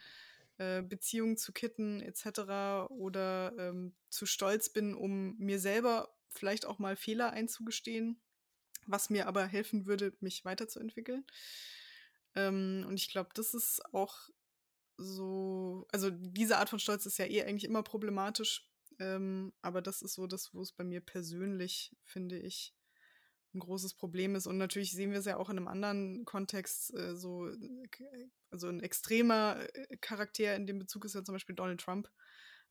äh, 0.58 0.82
Beziehungen 0.82 1.36
zu 1.36 1.52
kitten 1.52 2.00
etc. 2.00 2.88
Oder 2.90 3.52
ähm, 3.58 3.92
zu 4.08 4.24
stolz 4.24 4.68
bin, 4.68 4.94
um 4.94 5.36
mir 5.38 5.58
selber 5.58 6.14
vielleicht 6.28 6.64
auch 6.64 6.78
mal 6.78 6.94
Fehler 6.94 7.32
einzugestehen, 7.32 8.20
was 8.86 9.10
mir 9.10 9.26
aber 9.26 9.46
helfen 9.46 9.86
würde, 9.86 10.12
mich 10.20 10.44
weiterzuentwickeln. 10.44 11.24
Ähm, 12.36 12.84
und 12.86 12.94
ich 12.94 13.10
glaube, 13.10 13.30
das 13.34 13.52
ist 13.52 13.82
auch 13.92 14.30
so, 15.02 15.86
also 15.92 16.10
diese 16.10 16.58
Art 16.58 16.70
von 16.70 16.78
Stolz 16.78 17.06
ist 17.06 17.18
ja 17.18 17.26
eh 17.26 17.42
eigentlich 17.42 17.64
immer 17.64 17.82
problematisch, 17.82 18.68
ähm, 18.98 19.52
aber 19.62 19.82
das 19.82 20.02
ist 20.02 20.14
so 20.14 20.26
das, 20.26 20.54
wo 20.54 20.62
es 20.62 20.72
bei 20.72 20.84
mir 20.84 21.00
persönlich, 21.00 21.94
finde 22.04 22.38
ich, 22.38 22.74
ein 23.54 23.60
großes 23.60 23.94
Problem 23.94 24.34
ist. 24.34 24.46
Und 24.46 24.58
natürlich 24.58 24.92
sehen 24.92 25.10
wir 25.10 25.18
es 25.18 25.26
ja 25.26 25.36
auch 25.36 25.50
in 25.50 25.58
einem 25.58 25.68
anderen 25.68 26.24
Kontext, 26.24 26.94
äh, 26.94 27.14
so, 27.16 27.50
also 28.50 28.68
ein 28.68 28.80
extremer 28.80 29.58
äh, 29.74 29.96
Charakter 29.98 30.56
in 30.56 30.66
dem 30.66 30.78
Bezug 30.78 31.04
ist 31.04 31.14
ja 31.14 31.24
zum 31.24 31.34
Beispiel 31.34 31.54
Donald 31.54 31.80
Trump. 31.80 32.10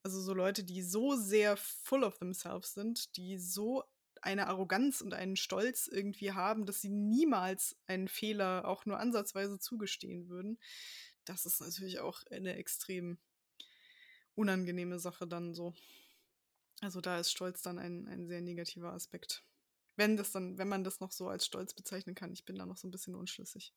Also 0.04 0.20
so 0.20 0.34
Leute, 0.34 0.64
die 0.64 0.82
so 0.82 1.16
sehr 1.16 1.58
full 1.58 2.04
of 2.04 2.18
themselves 2.18 2.74
sind, 2.74 3.16
die 3.18 3.38
so 3.38 3.84
eine 4.22 4.48
Arroganz 4.48 5.02
und 5.02 5.14
einen 5.14 5.36
Stolz 5.36 5.88
irgendwie 5.88 6.32
haben, 6.32 6.66
dass 6.66 6.82
sie 6.82 6.90
niemals 6.90 7.76
einen 7.88 8.08
Fehler 8.08 8.68
auch 8.68 8.86
nur 8.86 9.00
ansatzweise 9.00 9.60
zugestehen 9.60 10.30
würden. 10.30 10.60
Das 11.32 11.46
ist 11.46 11.62
natürlich 11.62 12.00
auch 12.00 12.24
eine 12.30 12.56
extrem 12.56 13.18
unangenehme 14.36 15.00
Sache 15.00 15.26
dann 15.26 15.54
so. 15.54 15.74
Also 16.82 17.00
da 17.00 17.20
ist 17.20 17.32
Stolz 17.32 17.62
dann 17.62 17.80
ein, 17.80 18.08
ein 18.10 18.28
sehr 18.28 18.42
negativer 18.42 18.92
Aspekt. 18.92 19.44
Wenn 19.96 20.18
das 20.18 20.32
dann, 20.32 20.58
wenn 20.58 20.68
man 20.68 20.84
das 20.84 21.00
noch 21.00 21.12
so 21.12 21.30
als 21.30 21.46
Stolz 21.46 21.74
bezeichnen 21.74 22.16
kann, 22.16 22.34
ich 22.34 22.44
bin 22.44 22.58
da 22.58 22.66
noch 22.66 22.78
so 22.78 22.88
ein 22.88 22.92
bisschen 22.92 23.16
unschlüssig. 23.16 23.74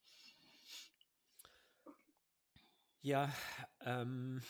Ja, 3.03 3.33
ähm, 3.81 4.43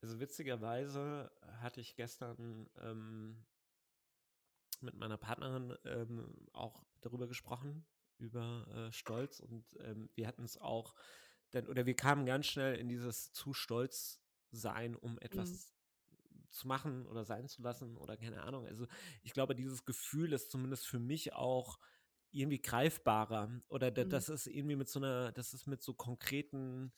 also 0.00 0.18
witzigerweise 0.18 1.30
hatte 1.60 1.80
ich 1.80 1.94
gestern 1.94 2.68
ähm, 2.80 3.44
mit 4.80 4.94
meiner 4.94 5.18
Partnerin 5.18 5.76
ähm, 5.84 6.48
auch 6.52 6.84
darüber 7.02 7.28
gesprochen, 7.28 7.86
über 8.18 8.66
äh, 8.68 8.92
Stolz 8.92 9.40
und 9.40 9.64
ähm, 9.80 10.08
wir 10.14 10.26
hatten 10.26 10.44
es 10.44 10.56
auch, 10.56 10.94
denn, 11.56 11.68
oder 11.68 11.86
wir 11.86 11.96
kamen 11.96 12.26
ganz 12.26 12.46
schnell 12.46 12.76
in 12.76 12.88
dieses 12.88 13.32
zu 13.32 13.52
stolz 13.52 14.20
sein, 14.50 14.94
um 14.94 15.18
etwas 15.18 15.74
mhm. 16.20 16.48
zu 16.50 16.68
machen 16.68 17.06
oder 17.06 17.24
sein 17.24 17.48
zu 17.48 17.62
lassen 17.62 17.96
oder 17.96 18.16
keine 18.16 18.42
Ahnung. 18.42 18.66
Also 18.66 18.86
ich 19.22 19.32
glaube, 19.32 19.54
dieses 19.54 19.84
Gefühl 19.84 20.32
ist 20.32 20.50
zumindest 20.50 20.86
für 20.86 20.98
mich 20.98 21.32
auch 21.32 21.78
irgendwie 22.30 22.60
greifbarer 22.60 23.62
oder 23.68 23.90
mhm. 23.90 24.10
das 24.10 24.28
ist 24.28 24.46
irgendwie 24.46 24.76
mit 24.76 24.88
so 24.88 25.00
einer, 25.00 25.32
das 25.32 25.54
ist 25.54 25.66
mit 25.66 25.82
so 25.82 25.94
konkreten, 25.94 26.92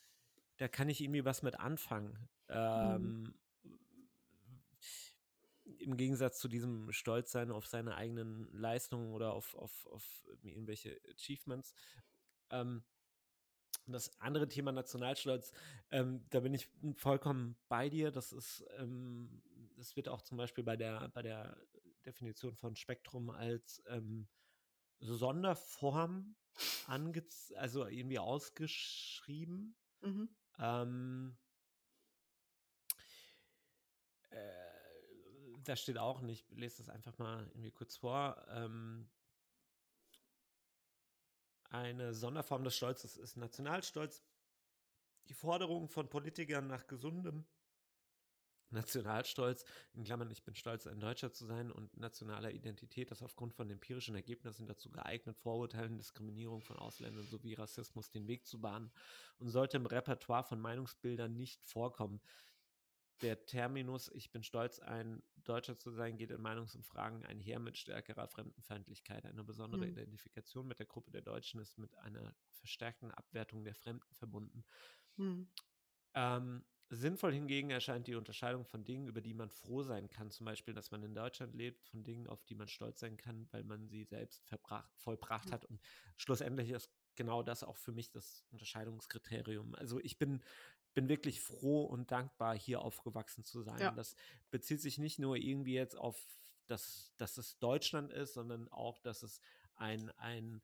da 0.57 0.69
kann 0.69 0.89
ich 0.89 1.01
irgendwie 1.01 1.25
was 1.25 1.43
mit 1.43 1.59
anfangen. 1.59 2.29
Mhm. 2.49 2.55
Ähm, 2.55 3.35
Im 5.79 5.97
Gegensatz 5.97 6.39
zu 6.39 6.49
diesem 6.49 6.91
Stolzsein 6.93 7.51
auf 7.51 7.67
seine 7.67 7.95
eigenen 7.95 8.51
Leistungen 8.53 9.13
oder 9.13 9.33
auf, 9.35 9.55
auf, 9.55 9.87
auf 9.87 10.27
irgendwelche 10.43 10.99
Achievements. 11.15 11.75
Ähm, 12.51 12.83
das 13.93 14.21
andere 14.21 14.49
Thema 14.49 14.73
Nationalstolz, 14.73 15.53
ähm, 15.91 16.25
da 16.31 16.41
bin 16.41 16.55
ich 16.55 16.69
vollkommen 16.97 17.57
bei 17.69 17.89
dir. 17.89 18.11
Das 18.11 18.33
ist, 18.33 18.65
ähm, 18.79 19.43
das 19.77 19.97
wird 19.97 20.09
auch 20.09 20.23
zum 20.23 20.37
Beispiel 20.39 20.65
bei 20.65 20.77
der, 20.77 21.09
bei 21.09 21.23
der 21.23 21.57
Definition 22.05 22.55
von 22.55 22.77
Spektrum 22.77 23.31
als 23.31 23.83
ähm, 23.87 24.29
Sonderform 25.01 26.37
ange 26.87 27.25
also 27.57 27.87
irgendwie 27.87 28.19
ausgeschrieben. 28.19 29.77
Mhm. 30.01 30.29
Ähm, 30.59 31.37
äh, 34.31 34.69
da 35.65 35.77
steht 35.77 35.99
auch 35.99 36.21
nicht, 36.21 36.51
ich 36.51 36.59
lese 36.59 36.79
das 36.79 36.89
einfach 36.89 37.19
mal 37.19 37.47
irgendwie 37.49 37.71
kurz 37.71 37.97
vor. 37.97 38.45
Ähm, 38.49 39.09
eine 41.71 42.15
Sonderform 42.15 42.65
des 42.65 42.77
Stolzes 42.77 43.17
ist 43.17 43.37
Nationalstolz. 43.37 44.23
Die 45.29 45.35
Forderung 45.35 45.89
von 45.89 46.09
Politikern 46.09 46.67
nach 46.67 46.87
gesundem 46.87 47.47
Nationalstolz, 48.71 49.65
in 49.95 50.05
Klammern, 50.05 50.31
ich 50.31 50.45
bin 50.45 50.55
stolz, 50.55 50.87
ein 50.87 51.01
Deutscher 51.01 51.33
zu 51.33 51.47
sein 51.47 51.71
und 51.71 51.97
nationaler 51.97 52.51
Identität, 52.51 53.11
das 53.11 53.23
aufgrund 53.23 53.55
von 53.55 53.71
empirischen 53.71 54.15
Ergebnissen 54.15 54.67
dazu 54.67 54.91
geeignet, 54.91 55.39
Vorurteilen, 55.39 55.97
Diskriminierung 55.97 56.61
von 56.61 56.77
Ausländern 56.77 57.27
sowie 57.27 57.55
Rassismus 57.55 58.11
den 58.11 58.29
Weg 58.29 58.47
zu 58.47 58.61
bahnen 58.61 58.93
und 59.39 59.49
sollte 59.49 59.79
im 59.79 59.87
Repertoire 59.87 60.45
von 60.45 60.61
Meinungsbildern 60.61 61.35
nicht 61.35 61.65
vorkommen. 61.65 62.21
Der 63.21 63.47
Terminus, 63.47 64.11
ich 64.15 64.31
bin 64.31 64.43
stolz, 64.43 64.79
ein 64.79 65.23
Deutscher 65.45 65.77
zu 65.77 65.91
sein, 65.91 66.17
geht 66.17 66.31
in 66.31 66.41
Meinungsumfragen 66.41 67.25
einher 67.27 67.59
mit 67.59 67.77
stärkerer 67.77 68.29
Fremdenfeindlichkeit. 68.29 69.25
Eine 69.25 69.45
besondere 69.45 69.87
mhm. 69.87 69.93
Identifikation 69.93 70.69
mit 70.69 70.79
der 70.79 70.87
Gruppe 70.87 71.11
der 71.11 71.23
Deutschen 71.23 71.61
ist 71.61 71.79
mit 71.79 71.97
einer 71.99 72.35
verstärkten 72.53 73.11
Abwertung 73.11 73.65
der 73.65 73.75
Fremden 73.75 74.15
verbunden. 74.15 74.65
Mhm. 75.17 75.49
Ähm, 76.15 76.65
Sinnvoll 76.91 77.35
hingegen 77.35 77.69
erscheint 77.69 78.07
die 78.07 78.15
Unterscheidung 78.15 78.65
von 78.65 78.83
Dingen, 78.83 79.09
über 79.09 79.21
die 79.21 79.35
man 79.35 79.51
froh 79.51 79.83
sein 79.83 80.09
kann. 80.09 80.31
Zum 80.31 80.47
Beispiel, 80.47 80.73
dass 80.73 80.91
man 80.91 81.03
in 81.03 81.15
Deutschland 81.15 81.55
lebt, 81.55 81.85
von 81.85 82.03
Dingen, 82.03 82.27
auf 82.27 82.45
die 82.45 82.55
man 82.55 82.67
stolz 82.67 83.01
sein 83.01 83.19
kann, 83.19 83.47
weil 83.51 83.63
man 83.63 83.89
sie 83.89 84.05
selbst 84.05 84.43
vollbracht 84.95 85.53
hat. 85.53 85.67
Und 85.67 85.81
schlussendlich 86.17 86.71
ist 86.71 86.91
genau 87.15 87.43
das 87.43 87.63
auch 87.63 87.77
für 87.77 87.93
mich 87.93 88.11
das 88.11 88.43
Unterscheidungskriterium. 88.53 89.75
Also 89.75 90.01
ich 90.01 90.17
bin, 90.17 90.43
bin 90.99 91.09
wirklich 91.09 91.41
froh 91.41 91.85
und 91.85 92.11
dankbar, 92.11 92.59
hier 92.59 92.81
aufgewachsen 92.81 93.45
zu 93.45 93.63
sein. 93.63 93.79
Ja. 93.79 93.93
Das 93.93 94.17
bezieht 94.51 94.81
sich 94.81 94.99
nicht 94.99 95.21
nur 95.21 95.37
irgendwie 95.37 95.75
jetzt 95.75 95.97
auf, 95.97 96.21
das, 96.67 97.13
dass 97.19 97.39
es 97.39 97.57
Deutschland 97.61 98.13
ist, 98.13 98.35
sondern 98.35 98.67
auch, 98.73 98.99
dass 98.99 99.23
es 99.23 99.41
ein, 99.77 100.11
ein 100.19 100.61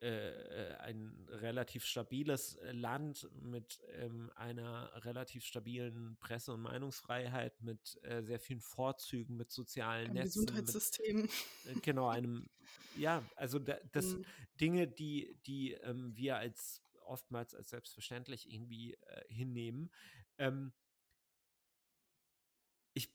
äh, 0.00 0.68
äh, 0.68 0.74
ein 0.76 1.26
relativ 1.28 1.84
stabiles 1.84 2.54
äh, 2.58 2.70
Land 2.70 3.28
mit 3.42 3.80
ähm, 3.98 4.30
einer 4.36 4.92
relativ 5.04 5.44
stabilen 5.44 6.16
Presse- 6.20 6.52
und 6.52 6.60
Meinungsfreiheit, 6.60 7.60
mit 7.60 7.98
äh, 8.04 8.22
sehr 8.22 8.38
vielen 8.38 8.60
Vorzügen, 8.60 9.36
mit 9.36 9.50
sozialen 9.50 10.10
ein 10.10 10.14
Netzen. 10.14 10.46
Gesundheitssystem. 10.46 11.22
Mit, 11.22 11.30
äh, 11.76 11.80
genau, 11.82 12.06
einem, 12.06 12.48
ja, 12.96 13.24
also 13.34 13.58
da, 13.58 13.78
das 13.90 14.14
mhm. 14.14 14.24
Dinge, 14.60 14.86
die, 14.86 15.36
die 15.44 15.72
ähm, 15.72 16.16
wir 16.16 16.36
als 16.36 16.82
oftmals 17.10 17.54
als 17.54 17.70
selbstverständlich 17.70 18.50
irgendwie 18.50 18.94
äh, 18.94 19.24
hinnehmen. 19.28 19.90
Ähm, 20.38 20.72
ich 22.94 23.12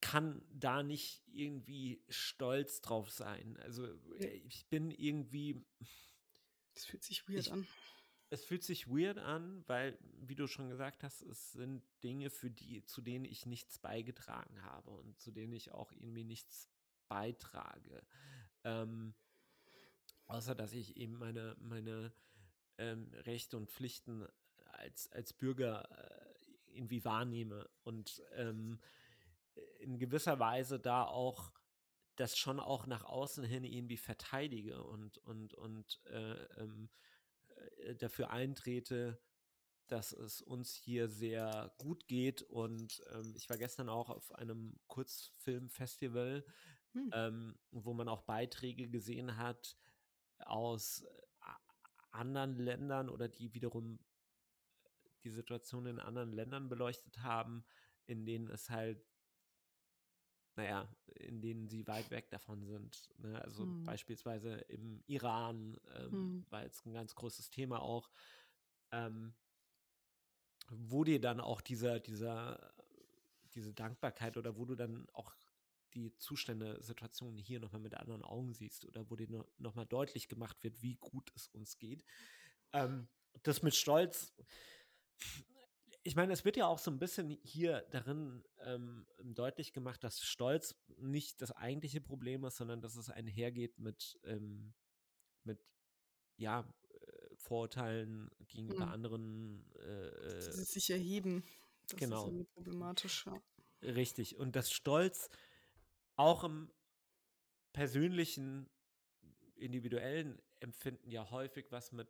kann 0.00 0.42
da 0.50 0.82
nicht 0.82 1.22
irgendwie 1.32 2.02
stolz 2.08 2.80
drauf 2.80 3.10
sein. 3.10 3.56
Also 3.58 3.88
ich 4.18 4.66
bin 4.66 4.90
irgendwie 4.90 5.64
es 6.78 6.84
fühlt 6.84 7.02
sich 7.02 7.28
weird 7.28 7.46
ich, 7.46 7.52
an. 7.52 7.66
Es 8.30 8.44
fühlt 8.44 8.62
sich 8.62 8.86
weird 8.86 9.18
an, 9.18 9.64
weil, 9.66 9.98
wie 10.00 10.36
du 10.36 10.46
schon 10.46 10.68
gesagt 10.68 11.02
hast, 11.02 11.22
es 11.22 11.52
sind 11.52 11.82
Dinge, 12.04 12.30
für 12.30 12.50
die, 12.50 12.84
zu 12.84 13.00
denen 13.00 13.24
ich 13.24 13.46
nichts 13.46 13.80
beigetragen 13.80 14.62
habe 14.62 14.90
und 14.92 15.18
zu 15.18 15.32
denen 15.32 15.52
ich 15.52 15.72
auch 15.72 15.90
irgendwie 15.90 16.22
nichts 16.22 16.68
beitrage. 17.08 18.06
Ähm, 18.62 19.14
außer 20.26 20.54
dass 20.54 20.72
ich 20.72 20.96
eben 20.96 21.16
meine, 21.16 21.56
meine 21.58 22.12
ähm, 22.78 23.10
Rechte 23.12 23.56
und 23.56 23.70
Pflichten 23.70 24.26
als, 24.72 25.10
als 25.12 25.32
Bürger 25.32 25.88
äh, 25.90 26.76
irgendwie 26.76 27.04
wahrnehme 27.04 27.68
und 27.82 28.22
ähm, 28.34 28.80
in 29.80 29.98
gewisser 29.98 30.38
Weise 30.38 30.78
da 30.78 31.04
auch 31.04 31.52
das 32.16 32.36
schon 32.36 32.58
auch 32.58 32.86
nach 32.86 33.04
außen 33.04 33.44
hin 33.44 33.64
irgendwie 33.64 33.96
verteidige 33.96 34.82
und, 34.82 35.18
und, 35.18 35.54
und 35.54 36.00
äh, 36.06 36.34
ähm, 36.60 36.90
äh, 37.78 37.94
dafür 37.94 38.30
eintrete, 38.30 39.20
dass 39.86 40.12
es 40.12 40.42
uns 40.42 40.74
hier 40.74 41.08
sehr 41.08 41.72
gut 41.78 42.08
geht. 42.08 42.42
Und 42.42 43.02
ähm, 43.12 43.34
ich 43.36 43.48
war 43.48 43.56
gestern 43.56 43.88
auch 43.88 44.10
auf 44.10 44.32
einem 44.34 44.78
Kurzfilmfestival, 44.88 46.44
hm. 46.92 47.10
ähm, 47.12 47.58
wo 47.70 47.94
man 47.94 48.08
auch 48.08 48.22
Beiträge 48.22 48.88
gesehen 48.88 49.36
hat 49.36 49.76
aus 50.38 51.02
äh, 51.02 51.27
anderen 52.10 52.56
Ländern 52.56 53.08
oder 53.08 53.28
die 53.28 53.54
wiederum 53.54 54.00
die 55.24 55.30
Situation 55.30 55.86
in 55.86 56.00
anderen 56.00 56.32
Ländern 56.32 56.68
beleuchtet 56.68 57.18
haben, 57.22 57.64
in 58.06 58.24
denen 58.26 58.48
es 58.48 58.70
halt 58.70 59.06
naja, 60.56 60.88
in 61.14 61.40
denen 61.40 61.68
sie 61.68 61.86
weit 61.86 62.10
weg 62.10 62.30
davon 62.30 62.64
sind. 62.64 63.10
Ne? 63.18 63.40
Also 63.42 63.66
Hm. 63.66 63.84
beispielsweise 63.84 64.54
im 64.56 65.02
Iran 65.06 65.78
ähm, 65.94 66.36
Hm. 66.36 66.44
war 66.48 66.64
jetzt 66.64 66.84
ein 66.84 66.92
ganz 66.92 67.14
großes 67.14 67.50
Thema 67.50 67.80
auch, 67.80 68.10
ähm, 68.90 69.36
wo 70.70 71.04
dir 71.04 71.20
dann 71.20 71.40
auch 71.40 71.60
dieser, 71.60 72.00
dieser, 72.00 72.74
diese 73.54 73.72
Dankbarkeit 73.72 74.36
oder 74.36 74.56
wo 74.56 74.64
du 74.64 74.74
dann 74.74 75.08
auch 75.12 75.34
die 75.94 76.16
Zustände, 76.18 76.82
Situationen 76.82 77.38
hier 77.38 77.60
nochmal 77.60 77.80
mit 77.80 77.94
anderen 77.94 78.22
Augen 78.22 78.52
siehst 78.52 78.84
oder 78.84 79.10
wo 79.10 79.16
dir 79.16 79.28
no, 79.28 79.44
nochmal 79.58 79.86
deutlich 79.86 80.28
gemacht 80.28 80.62
wird, 80.62 80.82
wie 80.82 80.96
gut 80.96 81.30
es 81.34 81.48
uns 81.48 81.78
geht. 81.78 82.04
Ähm, 82.72 83.08
das 83.42 83.62
mit 83.62 83.74
Stolz, 83.74 84.34
ich 86.02 86.16
meine, 86.16 86.32
es 86.32 86.44
wird 86.44 86.56
ja 86.56 86.66
auch 86.66 86.78
so 86.78 86.90
ein 86.90 86.98
bisschen 86.98 87.38
hier 87.42 87.86
darin 87.90 88.44
ähm, 88.60 89.06
deutlich 89.22 89.72
gemacht, 89.72 90.02
dass 90.02 90.22
Stolz 90.22 90.74
nicht 90.96 91.42
das 91.42 91.52
eigentliche 91.52 92.00
Problem 92.00 92.44
ist, 92.44 92.56
sondern 92.56 92.80
dass 92.80 92.96
es 92.96 93.10
einhergeht 93.10 93.78
mit, 93.78 94.18
ähm, 94.24 94.74
mit 95.44 95.60
ja, 96.36 96.60
äh, 96.90 97.36
Vorurteilen 97.36 98.30
gegenüber 98.46 98.86
Hm. 98.86 98.92
anderen. 98.92 99.74
Äh, 99.74 100.40
sich 100.40 100.90
erheben, 100.90 101.44
das 101.82 101.92
ist 101.92 101.98
genau. 101.98 102.26
irgendwie 102.26 102.44
problematisch, 102.44 103.26
ja. 103.26 103.40
Richtig. 103.82 104.36
Und 104.36 104.56
dass 104.56 104.72
Stolz 104.72 105.30
auch 106.18 106.44
im 106.44 106.70
persönlichen, 107.72 108.68
individuellen 109.54 110.40
Empfinden 110.60 111.10
ja 111.10 111.30
häufig 111.30 111.70
was 111.70 111.92
mit, 111.92 112.08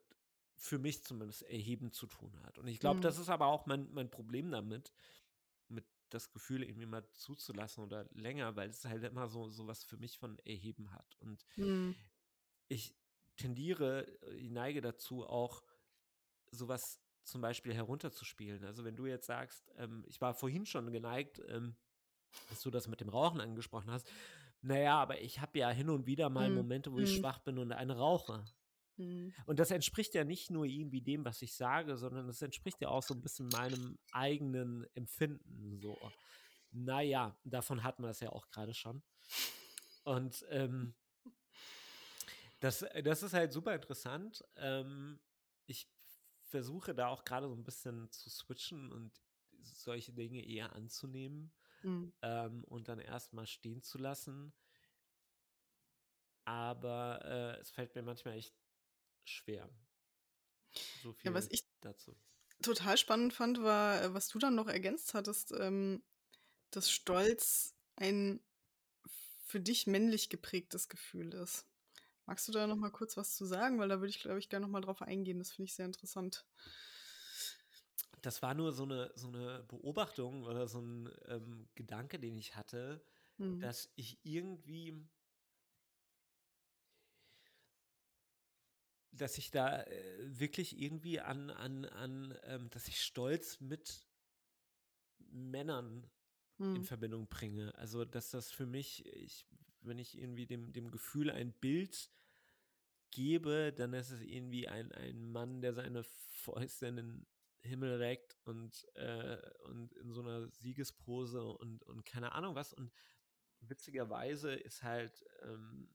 für 0.56 0.78
mich 0.78 1.04
zumindest, 1.04 1.42
Erheben 1.42 1.92
zu 1.92 2.06
tun 2.06 2.40
hat. 2.42 2.58
Und 2.58 2.66
ich 2.68 2.80
glaube, 2.80 2.96
Hm. 2.96 3.02
das 3.02 3.18
ist 3.18 3.28
aber 3.28 3.46
auch 3.46 3.66
mein, 3.66 3.92
mein 3.92 4.10
Problem 4.10 4.50
damit, 4.50 4.92
mit 5.68 5.86
das 6.10 6.30
Gefühl 6.30 6.62
irgendwie 6.62 6.86
mal 6.86 7.06
zuzulassen 7.12 7.84
oder 7.84 8.08
länger, 8.12 8.56
weil 8.56 8.70
es 8.70 8.84
halt 8.84 9.04
immer 9.04 9.28
so, 9.28 9.50
so 9.50 9.66
was 9.66 9.84
für 9.84 9.98
mich 9.98 10.18
von 10.18 10.38
Erheben 10.40 10.92
hat. 10.92 11.16
Und 11.20 11.44
Hm. 11.56 11.94
ich 12.68 12.94
tendiere, 13.36 14.06
äh, 14.22 14.34
ich 14.36 14.50
neige 14.50 14.80
dazu, 14.80 15.26
auch 15.26 15.62
sowas 16.50 17.00
zum 17.24 17.40
Beispiel 17.42 17.74
herunterzuspielen. 17.74 18.64
Also 18.64 18.84
wenn 18.84 18.96
du 18.96 19.06
jetzt 19.06 19.26
sagst, 19.26 19.70
ähm, 19.76 20.04
ich 20.06 20.20
war 20.20 20.34
vorhin 20.34 20.66
schon 20.66 20.92
geneigt, 20.92 21.42
ähm, 21.48 21.76
dass 22.48 22.62
du 22.62 22.70
das 22.70 22.88
mit 22.88 23.00
dem 23.00 23.08
Rauchen 23.08 23.40
angesprochen 23.40 23.90
hast. 23.90 24.10
Naja, 24.62 24.98
aber 25.00 25.20
ich 25.20 25.40
habe 25.40 25.58
ja 25.58 25.70
hin 25.70 25.88
und 25.90 26.06
wieder 26.06 26.30
mal 26.30 26.48
Hm. 26.48 26.54
Momente, 26.54 26.92
wo 26.92 26.98
ich 26.98 27.10
Hm. 27.14 27.20
schwach 27.20 27.38
bin 27.40 27.58
und 27.58 27.72
eine 27.72 27.96
rauche. 27.96 28.44
Hm. 28.96 29.32
Und 29.46 29.58
das 29.60 29.70
entspricht 29.70 30.14
ja 30.14 30.24
nicht 30.24 30.50
nur 30.50 30.64
irgendwie 30.64 31.00
dem, 31.00 31.24
was 31.24 31.42
ich 31.42 31.54
sage, 31.54 31.96
sondern 31.96 32.26
das 32.26 32.42
entspricht 32.42 32.80
ja 32.80 32.88
auch 32.88 33.02
so 33.02 33.14
ein 33.14 33.22
bisschen 33.22 33.48
meinem 33.48 33.98
eigenen 34.12 34.86
Empfinden. 34.94 35.78
So, 35.80 35.96
naja, 36.72 37.38
davon 37.44 37.82
hatten 37.82 38.02
wir 38.02 38.10
es 38.10 38.20
ja 38.20 38.30
auch 38.30 38.48
gerade 38.50 38.74
schon. 38.74 39.02
Und 40.04 40.44
ähm, 40.50 40.94
das, 42.60 42.84
das 43.04 43.22
ist 43.22 43.34
halt 43.34 43.52
super 43.52 43.74
interessant. 43.74 44.44
Ähm, 44.56 45.20
ich 45.66 45.88
versuche 46.42 46.94
da 46.94 47.08
auch 47.08 47.24
gerade 47.24 47.46
so 47.48 47.54
ein 47.54 47.62
bisschen 47.62 48.10
zu 48.10 48.30
switchen 48.30 48.90
und 48.90 49.12
solche 49.62 50.12
Dinge 50.12 50.44
eher 50.44 50.74
anzunehmen 50.74 51.52
Hm. 51.82 52.10
ähm, 52.22 52.64
und 52.64 52.88
dann 52.88 53.00
erstmal 53.00 53.46
stehen 53.46 53.82
zu 53.82 53.98
lassen. 53.98 54.52
Aber 56.44 57.20
äh, 57.24 57.60
es 57.60 57.70
fällt 57.70 57.94
mir 57.94 58.02
manchmal 58.02 58.34
echt 58.34 58.54
schwer. 59.24 59.68
So 60.94 61.12
viel 61.14 61.32
Ja, 61.32 61.34
was 61.34 61.46
ich 61.50 61.64
dazu. 61.80 62.16
total 62.62 62.96
spannend 62.96 63.32
fand, 63.34 63.62
war, 63.62 64.02
äh, 64.02 64.14
was 64.14 64.28
du 64.28 64.38
dann 64.38 64.54
noch 64.54 64.68
ergänzt 64.68 65.14
hattest, 65.14 65.52
ähm, 65.58 66.02
dass 66.70 66.90
Stolz 66.90 67.74
ein 67.96 68.40
für 69.46 69.60
dich 69.60 69.86
männlich 69.86 70.28
geprägtes 70.28 70.88
Gefühl 70.88 71.32
ist. 71.34 71.66
Magst 72.26 72.48
du 72.48 72.52
da 72.52 72.66
noch 72.66 72.76
mal 72.76 72.90
kurz 72.90 73.16
was 73.16 73.34
zu 73.36 73.46
sagen? 73.46 73.78
Weil 73.78 73.88
da 73.88 74.00
würde 74.00 74.10
ich, 74.10 74.20
glaube 74.20 74.38
ich, 74.38 74.48
gerne 74.48 74.66
noch 74.66 74.72
mal 74.72 74.80
drauf 74.82 75.02
eingehen. 75.02 75.38
Das 75.38 75.52
finde 75.52 75.66
ich 75.66 75.74
sehr 75.74 75.86
interessant. 75.86 76.46
Das 78.22 78.42
war 78.42 78.54
nur 78.54 78.72
so 78.72 78.84
eine, 78.84 79.10
so 79.14 79.28
eine 79.28 79.64
Beobachtung 79.68 80.44
oder 80.44 80.66
so 80.68 80.80
ein 80.80 81.08
ähm, 81.26 81.68
Gedanke, 81.74 82.18
den 82.18 82.36
ich 82.36 82.56
hatte, 82.56 83.02
Hm. 83.38 83.60
dass 83.60 83.90
ich 83.96 84.18
irgendwie, 84.24 84.94
dass 89.12 89.38
ich 89.38 89.50
da 89.50 89.82
äh, 89.82 90.38
wirklich 90.38 90.78
irgendwie 90.80 91.20
an, 91.20 91.50
an, 91.50 91.84
an 91.86 92.38
ähm, 92.44 92.70
dass 92.70 92.88
ich 92.88 93.00
Stolz 93.02 93.60
mit 93.60 94.06
Männern 95.30 96.06
in 96.72 96.82
Hm. 96.82 96.84
Verbindung 96.84 97.28
bringe. 97.28 97.74
Also, 97.76 98.04
dass 98.04 98.30
das 98.30 98.50
für 98.50 98.66
mich, 98.66 99.06
ich, 99.06 99.46
wenn 99.82 99.98
ich 99.98 100.18
irgendwie 100.18 100.46
dem, 100.46 100.72
dem 100.72 100.90
Gefühl 100.90 101.30
ein 101.30 101.52
Bild 101.52 102.10
gebe, 103.10 103.72
dann 103.72 103.92
ist 103.94 104.10
es 104.10 104.20
irgendwie 104.22 104.68
ein, 104.68 104.92
ein 104.92 105.30
Mann, 105.32 105.60
der 105.60 105.72
seine 105.74 106.04
Fäuste 106.04 106.86
in 106.86 106.96
den 106.96 107.26
Himmel 107.62 107.96
reckt 107.96 108.36
und, 108.44 108.86
äh, 108.94 109.38
und 109.64 109.92
in 109.94 110.12
so 110.12 110.22
einer 110.22 110.48
Siegespose 110.50 111.42
und, 111.44 111.82
und 111.84 112.04
keine 112.04 112.32
Ahnung 112.32 112.54
was. 112.54 112.72
Und 112.72 112.92
witzigerweise 113.60 114.54
ist 114.54 114.82
halt, 114.82 115.24
ähm, 115.42 115.88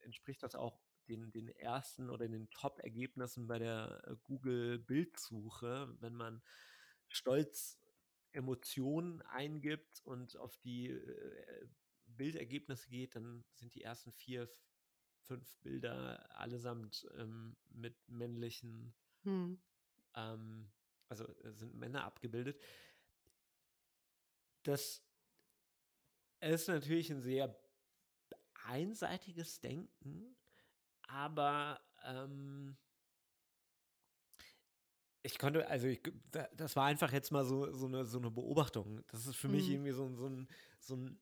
entspricht 0.00 0.42
das 0.42 0.54
auch 0.54 0.78
den, 1.08 1.30
den 1.32 1.48
ersten 1.48 2.10
oder 2.10 2.28
den 2.28 2.50
Top-Ergebnissen 2.50 3.46
bei 3.46 3.58
der 3.58 4.02
äh, 4.06 4.16
Google-Bildsuche, 4.24 5.94
wenn 6.00 6.14
man 6.14 6.42
Stolz 7.08 7.80
Emotionen 8.32 9.22
eingibt 9.22 10.00
und 10.04 10.36
auf 10.36 10.56
die 10.58 10.88
äh, 10.90 11.68
Bildergebnisse 12.06 12.88
geht, 12.88 13.16
dann 13.16 13.44
sind 13.54 13.74
die 13.74 13.82
ersten 13.82 14.12
vier, 14.12 14.48
fünf 15.22 15.56
Bilder 15.58 16.38
allesamt 16.38 17.06
ähm, 17.16 17.56
mit 17.70 17.96
männlichen, 18.08 18.94
Hm. 19.22 19.60
ähm, 20.14 20.70
also 21.08 21.24
äh, 21.42 21.52
sind 21.52 21.74
Männer 21.74 22.04
abgebildet. 22.04 22.60
Das 24.64 25.02
ist 26.40 26.68
natürlich 26.68 27.10
ein 27.10 27.20
sehr 27.20 27.56
einseitiges 28.66 29.60
Denken, 29.60 30.36
aber 31.08 31.80
ähm, 32.04 32.76
ich 35.22 35.38
konnte, 35.38 35.66
also 35.68 35.88
ich, 35.88 36.00
da- 36.30 36.48
das 36.54 36.76
war 36.76 36.86
einfach 36.86 37.12
jetzt 37.12 37.32
mal 37.32 37.44
so, 37.44 37.72
so, 37.72 37.86
eine, 37.86 38.04
so 38.04 38.18
eine 38.18 38.30
Beobachtung. 38.30 39.02
Das 39.08 39.26
ist 39.26 39.36
für 39.36 39.48
mich 39.48 39.66
Hm. 39.66 39.74
irgendwie 39.74 39.92
so, 39.92 40.04
ein- 40.04 40.16
so 40.16 40.28
ein, 40.28 40.48
so 40.80 40.96
ein 40.96 41.20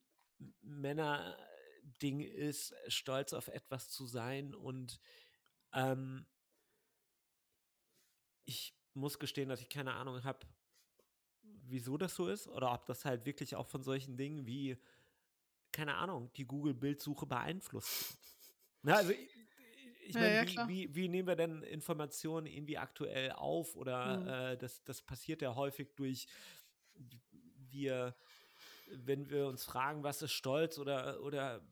Männerding 0.63 2.21
ist, 2.21 2.75
stolz 2.89 3.33
auf 3.33 3.49
etwas 3.49 3.89
zu 3.89 4.07
sein. 4.07 4.55
Und 4.55 5.01
ähm, 5.73 6.27
ich 8.47 8.75
muss 8.95 9.19
gestehen, 9.19 9.49
dass 9.49 9.61
ich 9.61 9.69
keine 9.69 9.95
Ahnung 9.95 10.25
habe, 10.25 10.47
wieso 11.43 11.97
das 11.97 12.15
so 12.15 12.29
ist 12.29 12.49
oder 12.49 12.73
ob 12.73 12.87
das 12.87 13.05
halt 13.05 13.27
wirklich 13.27 13.57
auch 13.57 13.67
von 13.67 13.83
solchen 13.83 14.17
Dingen 14.17 14.47
wie, 14.47 14.79
keine 15.73 15.97
Ahnung, 15.97 16.33
die 16.37 16.47
Google-Bildsuche 16.47 17.27
beeinflusst. 17.27 18.19
Na, 18.83 18.97
also 18.97 19.13
ich, 19.13 19.31
ich 20.07 20.19
meine, 20.19 20.41
ja, 20.41 20.41
wie, 20.41 20.67
wie, 20.69 20.95
wie 20.95 21.09
nehmen 21.09 21.29
wir 21.29 21.37
denn 21.37 21.63
Informationen 21.63 22.47
irgendwie 22.47 22.79
aktuell 22.79 23.33
auf? 23.33 23.77
Oder 23.77 24.25
Hm. 24.25 24.53
äh, 24.53 24.59
das, 24.59 24.85
das 24.85 25.03
passiert 25.03 25.43
ja 25.43 25.55
häufig 25.55 25.95
durch, 25.97 26.27
wir, 27.71 28.17
wenn 28.87 29.31
wir 29.31 29.47
uns 29.47 29.65
fragen, 29.65 30.03
was 30.05 30.23
ist 30.23 30.33
Stolz 30.33 30.79
oder, 30.79 31.23
oder 31.23 31.67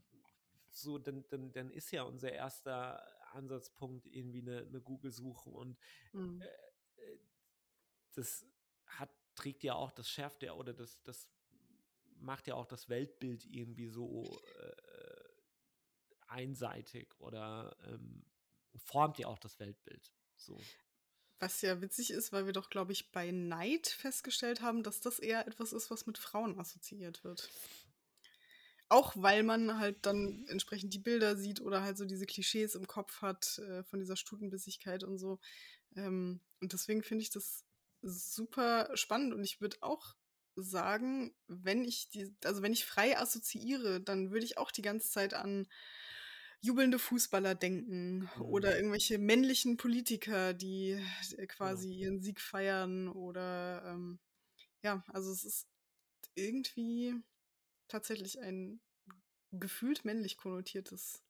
so, 0.70 0.98
dann, 0.98 1.24
dann, 1.28 1.52
dann 1.52 1.70
ist 1.70 1.90
ja 1.92 2.02
unser 2.04 2.32
erster 2.32 3.02
Ansatzpunkt 3.34 4.06
irgendwie 4.06 4.40
eine, 4.40 4.60
eine 4.66 4.80
Google-Suche 4.80 5.50
und 5.50 5.78
Hm. 6.12 6.40
äh, 6.40 6.46
das 8.14 8.44
hat, 8.86 9.10
trägt 9.34 9.62
ja 9.62 9.74
auch, 9.74 9.90
das 9.92 10.08
schärft 10.08 10.42
ja 10.42 10.52
oder 10.52 10.72
das, 10.72 11.02
das 11.02 11.28
macht 12.16 12.46
ja 12.46 12.54
auch 12.54 12.66
das 12.66 12.88
Weltbild 12.88 13.44
irgendwie 13.46 13.88
so 13.88 14.40
äh, 14.60 14.82
einseitig 16.28 17.08
oder 17.18 17.76
ähm, 17.86 18.24
formt 18.84 19.18
ja 19.18 19.26
auch 19.28 19.38
das 19.38 19.58
Weltbild. 19.58 20.12
So. 20.36 20.58
Was 21.38 21.60
ja 21.60 21.80
witzig 21.80 22.12
ist, 22.12 22.32
weil 22.32 22.46
wir 22.46 22.52
doch, 22.52 22.70
glaube 22.70 22.92
ich, 22.92 23.10
bei 23.10 23.30
Neid 23.30 23.88
festgestellt 23.88 24.62
haben, 24.62 24.82
dass 24.82 25.00
das 25.00 25.18
eher 25.18 25.46
etwas 25.46 25.72
ist, 25.72 25.90
was 25.90 26.06
mit 26.06 26.18
Frauen 26.18 26.58
assoziiert 26.58 27.24
wird. 27.24 27.50
Auch 28.88 29.14
weil 29.16 29.42
man 29.42 29.78
halt 29.78 30.04
dann 30.06 30.46
entsprechend 30.48 30.94
die 30.94 30.98
Bilder 30.98 31.36
sieht 31.36 31.60
oder 31.60 31.82
halt 31.82 31.96
so 31.96 32.04
diese 32.04 32.26
Klischees 32.26 32.74
im 32.74 32.86
Kopf 32.86 33.22
hat 33.22 33.58
äh, 33.58 33.82
von 33.84 33.98
dieser 33.98 34.16
Stutenbissigkeit 34.16 35.02
und 35.02 35.18
so. 35.18 35.40
Ähm, 35.96 36.40
und 36.60 36.72
deswegen 36.72 37.02
finde 37.02 37.22
ich 37.22 37.30
das 37.30 37.64
super 38.02 38.90
spannend 38.94 39.32
und 39.34 39.44
ich 39.44 39.60
würde 39.60 39.76
auch 39.80 40.14
sagen, 40.56 41.34
wenn 41.46 41.84
ich 41.84 42.08
die, 42.10 42.34
also 42.44 42.62
wenn 42.62 42.72
ich 42.72 42.84
frei 42.84 43.18
assoziiere, 43.18 44.00
dann 44.00 44.30
würde 44.30 44.44
ich 44.44 44.58
auch 44.58 44.70
die 44.70 44.82
ganze 44.82 45.10
Zeit 45.10 45.34
an 45.34 45.66
jubelnde 46.60 46.98
Fußballer 46.98 47.54
denken 47.54 48.30
oder 48.38 48.70
Mhm. 48.70 48.76
irgendwelche 48.76 49.18
männlichen 49.18 49.76
Politiker, 49.76 50.54
die 50.54 50.98
Genau. 51.30 51.46
quasi 51.48 51.92
ihren 51.92 52.20
Sieg 52.20 52.40
feiern 52.40 53.08
oder 53.08 53.82
ähm, 53.86 54.20
ja, 54.82 55.04
also 55.08 55.32
es 55.32 55.44
ist 55.44 55.68
irgendwie 56.34 57.14
tatsächlich 57.88 58.40
ein 58.40 58.80
gefühlt 59.52 60.04
männlich 60.04 60.36
konnotiertes 60.36 61.22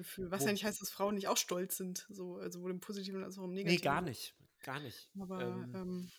Gefühl. 0.00 0.30
Was 0.30 0.44
ja 0.44 0.52
nicht 0.52 0.64
heißt, 0.64 0.80
dass 0.80 0.90
Frauen 0.90 1.14
nicht 1.14 1.28
auch 1.28 1.36
stolz 1.36 1.76
sind, 1.76 2.06
so, 2.08 2.36
also 2.36 2.58
sowohl 2.58 2.70
im 2.70 2.80
Positiven 2.80 3.22
als 3.22 3.38
auch 3.38 3.44
im 3.44 3.52
Negativen. 3.52 3.80
Nee, 3.80 3.84
gar 3.84 4.00
nicht. 4.00 4.34
Gar 4.62 4.80
nicht. 4.80 5.10
Aber 5.18 5.40
ähm, 5.40 6.10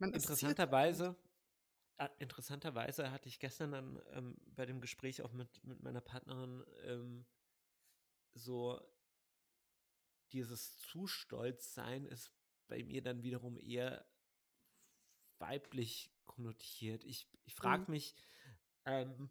ähm, 0.00 0.12
interessanterweise, 0.12 1.16
äh, 1.98 2.08
interessanterweise 2.18 3.10
hatte 3.10 3.28
ich 3.28 3.38
gestern 3.38 3.72
dann 3.72 4.02
ähm, 4.12 4.36
bei 4.46 4.66
dem 4.66 4.80
Gespräch 4.80 5.22
auch 5.22 5.32
mit, 5.32 5.64
mit 5.64 5.82
meiner 5.82 6.00
Partnerin 6.00 6.64
ähm, 6.82 7.26
so 8.34 8.80
dieses 10.32 10.76
zu 10.78 11.06
stolz 11.06 11.74
sein 11.74 12.04
ist 12.04 12.32
bei 12.66 12.82
mir 12.82 13.02
dann 13.02 13.22
wiederum 13.22 13.58
eher 13.58 14.04
weiblich 15.38 16.10
konnotiert. 16.24 17.04
Ich, 17.04 17.28
ich 17.44 17.54
frage 17.54 17.82
mhm. 17.82 17.90
mich, 17.90 18.16
ähm, 18.84 19.30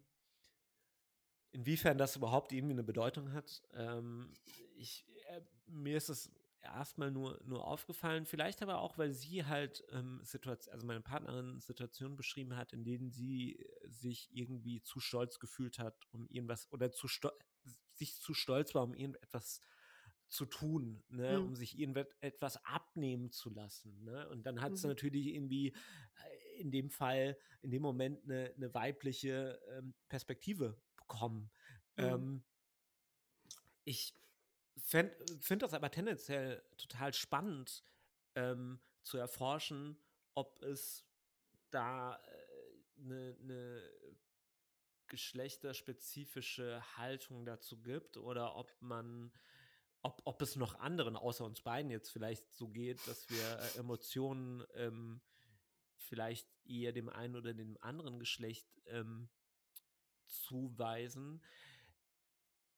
inwiefern 1.54 1.96
das 1.96 2.16
überhaupt 2.16 2.52
irgendwie 2.52 2.74
eine 2.74 2.82
Bedeutung 2.82 3.32
hat. 3.32 3.62
Ähm, 3.72 4.34
ich, 4.76 5.06
äh, 5.28 5.40
mir 5.66 5.96
ist 5.96 6.08
es 6.08 6.30
erstmal 6.60 7.10
nur, 7.10 7.40
nur 7.44 7.66
aufgefallen, 7.66 8.26
vielleicht 8.26 8.62
aber 8.62 8.78
auch, 8.78 8.98
weil 8.98 9.12
sie 9.12 9.44
halt 9.44 9.84
ähm, 9.92 10.20
Situation, 10.24 10.74
also 10.74 10.86
meine 10.86 11.00
Partnerin 11.00 11.60
Situationen 11.60 12.16
beschrieben 12.16 12.56
hat, 12.56 12.72
in 12.72 12.84
denen 12.84 13.10
sie 13.10 13.56
äh, 13.56 13.88
sich 13.88 14.30
irgendwie 14.34 14.82
zu 14.82 14.98
stolz 14.98 15.38
gefühlt 15.38 15.78
hat, 15.78 16.06
um 16.10 16.26
irgendwas 16.28 16.70
oder 16.72 16.90
zu 16.90 17.06
sich 17.92 18.20
zu 18.20 18.34
stolz 18.34 18.74
war, 18.74 18.82
um 18.82 18.94
irgendetwas 18.94 19.60
zu 20.28 20.46
tun, 20.46 21.04
ne, 21.10 21.38
mhm. 21.38 21.46
um 21.46 21.54
sich 21.54 21.78
irgendetwas 21.78 22.64
abnehmen 22.64 23.30
zu 23.30 23.50
lassen. 23.50 24.02
Ne? 24.02 24.28
Und 24.30 24.44
dann 24.46 24.60
hat 24.60 24.72
es 24.72 24.82
mhm. 24.82 24.88
natürlich 24.88 25.28
irgendwie 25.28 25.68
äh, 25.68 26.60
in 26.60 26.72
dem 26.72 26.90
Fall, 26.90 27.38
in 27.62 27.70
dem 27.70 27.82
Moment 27.82 28.24
eine, 28.24 28.52
eine 28.56 28.74
weibliche 28.74 29.60
ähm, 29.70 29.94
Perspektive 30.08 30.76
bekommen. 31.06 31.50
Mhm. 31.96 32.04
Ähm, 32.04 32.44
ich 33.84 34.14
finde 34.76 35.58
das 35.58 35.74
aber 35.74 35.90
tendenziell 35.90 36.62
total 36.76 37.12
spannend 37.14 37.82
ähm, 38.34 38.80
zu 39.02 39.18
erforschen, 39.18 39.96
ob 40.34 40.62
es 40.62 41.04
da 41.70 42.20
eine 42.98 43.30
äh, 43.30 43.42
ne 43.42 43.82
geschlechterspezifische 45.06 46.82
Haltung 46.96 47.44
dazu 47.44 47.80
gibt 47.80 48.16
oder 48.16 48.56
ob 48.56 48.74
man, 48.80 49.32
ob, 50.02 50.22
ob 50.24 50.42
es 50.42 50.56
noch 50.56 50.80
anderen 50.80 51.16
außer 51.16 51.44
uns 51.44 51.60
beiden 51.60 51.90
jetzt 51.90 52.10
vielleicht 52.10 52.52
so 52.52 52.68
geht, 52.68 53.06
dass 53.06 53.28
wir 53.30 53.58
äh, 53.58 53.78
Emotionen 53.78 54.64
ähm, 54.74 55.20
vielleicht 55.96 56.48
eher 56.64 56.92
dem 56.92 57.08
einen 57.08 57.36
oder 57.36 57.54
dem 57.54 57.76
anderen 57.80 58.18
Geschlecht 58.18 58.66
ähm, 58.86 59.28
zuweisen 60.26 61.42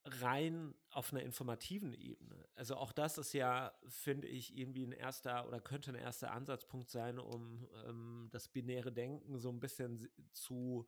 rein 0.04 0.74
auf 0.90 1.12
einer 1.12 1.22
informativen 1.22 1.92
Ebene. 1.92 2.48
Also 2.54 2.76
auch 2.76 2.92
das 2.92 3.18
ist 3.18 3.32
ja, 3.32 3.76
finde 3.88 4.28
ich, 4.28 4.56
irgendwie 4.56 4.84
ein 4.86 4.92
erster 4.92 5.46
oder 5.48 5.60
könnte 5.60 5.90
ein 5.90 5.96
erster 5.96 6.30
Ansatzpunkt 6.32 6.90
sein, 6.90 7.18
um 7.18 7.68
ähm, 7.86 8.28
das 8.30 8.48
binäre 8.48 8.92
Denken 8.92 9.38
so 9.38 9.50
ein 9.50 9.60
bisschen 9.60 10.08
zu 10.32 10.86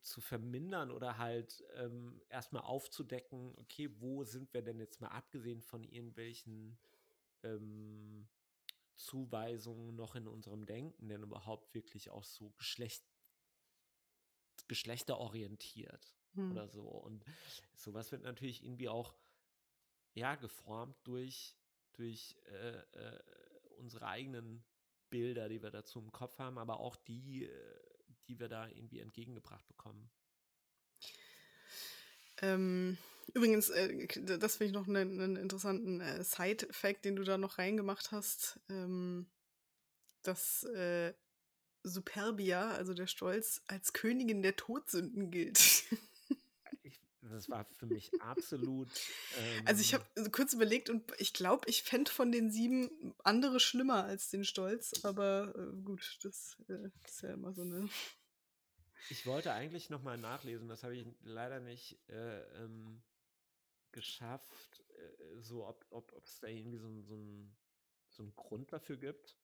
zu 0.00 0.20
vermindern 0.20 0.92
oder 0.92 1.18
halt 1.18 1.64
ähm, 1.74 2.22
erstmal 2.28 2.62
aufzudecken, 2.62 3.52
okay, 3.56 3.90
wo 3.98 4.22
sind 4.22 4.54
wir 4.54 4.62
denn 4.62 4.78
jetzt 4.78 5.00
mal 5.00 5.08
abgesehen 5.08 5.60
von 5.62 5.82
irgendwelchen 5.82 6.78
ähm, 7.42 8.28
Zuweisungen 8.94 9.96
noch 9.96 10.14
in 10.14 10.28
unserem 10.28 10.64
Denken 10.64 11.08
denn 11.08 11.24
überhaupt 11.24 11.74
wirklich 11.74 12.10
auch 12.10 12.22
so 12.22 12.50
Geschlecht, 12.50 13.04
geschlechterorientiert 14.68 16.16
hm. 16.34 16.52
oder 16.52 16.68
so. 16.68 16.82
Und 16.82 17.24
sowas 17.74 18.12
wird 18.12 18.22
natürlich 18.22 18.64
irgendwie 18.64 18.88
auch 18.88 19.14
ja 20.14 20.34
geformt 20.34 20.96
durch, 21.04 21.56
durch 21.92 22.36
äh, 22.46 22.78
äh, 22.78 23.20
unsere 23.78 24.06
eigenen 24.06 24.64
Bilder, 25.10 25.48
die 25.48 25.62
wir 25.62 25.70
dazu 25.70 26.00
im 26.00 26.12
Kopf 26.12 26.38
haben, 26.38 26.58
aber 26.58 26.80
auch 26.80 26.96
die, 26.96 27.44
äh, 27.44 27.76
die 28.28 28.38
wir 28.38 28.48
da 28.48 28.68
irgendwie 28.68 29.00
entgegengebracht 29.00 29.66
bekommen. 29.68 30.10
Ähm, 32.42 32.98
übrigens, 33.32 33.70
äh, 33.70 34.06
das 34.38 34.56
finde 34.56 34.66
ich 34.66 34.72
noch 34.72 34.88
einen, 34.88 35.20
einen 35.20 35.36
interessanten 35.36 36.00
äh, 36.00 36.22
Side-Fact, 36.22 37.04
den 37.04 37.16
du 37.16 37.24
da 37.24 37.38
noch 37.38 37.58
reingemacht 37.58 38.12
hast, 38.12 38.60
ähm, 38.68 39.30
dass 40.22 40.64
äh, 40.64 41.14
Superbia, 41.88 42.70
also 42.72 42.94
der 42.94 43.06
Stolz, 43.06 43.62
als 43.66 43.92
Königin 43.92 44.42
der 44.42 44.56
Todsünden 44.56 45.30
gilt. 45.30 45.58
Das 47.30 47.50
war 47.50 47.64
für 47.64 47.86
mich 47.86 48.10
absolut. 48.20 48.88
Ähm 49.36 49.66
also 49.66 49.80
ich 49.80 49.94
habe 49.94 50.04
kurz 50.30 50.52
überlegt 50.52 50.90
und 50.90 51.12
ich 51.18 51.32
glaube, 51.32 51.68
ich 51.68 51.82
fände 51.82 52.10
von 52.10 52.30
den 52.30 52.50
sieben 52.50 53.14
andere 53.24 53.60
schlimmer 53.60 54.04
als 54.04 54.30
den 54.30 54.44
Stolz, 54.44 55.04
aber 55.04 55.52
äh, 55.56 55.82
gut, 55.82 56.18
das 56.22 56.56
äh, 56.68 56.88
ist 57.04 57.22
ja 57.22 57.32
immer 57.34 57.52
so 57.52 57.62
eine. 57.62 57.88
Ich 59.10 59.26
wollte 59.26 59.52
eigentlich 59.52 59.90
nochmal 59.90 60.18
nachlesen, 60.18 60.68
das 60.68 60.82
habe 60.82 60.96
ich 60.96 61.06
leider 61.22 61.60
nicht 61.60 61.98
äh, 62.08 62.42
ähm, 62.62 63.02
geschafft, 63.92 64.84
äh, 64.96 65.40
so 65.40 65.66
ob 65.90 66.12
es 66.24 66.40
da 66.40 66.48
irgendwie 66.48 66.78
so, 66.78 67.02
so, 67.02 67.16
ein, 67.16 67.56
so 68.08 68.22
einen 68.22 68.34
Grund 68.36 68.72
dafür 68.72 68.96
gibt. 68.96 69.36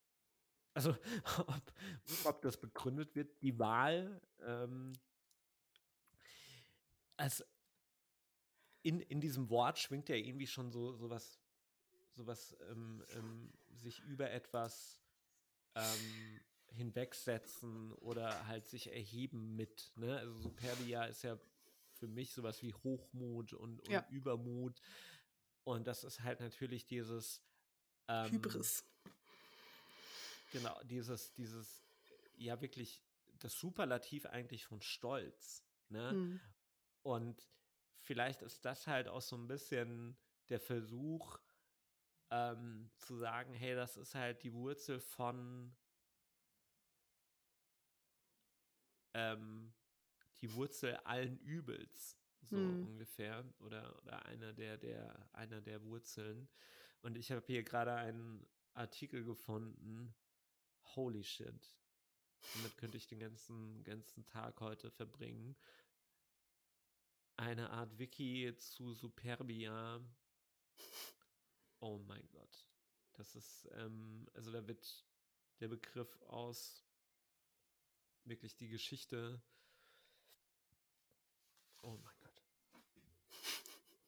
Also 0.74 0.96
ob, 1.38 1.72
ob 2.24 2.42
das 2.42 2.60
begründet 2.60 3.14
wird, 3.14 3.42
die 3.42 3.58
Wahl. 3.58 4.20
Ähm, 4.40 4.92
als 7.16 7.44
in, 8.82 9.00
in 9.00 9.20
diesem 9.20 9.48
Wort 9.50 9.78
schwingt 9.78 10.08
ja 10.08 10.16
irgendwie 10.16 10.46
schon 10.46 10.72
so, 10.72 10.94
so 10.96 11.08
was, 11.10 11.38
so 12.10 12.26
was 12.26 12.56
ähm, 12.70 13.04
ähm, 13.10 13.52
sich 13.74 14.00
über 14.00 14.30
etwas 14.30 15.00
ähm, 15.74 16.40
hinwegsetzen 16.66 17.92
oder 17.94 18.46
halt 18.46 18.68
sich 18.68 18.92
erheben 18.92 19.54
mit. 19.54 19.92
Ne? 19.96 20.18
Also 20.18 20.34
Superbia 20.38 21.04
ist 21.04 21.22
ja 21.22 21.38
für 21.92 22.08
mich 22.08 22.32
sowas 22.32 22.62
wie 22.62 22.74
Hochmut 22.74 23.52
und, 23.52 23.80
und 23.80 23.90
ja. 23.90 24.06
Übermut. 24.10 24.80
Und 25.64 25.86
das 25.86 26.02
ist 26.02 26.22
halt 26.22 26.40
natürlich 26.40 26.86
dieses 26.86 27.40
ähm, 28.08 28.32
Hybris. 28.32 28.84
Genau, 30.52 30.78
dieses, 30.84 31.32
dieses, 31.34 31.82
ja 32.36 32.60
wirklich 32.60 33.02
das 33.38 33.58
Superlativ 33.58 34.26
eigentlich 34.26 34.64
von 34.64 34.80
Stolz. 34.80 35.64
Ne? 35.88 36.10
Hm. 36.10 36.40
Und 37.02 37.48
vielleicht 38.00 38.42
ist 38.42 38.64
das 38.64 38.86
halt 38.86 39.08
auch 39.08 39.22
so 39.22 39.36
ein 39.36 39.48
bisschen 39.48 40.16
der 40.48 40.60
Versuch, 40.60 41.38
ähm, 42.30 42.90
zu 42.96 43.16
sagen, 43.16 43.52
hey, 43.52 43.74
das 43.74 43.96
ist 43.96 44.14
halt 44.14 44.42
die 44.42 44.54
Wurzel 44.54 45.00
von 45.00 45.76
ähm, 49.14 49.74
die 50.40 50.52
Wurzel 50.54 50.96
allen 51.04 51.38
Übels, 51.38 52.18
so 52.42 52.56
hm. 52.56 52.86
ungefähr. 52.86 53.44
Oder, 53.60 53.96
oder 54.02 54.24
einer 54.26 54.52
der, 54.52 54.78
der, 54.78 55.28
einer 55.32 55.60
der 55.60 55.82
Wurzeln. 55.82 56.48
Und 57.02 57.16
ich 57.16 57.30
habe 57.30 57.44
hier 57.46 57.62
gerade 57.62 57.94
einen 57.94 58.46
Artikel 58.74 59.24
gefunden. 59.24 60.14
Holy 60.96 61.24
shit. 61.24 61.74
Damit 62.54 62.76
könnte 62.76 62.96
ich 62.96 63.06
den 63.06 63.20
ganzen, 63.20 63.82
ganzen 63.84 64.24
Tag 64.26 64.60
heute 64.60 64.90
verbringen 64.90 65.56
eine 67.42 67.70
Art 67.70 67.98
Wiki 67.98 68.54
zu 68.56 68.94
Superbia. 68.94 70.00
Oh 71.80 71.98
mein 72.06 72.26
Gott. 72.30 72.66
Das 73.14 73.34
ist, 73.34 73.68
ähm, 73.72 74.26
also 74.34 74.52
da 74.52 74.66
wird 74.66 75.04
der 75.60 75.68
Begriff 75.68 76.22
aus 76.22 76.84
wirklich 78.24 78.54
die 78.56 78.68
Geschichte. 78.68 79.42
Oh 81.82 81.98
mein 82.02 82.14
Gott. 82.20 82.42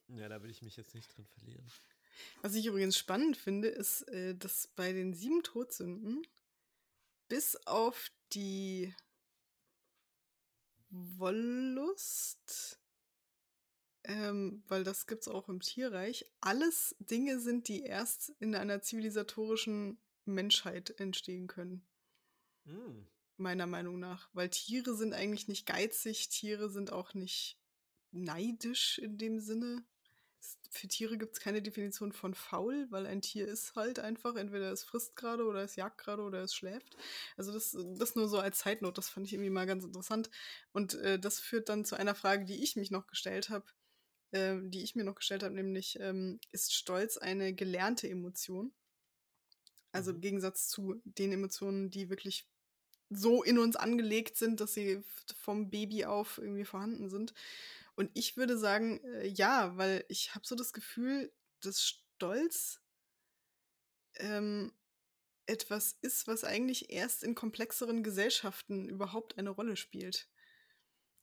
Ja, 0.08 0.28
da 0.28 0.42
will 0.42 0.50
ich 0.50 0.62
mich 0.62 0.76
jetzt 0.76 0.94
nicht 0.94 1.14
drin 1.16 1.26
verlieren. 1.26 1.66
Was 2.42 2.54
ich 2.54 2.66
übrigens 2.66 2.96
spannend 2.96 3.36
finde, 3.36 3.68
ist, 3.68 4.02
äh, 4.02 4.36
dass 4.36 4.68
bei 4.68 4.92
den 4.92 5.12
sieben 5.14 5.42
Todsünden 5.42 6.24
bis 7.28 7.56
auf 7.66 8.08
die 8.32 8.94
Wollust 10.90 12.78
ähm, 14.04 14.62
weil 14.68 14.84
das 14.84 15.06
gibt 15.06 15.22
es 15.22 15.28
auch 15.28 15.48
im 15.48 15.60
Tierreich, 15.60 16.26
alles 16.40 16.94
Dinge 16.98 17.40
sind, 17.40 17.68
die 17.68 17.82
erst 17.82 18.30
in 18.38 18.54
einer 18.54 18.82
zivilisatorischen 18.82 19.98
Menschheit 20.26 21.00
entstehen 21.00 21.46
können. 21.46 21.86
Mm. 22.64 23.06
Meiner 23.36 23.66
Meinung 23.66 23.98
nach. 23.98 24.28
Weil 24.32 24.50
Tiere 24.50 24.94
sind 24.94 25.14
eigentlich 25.14 25.48
nicht 25.48 25.66
geizig, 25.66 26.28
Tiere 26.28 26.70
sind 26.70 26.92
auch 26.92 27.14
nicht 27.14 27.58
neidisch 28.12 28.98
in 28.98 29.18
dem 29.18 29.40
Sinne. 29.40 29.84
Für 30.70 30.88
Tiere 30.88 31.18
gibt 31.18 31.34
es 31.34 31.40
keine 31.40 31.62
Definition 31.62 32.12
von 32.12 32.34
faul, 32.34 32.86
weil 32.90 33.06
ein 33.06 33.22
Tier 33.22 33.46
ist 33.46 33.76
halt 33.76 33.98
einfach, 33.98 34.34
entweder 34.36 34.72
es 34.72 34.82
frisst 34.82 35.16
gerade 35.16 35.44
oder 35.44 35.62
es 35.62 35.76
jagt 35.76 35.98
gerade 35.98 36.22
oder 36.22 36.42
es 36.42 36.54
schläft. 36.54 36.96
Also 37.36 37.52
das, 37.52 37.76
das 37.96 38.14
nur 38.16 38.28
so 38.28 38.38
als 38.38 38.58
Zeitnot, 38.58 38.98
das 38.98 39.08
fand 39.08 39.26
ich 39.26 39.32
irgendwie 39.32 39.50
mal 39.50 39.66
ganz 39.66 39.84
interessant. 39.84 40.30
Und 40.72 40.94
äh, 40.94 41.18
das 41.18 41.40
führt 41.40 41.68
dann 41.68 41.84
zu 41.84 41.96
einer 41.96 42.14
Frage, 42.14 42.44
die 42.44 42.62
ich 42.62 42.76
mich 42.76 42.90
noch 42.90 43.06
gestellt 43.06 43.50
habe, 43.50 43.66
äh, 44.32 44.56
die 44.62 44.82
ich 44.82 44.96
mir 44.96 45.04
noch 45.04 45.14
gestellt 45.14 45.42
habe, 45.44 45.54
nämlich 45.54 45.98
ähm, 46.00 46.40
ist 46.50 46.74
Stolz 46.74 47.16
eine 47.16 47.54
gelernte 47.54 48.08
Emotion? 48.08 48.72
Also 49.92 50.10
im 50.10 50.16
mhm. 50.16 50.22
Gegensatz 50.22 50.68
zu 50.68 51.00
den 51.04 51.32
Emotionen, 51.32 51.88
die 51.90 52.10
wirklich 52.10 52.48
so 53.10 53.42
in 53.42 53.58
uns 53.58 53.76
angelegt 53.76 54.36
sind, 54.36 54.60
dass 54.60 54.74
sie 54.74 55.02
vom 55.36 55.70
Baby 55.70 56.04
auf 56.04 56.38
irgendwie 56.38 56.64
vorhanden 56.64 57.08
sind. 57.08 57.32
Und 57.96 58.10
ich 58.14 58.36
würde 58.36 58.58
sagen, 58.58 59.02
äh, 59.04 59.26
ja, 59.26 59.76
weil 59.76 60.04
ich 60.08 60.34
habe 60.34 60.46
so 60.46 60.54
das 60.54 60.72
Gefühl, 60.72 61.32
dass 61.60 61.80
Stolz 61.80 62.80
ähm, 64.16 64.72
etwas 65.46 65.98
ist, 66.00 66.26
was 66.26 66.44
eigentlich 66.44 66.90
erst 66.90 67.22
in 67.22 67.34
komplexeren 67.34 68.02
Gesellschaften 68.02 68.88
überhaupt 68.88 69.38
eine 69.38 69.50
Rolle 69.50 69.76
spielt. 69.76 70.28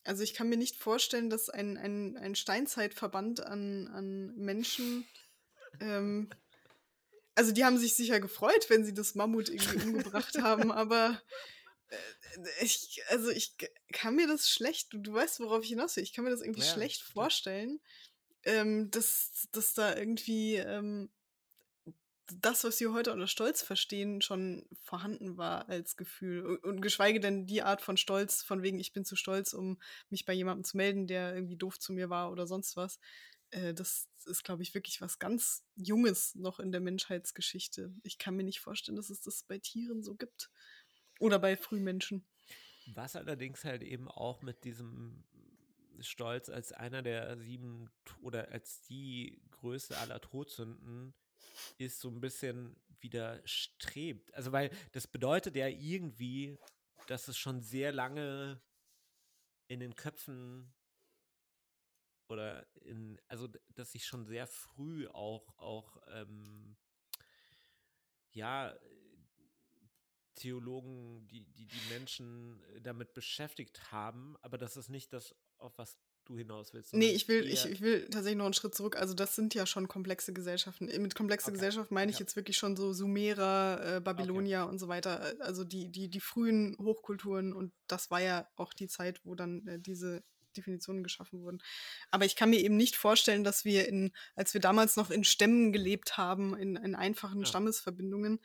Also 0.04 0.24
ich 0.24 0.34
kann 0.34 0.50
mir 0.50 0.58
nicht 0.58 0.78
vorstellen, 0.78 1.30
dass 1.30 1.50
ein, 1.50 1.78
ein, 1.78 2.18
ein 2.18 2.36
Steinzeitverband 2.36 3.46
an, 3.46 3.88
an 3.88 4.36
Menschen, 4.36 5.06
ähm, 5.80 6.30
also 7.36 7.52
die 7.52 7.64
haben 7.64 7.78
sich 7.78 7.96
sicher 7.96 8.20
gefreut, 8.20 8.70
wenn 8.70 8.84
sie 8.84 8.94
das 8.94 9.16
Mammut 9.16 9.50
irgendwie 9.50 9.88
umgebracht 9.88 10.42
haben, 10.42 10.72
aber 10.72 11.22
ich, 12.62 13.02
also 13.10 13.30
ich 13.30 13.56
kann 13.92 14.16
mir 14.16 14.28
das 14.28 14.50
schlecht, 14.50 14.94
du, 14.94 14.98
du 14.98 15.14
weißt, 15.14 15.40
worauf 15.40 15.64
ich 15.64 15.70
hinaus 15.70 15.96
will, 15.96 16.04
ich 16.04 16.14
kann 16.14 16.24
mir 16.24 16.32
das 16.32 16.42
irgendwie 16.42 16.62
ja, 16.62 16.74
schlecht 16.74 17.02
vorstellen, 17.02 17.80
ähm, 18.44 18.90
dass, 18.92 19.48
dass 19.52 19.74
da 19.74 19.96
irgendwie 19.96 20.56
ähm, 20.56 21.12
das, 22.40 22.64
was 22.64 22.80
wir 22.80 22.94
heute 22.94 23.12
unter 23.12 23.28
Stolz 23.28 23.62
verstehen, 23.62 24.22
schon 24.22 24.66
vorhanden 24.82 25.38
war 25.38 25.68
als 25.70 25.98
Gefühl. 25.98 26.46
Und, 26.46 26.64
und, 26.64 26.82
geschweige 26.82 27.20
denn 27.20 27.46
die 27.46 27.62
Art 27.62 27.82
von 27.82 27.98
Stolz, 27.98 28.42
von 28.42 28.64
wegen, 28.64 28.80
ich 28.80 28.94
bin 28.94 29.06
zu 29.06 29.16
stolz, 29.16 29.54
um 29.54 29.82
mich 30.10 30.26
bei 30.26 30.34
jemandem 30.34 30.64
zu 30.64 30.78
melden, 30.78 31.08
der 31.08 31.34
irgendwie 31.36 31.58
doof 31.58 31.80
zu 31.80 31.94
mir 31.94 32.10
war 32.10 32.32
oder 32.32 32.48
sonst 32.48 32.78
was. 32.78 33.00
Äh, 33.50 33.74
das 33.74 34.08
ist, 34.26 34.44
glaube 34.44 34.64
ich, 34.64 34.74
wirklich 34.74 35.02
was 35.02 35.20
ganz 35.20 35.64
Junges 35.76 36.36
noch 36.36 36.60
in 36.60 36.72
der 36.72 36.82
Menschheitsgeschichte. 36.82 37.94
Ich 38.04 38.18
kann 38.18 38.36
mir 38.36 38.44
nicht 38.44 38.62
vorstellen, 38.62 38.96
dass 38.96 39.10
es 39.10 39.22
das 39.22 39.44
bei 39.44 39.58
Tieren 39.60 40.04
so 40.04 40.16
gibt. 40.16 40.50
Oder 41.22 41.38
bei 41.38 41.56
Frühmenschen. 41.56 42.26
Was 42.96 43.16
allerdings 43.16 43.64
halt 43.64 43.84
eben 43.84 44.08
auch 44.08 44.42
mit 44.42 44.64
diesem 44.64 45.24
Stolz 46.00 46.50
als 46.50 46.72
einer 46.72 47.04
der 47.04 47.38
sieben 47.38 47.92
oder 48.22 48.50
als 48.50 48.82
die 48.82 49.40
größte 49.52 49.96
aller 50.00 50.20
Todsünden 50.20 51.14
ist 51.78 52.00
so 52.00 52.10
ein 52.10 52.22
bisschen 52.22 52.76
widerstrebt. 53.02 54.34
Also 54.34 54.52
weil 54.52 54.72
das 54.94 55.06
bedeutet 55.06 55.56
ja 55.56 55.68
irgendwie, 55.68 56.58
dass 57.06 57.28
es 57.28 57.38
schon 57.38 57.62
sehr 57.62 57.92
lange 57.92 58.60
in 59.68 59.80
den 59.80 59.96
Köpfen 59.96 60.74
oder 62.30 62.66
in, 62.82 63.22
also 63.28 63.48
dass 63.76 63.92
sich 63.92 64.08
schon 64.08 64.26
sehr 64.26 64.48
früh 64.48 65.08
auch, 65.08 65.56
auch 65.60 66.02
ähm, 66.08 66.76
ja, 68.32 68.76
Theologen, 70.36 71.28
die, 71.28 71.46
die 71.58 71.68
die 71.68 71.94
Menschen 71.94 72.62
äh, 72.76 72.82
damit 72.82 73.14
beschäftigt 73.14 73.92
haben, 73.92 74.36
aber 74.42 74.58
das 74.58 74.78
ist 74.78 74.90
nicht 74.90 75.14
das, 75.14 75.36
auf 75.58 75.78
was 75.78 75.98
du 76.26 76.38
hinaus 76.38 76.74
willst. 76.74 76.94
Nee, 76.94 77.12
ich 77.12 77.28
will, 77.28 77.46
ich, 77.48 77.66
ich, 77.66 77.82
will 77.82 78.06
tatsächlich 78.06 78.38
noch 78.38 78.46
einen 78.46 78.54
Schritt 78.54 78.76
zurück. 78.76 78.96
Also 78.96 79.14
das 79.14 79.36
sind 79.36 79.54
ja 79.54 79.66
schon 79.66 79.88
komplexe 79.88 80.34
Gesellschaften. 80.34 80.86
Mit 80.86 81.16
komplexer 81.16 81.50
okay. 81.50 81.56
Gesellschaft 81.56 81.92
meine 81.92 82.12
ich 82.12 82.18
ja. 82.18 82.22
jetzt 82.22 82.36
wirklich 82.36 82.58
schon 82.58 82.76
so 82.76 82.94
Sumerer, 82.94 83.98
äh, 83.98 84.02
Babylonier 84.02 84.64
okay. 84.64 84.70
und 84.70 84.80
so 84.80 84.88
weiter. 84.88 85.34
Äh, 85.34 85.42
also 85.42 85.64
die, 85.64 85.92
die, 85.92 86.10
die 86.10 86.20
frühen 86.20 86.78
Hochkulturen 86.80 87.54
und 87.54 87.74
das 87.88 88.12
war 88.12 88.22
ja 88.22 88.48
auch 88.56 88.74
die 88.74 88.88
Zeit, 88.88 89.22
wo 89.24 89.36
dann 89.36 89.66
äh, 89.68 89.80
diese 89.80 90.24
Definitionen 90.56 91.04
geschaffen 91.04 91.42
wurden. 91.42 91.62
Aber 92.12 92.26
ich 92.26 92.36
kann 92.36 92.50
mir 92.50 92.60
eben 92.60 92.76
nicht 92.76 92.96
vorstellen, 92.96 93.44
dass 93.44 93.66
wir 93.66 93.88
in, 93.88 94.12
als 94.36 94.54
wir 94.54 94.62
damals 94.62 94.98
noch 94.98 95.10
in 95.10 95.24
Stämmen 95.24 95.72
gelebt 95.72 96.18
haben, 96.18 96.56
in, 96.58 96.76
in 96.76 96.96
einfachen 96.96 97.40
ja. 97.40 97.46
Stammesverbindungen, 97.46 98.40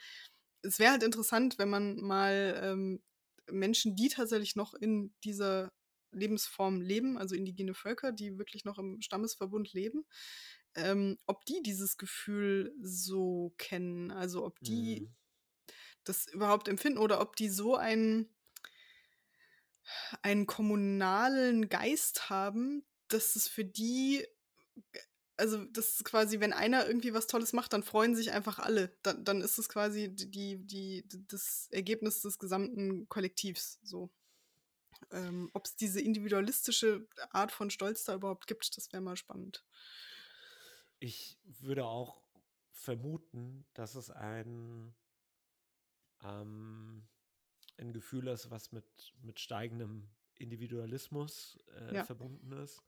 es 0.63 0.79
wäre 0.79 0.93
halt 0.93 1.03
interessant, 1.03 1.59
wenn 1.59 1.71
man 1.71 1.97
mal 1.97 2.61
ähm, 2.63 3.03
Menschen, 3.51 3.97
die 3.97 4.09
tatsächlich 4.09 4.57
noch 4.57 4.75
in 4.75 5.15
dieser 5.25 5.73
Lebensform 6.13 6.81
leben, 6.81 7.19
also 7.19 7.35
indigene 7.35 7.75
Völker, 7.75 8.13
die 8.13 8.39
wirklich 8.39 8.65
noch 8.65 8.79
im 8.79 9.01
Stammesverbund 9.01 9.73
leben, 9.73 10.05
ähm, 10.75 11.19
ob 11.27 11.45
die 11.45 11.63
dieses 11.63 11.97
Gefühl 11.97 12.75
so 12.81 13.55
kennen, 13.59 14.11
also 14.11 14.45
ob 14.45 14.59
die 14.61 15.03
mhm. 15.03 15.15
das 16.05 16.27
überhaupt 16.27 16.69
empfinden 16.69 16.99
oder 16.99 17.21
ob 17.21 17.37
die 17.37 17.49
so 17.49 17.77
einen, 17.77 18.35
einen 20.23 20.47
kommunalen 20.47 21.69
Geist 21.69 22.31
haben, 22.31 22.85
dass 23.09 23.37
es 23.37 23.47
für 23.49 23.65
die 23.65 24.27
also 25.37 25.65
das 25.67 25.97
ist 25.97 26.05
quasi, 26.05 26.41
wenn 26.41 26.53
einer 26.53 26.87
irgendwie 26.87 27.13
was 27.13 27.27
Tolles 27.27 27.53
macht, 27.53 27.73
dann 27.73 27.83
freuen 27.83 28.15
sich 28.15 28.33
einfach 28.33 28.59
alle. 28.59 28.97
Dann, 29.03 29.25
dann 29.25 29.41
ist 29.41 29.59
es 29.59 29.69
quasi 29.69 30.09
die, 30.15 30.59
die, 30.67 31.05
das 31.29 31.69
Ergebnis 31.71 32.23
des 32.23 32.39
gesamten 32.39 33.09
Kollektivs 33.09 33.79
so. 33.83 34.11
Ähm, 35.11 35.51
Ob 35.53 35.67
es 35.67 35.77
diese 35.77 36.01
individualistische 36.01 37.07
Art 37.31 37.53
von 37.53 37.71
Stolz 37.71 38.05
da 38.05 38.15
überhaupt 38.15 38.47
gibt, 38.47 38.77
das 38.77 38.93
wäre 38.93 39.03
mal 39.03 39.17
spannend. 39.17 39.65
Ich 40.99 41.39
würde 41.45 41.85
auch 41.85 42.23
vermuten, 42.73 43.67
dass 43.75 43.95
es 43.95 44.11
ein, 44.11 44.95
ähm, 46.25 47.07
ein 47.77 47.93
Gefühl 47.93 48.29
ist, 48.29 48.51
was 48.51 48.73
mit, 48.73 49.15
mit 49.21 49.39
steigendem 49.39 50.09
Individualismus 50.39 51.59
äh, 51.75 51.97
ja. 51.97 52.05
verbunden 52.05 52.53
ist. 52.53 52.83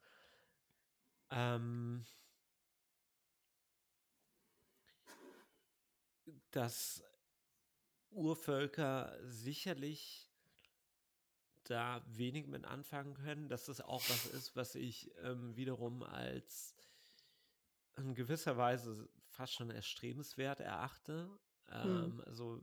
Ähm, 1.31 2.07
dass 6.51 7.03
Urvölker 8.11 9.19
sicherlich 9.25 10.31
da 11.65 12.03
wenig 12.07 12.47
mit 12.47 12.65
anfangen 12.65 13.15
können, 13.15 13.49
dass 13.49 13.67
das 13.67 13.81
auch 13.81 14.03
was 14.09 14.27
ist, 14.27 14.57
was 14.57 14.75
ich 14.75 15.11
ähm, 15.23 15.55
wiederum 15.57 16.03
als 16.03 16.75
in 17.97 18.15
gewisser 18.15 18.57
Weise 18.57 19.09
fast 19.29 19.55
schon 19.55 19.71
erstrebenswert 19.71 20.61
erachte. 20.61 21.29
Ähm, 21.71 22.13
hm. 22.13 22.21
Also 22.23 22.61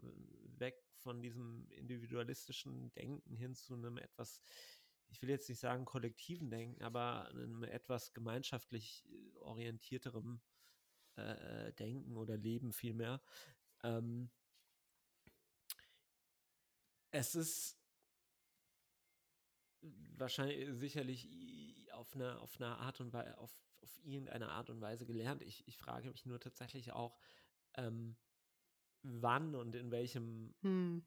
weg 0.57 0.83
von 0.97 1.21
diesem 1.21 1.69
individualistischen 1.69 2.91
Denken 2.93 3.35
hin 3.35 3.53
zu 3.53 3.75
einem 3.75 3.97
etwas, 3.97 4.41
ich 5.09 5.21
will 5.21 5.29
jetzt 5.29 5.49
nicht 5.49 5.59
sagen 5.59 5.85
kollektiven 5.85 6.49
Denken, 6.49 6.81
aber 6.83 7.27
einem 7.29 7.63
etwas 7.63 8.13
gemeinschaftlich 8.13 9.05
äh, 9.07 9.37
orientierterem 9.39 10.41
äh, 11.17 11.73
Denken 11.73 12.17
oder 12.17 12.37
Leben 12.37 12.71
vielmehr. 12.73 13.21
Ähm, 13.83 14.29
es 17.11 17.35
ist 17.35 17.77
wahrscheinlich 20.17 20.69
sicherlich 20.77 21.87
auf 21.93 22.15
eine, 22.15 22.39
auf 22.39 22.55
eine 22.59 22.77
Art 22.77 22.99
und 22.99 23.13
Weise, 23.13 23.37
auf, 23.37 23.55
auf 23.81 23.99
irgendeine 24.03 24.49
Art 24.49 24.69
und 24.69 24.81
Weise 24.81 25.05
gelernt. 25.05 25.41
Ich, 25.41 25.67
ich 25.67 25.77
frage 25.77 26.09
mich 26.09 26.25
nur 26.25 26.39
tatsächlich 26.39 26.91
auch, 26.91 27.17
ähm, 27.75 28.15
wann 29.03 29.55
und 29.55 29.75
in 29.75 29.91
welchem 29.91 30.53
hm. 30.61 31.05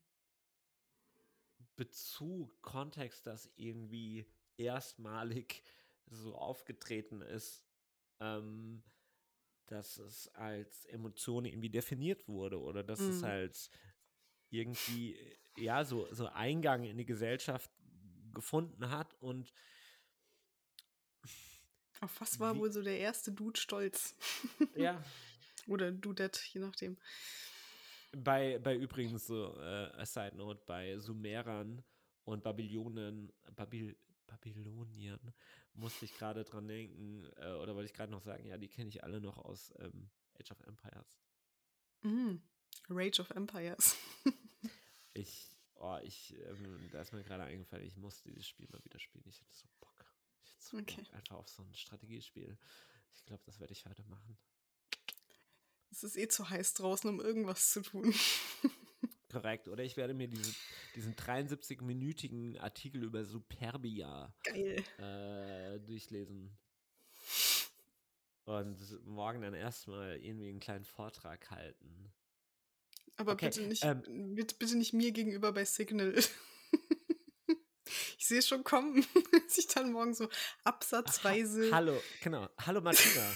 Bezug, 1.76 2.60
Kontext 2.62 3.26
das 3.26 3.50
irgendwie 3.56 4.26
erstmalig 4.56 5.62
so 6.06 6.36
aufgetreten 6.36 7.22
ist. 7.22 7.64
Ähm, 8.20 8.82
dass 9.68 9.98
es 9.98 10.28
als 10.34 10.86
Emotion 10.86 11.44
irgendwie 11.44 11.70
definiert 11.70 12.26
wurde 12.26 12.60
oder 12.60 12.82
dass 12.82 13.00
mhm. 13.00 13.10
es 13.10 13.22
halt 13.22 13.70
irgendwie, 14.50 15.18
ja, 15.56 15.84
so, 15.84 16.12
so 16.12 16.26
Eingang 16.26 16.84
in 16.84 16.96
die 16.96 17.04
Gesellschaft 17.04 17.70
gefunden 18.32 18.90
hat 18.90 19.14
und 19.20 19.52
auf 22.00 22.20
was 22.20 22.38
war 22.38 22.54
wie, 22.54 22.60
wohl 22.60 22.72
so 22.72 22.82
der 22.82 22.98
erste 22.98 23.32
Dude 23.32 23.58
stolz? 23.58 24.14
Ja. 24.76 25.02
Oder 25.66 25.90
Dudette, 25.90 26.40
je 26.52 26.60
nachdem. 26.60 26.96
Bei, 28.12 28.58
bei 28.58 28.76
übrigens 28.76 29.26
so, 29.26 29.58
äh, 29.58 29.90
a 29.92 30.06
Side 30.06 30.36
Note, 30.36 30.62
bei 30.64 30.96
Sumerern 30.98 31.84
und 32.24 32.42
Babylonen, 32.42 33.32
Babyl, 33.54 33.96
Babyloniern 34.26 35.34
musste 35.78 36.04
ich 36.04 36.14
gerade 36.14 36.44
dran 36.44 36.66
denken, 36.66 37.24
äh, 37.36 37.52
oder 37.54 37.74
wollte 37.74 37.86
ich 37.86 37.94
gerade 37.94 38.12
noch 38.12 38.22
sagen, 38.22 38.44
ja, 38.44 38.58
die 38.58 38.68
kenne 38.68 38.88
ich 38.88 39.02
alle 39.02 39.20
noch 39.20 39.38
aus 39.38 39.72
ähm, 39.78 40.10
Age 40.38 40.50
of 40.50 40.60
Empires. 40.60 41.06
Mm, 42.02 42.36
Rage 42.88 43.20
of 43.20 43.30
Empires. 43.30 43.96
ich, 45.14 45.56
oh, 45.76 45.98
ich, 46.02 46.34
ähm, 46.34 46.88
da 46.92 47.00
ist 47.00 47.12
mir 47.12 47.22
gerade 47.22 47.44
eingefallen, 47.44 47.86
ich 47.86 47.96
musste 47.96 48.28
dieses 48.28 48.46
Spiel 48.46 48.68
mal 48.70 48.84
wieder 48.84 48.98
spielen. 48.98 49.24
Ich 49.26 49.40
hatte 49.40 49.54
so 49.54 49.68
Bock. 49.78 50.04
Ich 50.44 50.52
hatte 50.52 50.64
so 50.64 50.78
okay. 50.78 51.02
Bock 51.02 51.14
einfach 51.14 51.36
auf 51.36 51.48
so 51.48 51.62
ein 51.62 51.74
Strategiespiel. 51.74 52.58
Ich 53.14 53.24
glaube, 53.24 53.42
das 53.46 53.60
werde 53.60 53.72
ich 53.72 53.86
heute 53.86 54.04
machen. 54.04 54.38
Es 55.90 56.02
ist 56.02 56.16
eh 56.16 56.28
zu 56.28 56.50
heiß 56.50 56.74
draußen, 56.74 57.08
um 57.08 57.20
irgendwas 57.20 57.70
zu 57.70 57.82
tun. 57.82 58.14
Korrekt. 59.40 59.68
Oder 59.68 59.84
ich 59.84 59.96
werde 59.96 60.14
mir 60.14 60.28
diese, 60.28 60.54
diesen 60.94 61.14
73-minütigen 61.14 62.58
Artikel 62.58 63.04
über 63.04 63.24
Superbia 63.24 64.32
äh, 64.44 65.78
durchlesen. 65.80 66.56
Und 68.44 69.06
morgen 69.06 69.42
dann 69.42 69.54
erstmal 69.54 70.16
irgendwie 70.16 70.48
einen 70.48 70.60
kleinen 70.60 70.84
Vortrag 70.84 71.50
halten. 71.50 72.12
Aber 73.16 73.32
okay, 73.32 73.46
bitte, 73.46 73.62
nicht, 73.62 73.84
ähm, 73.84 74.34
bitte, 74.34 74.76
nicht 74.76 74.92
mir 74.92 75.12
gegenüber 75.12 75.52
bei 75.52 75.64
Signal. 75.64 76.14
ich 78.16 78.26
sehe 78.26 78.42
schon 78.42 78.64
kommen, 78.64 79.04
dass 79.46 79.58
ich 79.58 79.66
dann 79.66 79.92
morgen 79.92 80.14
so 80.14 80.28
absatzweise. 80.64 81.70
Ha 81.70 81.76
hallo, 81.76 82.00
genau. 82.22 82.48
Hallo 82.58 82.80
Martina. 82.80 83.32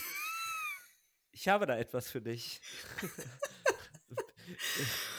ich 1.32 1.48
habe 1.48 1.66
da 1.66 1.76
etwas 1.76 2.09
für 2.09 2.22
dich. 2.22 2.61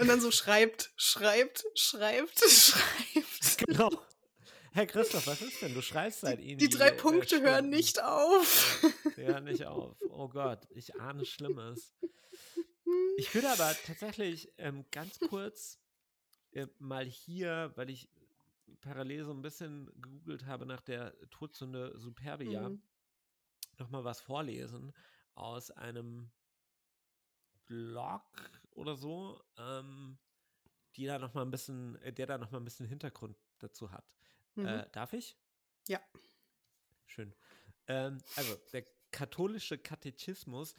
Und 0.00 0.08
dann 0.08 0.20
so 0.20 0.30
schreibt, 0.30 0.92
schreibt, 0.96 1.64
schreibt, 1.74 2.38
schreibt. 2.48 3.58
Genau. 3.58 3.90
Herr 4.72 4.86
Christoph, 4.86 5.26
was 5.26 5.42
ist 5.42 5.60
denn? 5.60 5.74
Du 5.74 5.82
schreibst 5.82 6.20
seit 6.20 6.40
Ihnen. 6.40 6.58
Die 6.58 6.68
drei 6.68 6.90
Punkte 6.90 7.36
äh, 7.36 7.40
hören 7.40 7.68
nicht 7.68 8.02
auf. 8.02 8.82
Hören 9.16 9.44
nicht 9.44 9.66
auf. 9.66 9.96
Oh 10.08 10.28
Gott, 10.28 10.66
ich 10.70 10.94
ahne 10.98 11.26
Schlimmes. 11.26 11.94
Ich 13.18 13.34
würde 13.34 13.50
aber 13.50 13.76
tatsächlich 13.86 14.52
ähm, 14.56 14.86
ganz 14.90 15.18
kurz 15.20 15.78
äh, 16.52 16.66
mal 16.78 17.04
hier, 17.04 17.72
weil 17.76 17.90
ich 17.90 18.08
parallel 18.80 19.24
so 19.24 19.32
ein 19.32 19.42
bisschen 19.42 19.90
gegoogelt 20.00 20.46
habe 20.46 20.64
nach 20.64 20.80
der 20.80 21.14
Todsünde 21.30 21.92
Superbia, 21.98 22.70
mhm. 22.70 22.82
nochmal 23.78 24.04
was 24.04 24.20
vorlesen 24.20 24.94
aus 25.34 25.70
einem 25.70 26.30
Blog 27.66 28.22
oder 28.80 28.96
so, 28.96 29.40
ähm, 29.56 30.18
die 30.96 31.06
da 31.06 31.18
noch 31.18 31.34
mal 31.34 31.42
ein 31.42 31.50
bisschen, 31.50 31.96
äh, 32.02 32.12
der 32.12 32.26
da 32.26 32.38
noch 32.38 32.50
mal 32.50 32.58
ein 32.58 32.64
bisschen 32.64 32.86
Hintergrund 32.86 33.36
dazu 33.58 33.90
hat. 33.90 34.04
Mhm. 34.54 34.66
Äh, 34.66 34.88
darf 34.92 35.12
ich? 35.12 35.36
Ja. 35.88 36.00
Schön. 37.06 37.34
Ähm, 37.86 38.18
also 38.36 38.56
der 38.72 38.86
katholische 39.10 39.78
Katechismus 39.78 40.74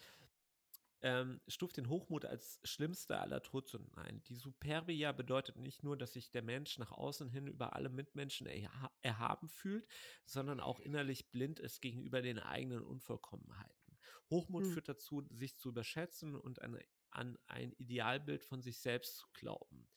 ähm, 1.03 1.41
stuft 1.47 1.77
den 1.77 1.89
Hochmut 1.89 2.25
als 2.25 2.59
schlimmste 2.63 3.19
aller 3.19 3.41
Todsünden 3.41 3.93
ein. 3.95 4.23
Die 4.25 4.35
Superbia 4.35 5.11
bedeutet 5.11 5.57
nicht 5.57 5.83
nur, 5.83 5.97
dass 5.97 6.13
sich 6.13 6.29
der 6.29 6.43
Mensch 6.43 6.77
nach 6.77 6.91
außen 6.91 7.29
hin 7.29 7.47
über 7.47 7.75
alle 7.75 7.89
Mitmenschen 7.89 8.45
erha 8.47 8.91
erhaben 9.01 9.49
fühlt, 9.49 9.87
sondern 10.25 10.59
auch 10.59 10.79
innerlich 10.79 11.31
blind 11.31 11.59
ist 11.59 11.81
gegenüber 11.81 12.21
den 12.21 12.39
eigenen 12.39 12.83
Unvollkommenheiten. 12.83 13.97
Hochmut 14.29 14.63
hm. 14.63 14.71
führt 14.71 14.89
dazu, 14.89 15.25
sich 15.31 15.57
zu 15.57 15.69
überschätzen 15.69 16.35
und 16.35 16.61
an, 16.61 16.79
an 17.11 17.37
ein 17.47 17.73
Idealbild 17.73 18.43
von 18.43 18.61
sich 18.61 18.79
selbst 18.79 19.17
zu 19.17 19.27
glauben. 19.33 19.87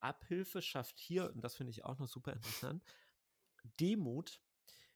Abhilfe 0.00 0.60
schafft 0.60 0.98
hier, 0.98 1.32
und 1.32 1.42
das 1.42 1.56
finde 1.56 1.70
ich 1.70 1.84
auch 1.84 1.98
noch 1.98 2.08
super 2.08 2.32
interessant, 2.32 2.82
Demut, 3.80 4.40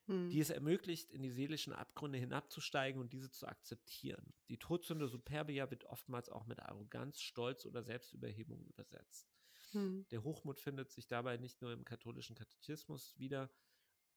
hm. 0.06 0.28
die 0.30 0.40
es 0.40 0.50
ermöglicht, 0.50 1.10
in 1.10 1.22
die 1.22 1.30
seelischen 1.30 1.72
Abgründe 1.72 2.18
hinabzusteigen 2.18 3.00
und 3.00 3.12
diese 3.12 3.30
zu 3.30 3.46
akzeptieren. 3.46 4.34
Die 4.48 4.58
Todsünde 4.58 5.08
Superbia 5.08 5.70
wird 5.70 5.84
oftmals 5.84 6.28
auch 6.28 6.46
mit 6.46 6.60
Arroganz, 6.60 7.20
Stolz 7.20 7.64
oder 7.64 7.82
Selbstüberhebung 7.82 8.64
übersetzt. 8.66 9.32
Hm. 9.72 10.06
Der 10.10 10.22
Hochmut 10.22 10.60
findet 10.60 10.90
sich 10.90 11.06
dabei 11.06 11.36
nicht 11.36 11.60
nur 11.60 11.72
im 11.72 11.84
katholischen 11.84 12.36
Katechismus 12.36 13.18
wieder, 13.18 13.50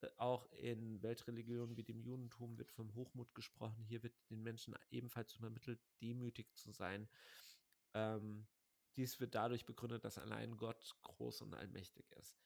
äh, 0.01 0.07
auch 0.17 0.49
in 0.53 1.01
Weltreligionen 1.01 1.77
wie 1.77 1.83
dem 1.83 1.99
Judentum 2.01 2.57
wird 2.57 2.71
vom 2.71 2.93
Hochmut 2.95 3.33
gesprochen. 3.35 3.83
Hier 3.83 4.03
wird 4.03 4.13
den 4.29 4.43
Menschen 4.43 4.75
ebenfalls 4.89 5.35
übermittelt, 5.35 5.79
demütig 6.01 6.53
zu 6.55 6.71
sein. 6.71 7.09
Ähm, 7.93 8.47
dies 8.95 9.19
wird 9.19 9.35
dadurch 9.35 9.65
begründet, 9.65 10.03
dass 10.03 10.17
allein 10.17 10.57
Gott 10.57 10.95
groß 11.01 11.41
und 11.41 11.53
allmächtig 11.53 12.11
ist. 12.11 12.37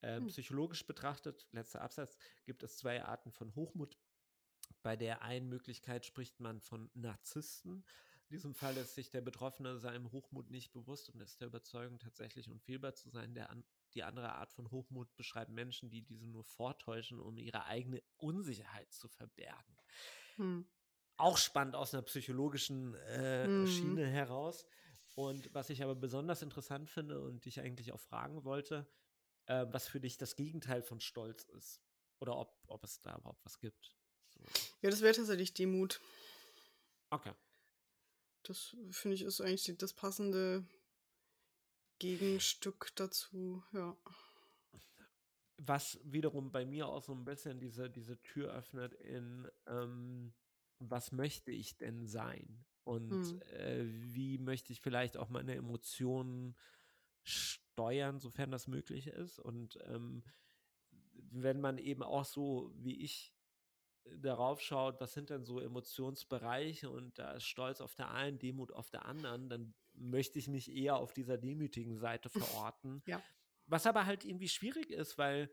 Äh, 0.00 0.16
hm. 0.16 0.26
Psychologisch 0.28 0.86
betrachtet, 0.86 1.48
letzter 1.52 1.82
Absatz, 1.82 2.16
gibt 2.44 2.62
es 2.62 2.76
zwei 2.76 3.04
Arten 3.04 3.32
von 3.32 3.54
Hochmut. 3.54 3.98
Bei 4.82 4.96
der 4.96 5.22
einen 5.22 5.48
Möglichkeit 5.48 6.06
spricht 6.06 6.40
man 6.40 6.60
von 6.60 6.90
Narzissten. 6.94 7.84
In 8.30 8.36
diesem 8.36 8.54
Fall 8.54 8.76
ist 8.76 8.94
sich 8.94 9.10
der 9.10 9.22
Betroffene 9.22 9.78
seinem 9.78 10.12
Hochmut 10.12 10.50
nicht 10.50 10.72
bewusst 10.72 11.08
und 11.08 11.20
ist 11.22 11.40
der 11.40 11.48
Überzeugung, 11.48 11.98
tatsächlich 11.98 12.50
unfehlbar 12.50 12.94
zu 12.94 13.08
sein. 13.08 13.34
Der 13.34 13.50
an, 13.50 13.64
die 13.94 14.02
andere 14.02 14.34
Art 14.34 14.52
von 14.52 14.70
Hochmut 14.70 15.16
beschreibt 15.16 15.50
Menschen, 15.50 15.88
die 15.88 16.02
diese 16.02 16.26
nur 16.26 16.44
vortäuschen, 16.44 17.20
um 17.20 17.38
ihre 17.38 17.64
eigene 17.64 18.02
Unsicherheit 18.18 18.92
zu 18.92 19.08
verbergen. 19.08 19.76
Hm. 20.36 20.66
Auch 21.16 21.38
spannend 21.38 21.74
aus 21.74 21.94
einer 21.94 22.02
psychologischen 22.02 22.94
äh, 22.94 23.46
hm. 23.46 23.66
Schiene 23.66 24.06
heraus. 24.06 24.66
Und 25.18 25.52
was 25.52 25.68
ich 25.68 25.82
aber 25.82 25.96
besonders 25.96 26.42
interessant 26.42 26.88
finde 26.88 27.20
und 27.20 27.44
dich 27.44 27.58
eigentlich 27.58 27.90
auch 27.90 27.98
fragen 27.98 28.44
wollte, 28.44 28.86
äh, 29.46 29.66
was 29.68 29.88
für 29.88 29.98
dich 29.98 30.16
das 30.16 30.36
Gegenteil 30.36 30.80
von 30.80 31.00
Stolz 31.00 31.42
ist. 31.42 31.82
Oder 32.20 32.36
ob, 32.36 32.56
ob 32.68 32.84
es 32.84 33.00
da 33.00 33.16
überhaupt 33.16 33.44
was 33.44 33.58
gibt. 33.58 33.96
So. 34.28 34.40
Ja, 34.80 34.90
das 34.90 35.00
wäre 35.00 35.16
tatsächlich 35.16 35.54
Demut. 35.54 36.00
Okay. 37.10 37.32
Das 38.44 38.76
finde 38.92 39.16
ich 39.16 39.22
ist 39.22 39.40
eigentlich 39.40 39.76
das 39.76 39.92
passende 39.92 40.64
Gegenstück 41.98 42.92
dazu, 42.94 43.64
ja. 43.72 43.96
Was 45.56 45.98
wiederum 46.04 46.52
bei 46.52 46.64
mir 46.64 46.86
auch 46.86 47.02
so 47.02 47.12
ein 47.12 47.24
bisschen 47.24 47.58
diese, 47.58 47.90
diese 47.90 48.22
Tür 48.22 48.54
öffnet 48.54 48.94
in, 48.94 49.50
ähm, 49.66 50.32
was 50.78 51.10
möchte 51.10 51.50
ich 51.50 51.76
denn 51.76 52.06
sein? 52.06 52.64
Und 52.88 53.10
hm. 53.10 53.42
äh, 53.42 53.84
wie 54.14 54.38
möchte 54.38 54.72
ich 54.72 54.80
vielleicht 54.80 55.18
auch 55.18 55.28
meine 55.28 55.54
Emotionen 55.54 56.56
steuern, 57.22 58.18
sofern 58.18 58.50
das 58.50 58.66
möglich 58.66 59.08
ist. 59.08 59.38
Und 59.38 59.78
ähm, 59.84 60.24
wenn 61.12 61.60
man 61.60 61.76
eben 61.76 62.02
auch 62.02 62.24
so 62.24 62.72
wie 62.76 62.96
ich 63.02 63.34
äh, 64.04 64.18
darauf 64.18 64.62
schaut, 64.62 65.02
was 65.02 65.12
sind 65.12 65.28
denn 65.28 65.44
so 65.44 65.60
Emotionsbereiche 65.60 66.88
und 66.88 67.18
da 67.18 67.32
ist 67.32 67.44
Stolz 67.44 67.82
auf 67.82 67.94
der 67.94 68.10
einen, 68.10 68.38
Demut 68.38 68.72
auf 68.72 68.90
der 68.90 69.04
anderen, 69.04 69.50
dann 69.50 69.74
möchte 69.92 70.38
ich 70.38 70.48
mich 70.48 70.74
eher 70.74 70.96
auf 70.96 71.12
dieser 71.12 71.36
demütigen 71.36 71.98
Seite 71.98 72.30
verorten. 72.64 73.02
ja. 73.06 73.22
Was 73.66 73.84
aber 73.84 74.06
halt 74.06 74.24
irgendwie 74.24 74.48
schwierig 74.48 74.90
ist, 74.90 75.18
weil 75.18 75.50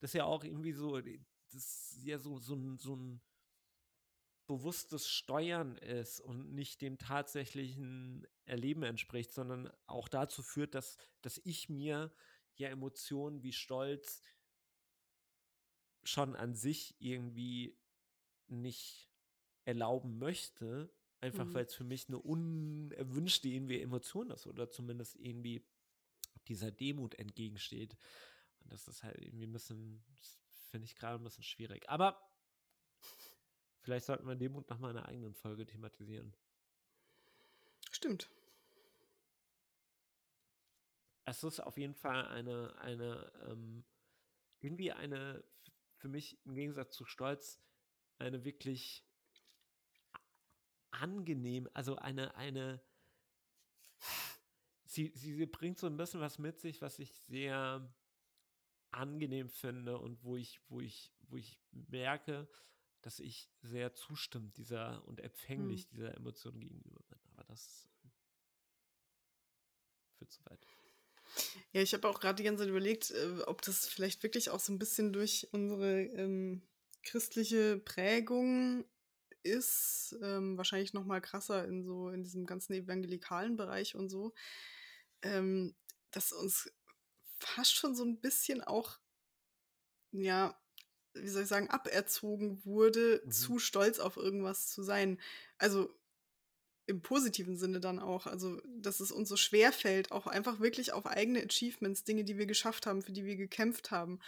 das 0.00 0.12
ja 0.12 0.24
auch 0.24 0.44
irgendwie 0.44 0.72
so, 0.72 1.00
das 1.00 1.14
ist 1.54 2.04
ja 2.04 2.18
so, 2.18 2.38
so, 2.38 2.76
so 2.76 2.96
ein 2.96 3.22
bewusstes 4.50 5.08
Steuern 5.08 5.76
ist 5.76 6.18
und 6.18 6.52
nicht 6.52 6.82
dem 6.82 6.98
tatsächlichen 6.98 8.26
Erleben 8.46 8.82
entspricht, 8.82 9.32
sondern 9.32 9.70
auch 9.86 10.08
dazu 10.08 10.42
führt, 10.42 10.74
dass, 10.74 10.96
dass 11.22 11.40
ich 11.44 11.68
mir 11.68 12.12
ja 12.56 12.68
Emotionen 12.68 13.44
wie 13.44 13.52
Stolz 13.52 14.22
schon 16.02 16.34
an 16.34 16.56
sich 16.56 16.96
irgendwie 16.98 17.78
nicht 18.48 19.08
erlauben 19.66 20.18
möchte, 20.18 20.92
einfach 21.20 21.44
mhm. 21.44 21.54
weil 21.54 21.66
es 21.66 21.74
für 21.74 21.84
mich 21.84 22.08
eine 22.08 22.18
unerwünschte 22.18 23.48
irgendwie 23.48 23.80
Emotion 23.80 24.30
ist 24.30 24.48
oder 24.48 24.68
zumindest 24.68 25.14
irgendwie 25.14 25.64
dieser 26.48 26.72
Demut 26.72 27.14
entgegensteht. 27.14 27.96
Und 28.64 28.72
das 28.72 28.88
ist 28.88 29.04
halt 29.04 29.16
irgendwie 29.18 29.46
ein 29.46 29.52
bisschen, 29.52 30.02
finde 30.70 30.86
ich 30.86 30.96
gerade 30.96 31.22
ein 31.22 31.24
bisschen 31.24 31.44
schwierig. 31.44 31.88
Aber 31.88 32.20
Vielleicht 33.80 34.06
sollten 34.06 34.26
wir 34.26 34.36
Demut 34.36 34.68
nach 34.68 34.78
meiner 34.78 35.06
eigenen 35.06 35.34
Folge 35.34 35.66
thematisieren. 35.66 36.34
Stimmt. 37.90 38.30
Es 41.24 41.44
ist 41.44 41.60
auf 41.60 41.78
jeden 41.78 41.94
Fall 41.94 42.26
eine, 42.28 42.74
eine, 42.80 43.32
ähm, 43.48 43.84
irgendwie 44.60 44.92
eine, 44.92 45.44
für 45.96 46.08
mich 46.08 46.38
im 46.44 46.54
Gegensatz 46.54 46.94
zu 46.94 47.04
Stolz, 47.04 47.60
eine 48.18 48.44
wirklich 48.44 49.04
angenehm, 50.90 51.68
also 51.72 51.96
eine, 51.96 52.34
eine, 52.34 52.82
sie, 54.84 55.12
sie, 55.14 55.34
sie 55.34 55.46
bringt 55.46 55.78
so 55.78 55.86
ein 55.86 55.96
bisschen 55.96 56.20
was 56.20 56.38
mit 56.38 56.58
sich, 56.58 56.82
was 56.82 56.98
ich 56.98 57.12
sehr 57.12 57.94
angenehm 58.90 59.48
finde 59.48 59.98
und 59.98 60.22
wo 60.24 60.36
ich, 60.36 60.60
wo 60.68 60.80
ich, 60.80 61.12
wo 61.28 61.36
ich 61.36 61.60
merke, 61.70 62.48
dass 63.02 63.18
ich 63.18 63.50
sehr 63.62 63.94
zustimmt 63.94 64.56
dieser 64.56 65.06
und 65.06 65.20
empfänglich 65.20 65.82
hm. 65.82 65.88
dieser 65.90 66.14
Emotion 66.16 66.60
gegenüber 66.60 67.00
bin. 67.08 67.18
Aber 67.32 67.44
das 67.44 67.88
führt 70.18 70.30
zu 70.30 70.44
weit. 70.46 70.66
Ja, 71.72 71.80
ich 71.80 71.94
habe 71.94 72.08
auch 72.08 72.20
gerade 72.20 72.36
die 72.36 72.42
ganze 72.42 72.62
Zeit 72.62 72.70
überlegt, 72.70 73.10
äh, 73.12 73.42
ob 73.46 73.62
das 73.62 73.86
vielleicht 73.86 74.22
wirklich 74.22 74.50
auch 74.50 74.60
so 74.60 74.72
ein 74.72 74.78
bisschen 74.78 75.12
durch 75.12 75.48
unsere 75.52 76.02
ähm, 76.02 76.62
christliche 77.02 77.78
Prägung 77.78 78.84
ist. 79.42 80.16
Ähm, 80.22 80.56
wahrscheinlich 80.56 80.92
noch 80.92 81.04
mal 81.04 81.20
krasser 81.20 81.64
in 81.66 81.82
so 81.84 82.10
in 82.10 82.22
diesem 82.22 82.46
ganzen 82.46 82.74
evangelikalen 82.74 83.56
Bereich 83.56 83.94
und 83.94 84.08
so, 84.08 84.34
ähm, 85.22 85.74
dass 86.10 86.32
uns 86.32 86.70
fast 87.38 87.74
schon 87.74 87.94
so 87.94 88.04
ein 88.04 88.20
bisschen 88.20 88.62
auch 88.62 88.98
ja 90.12 90.59
wie 91.14 91.28
soll 91.28 91.42
ich 91.42 91.48
sagen, 91.48 91.70
aberzogen 91.70 92.64
wurde, 92.64 93.22
Mhm. 93.24 93.30
zu 93.30 93.58
stolz 93.58 93.98
auf 93.98 94.16
irgendwas 94.16 94.68
zu 94.68 94.82
sein. 94.82 95.20
Also 95.58 95.90
im 96.86 97.02
positiven 97.02 97.56
Sinne 97.56 97.80
dann 97.80 98.00
auch. 98.00 98.26
Also, 98.26 98.60
dass 98.66 99.00
es 99.00 99.12
uns 99.12 99.28
so 99.28 99.36
schwer 99.36 99.72
fällt, 99.72 100.10
auch 100.10 100.26
einfach 100.26 100.60
wirklich 100.60 100.92
auf 100.92 101.06
eigene 101.06 101.42
Achievements, 101.44 102.04
Dinge, 102.04 102.24
die 102.24 102.36
wir 102.36 102.46
geschafft 102.46 102.86
haben, 102.86 103.02
für 103.02 103.12
die 103.12 103.24
wir 103.24 103.36
gekämpft 103.36 103.90
haben, 103.92 104.18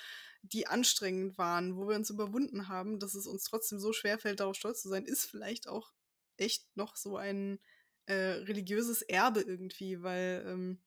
die 0.42 0.66
anstrengend 0.66 1.38
waren, 1.38 1.76
wo 1.76 1.88
wir 1.88 1.96
uns 1.96 2.10
überwunden 2.10 2.68
haben, 2.68 2.98
dass 3.00 3.14
es 3.14 3.26
uns 3.26 3.44
trotzdem 3.44 3.78
so 3.80 3.92
schwer 3.92 4.18
fällt, 4.18 4.40
darauf 4.40 4.56
stolz 4.56 4.82
zu 4.82 4.88
sein, 4.88 5.04
ist 5.04 5.24
vielleicht 5.26 5.68
auch 5.68 5.92
echt 6.36 6.76
noch 6.76 6.96
so 6.96 7.16
ein 7.16 7.58
äh, 8.06 8.14
religiöses 8.14 9.02
Erbe 9.02 9.40
irgendwie, 9.40 10.02
weil 10.02 10.44
ähm, 10.46 10.82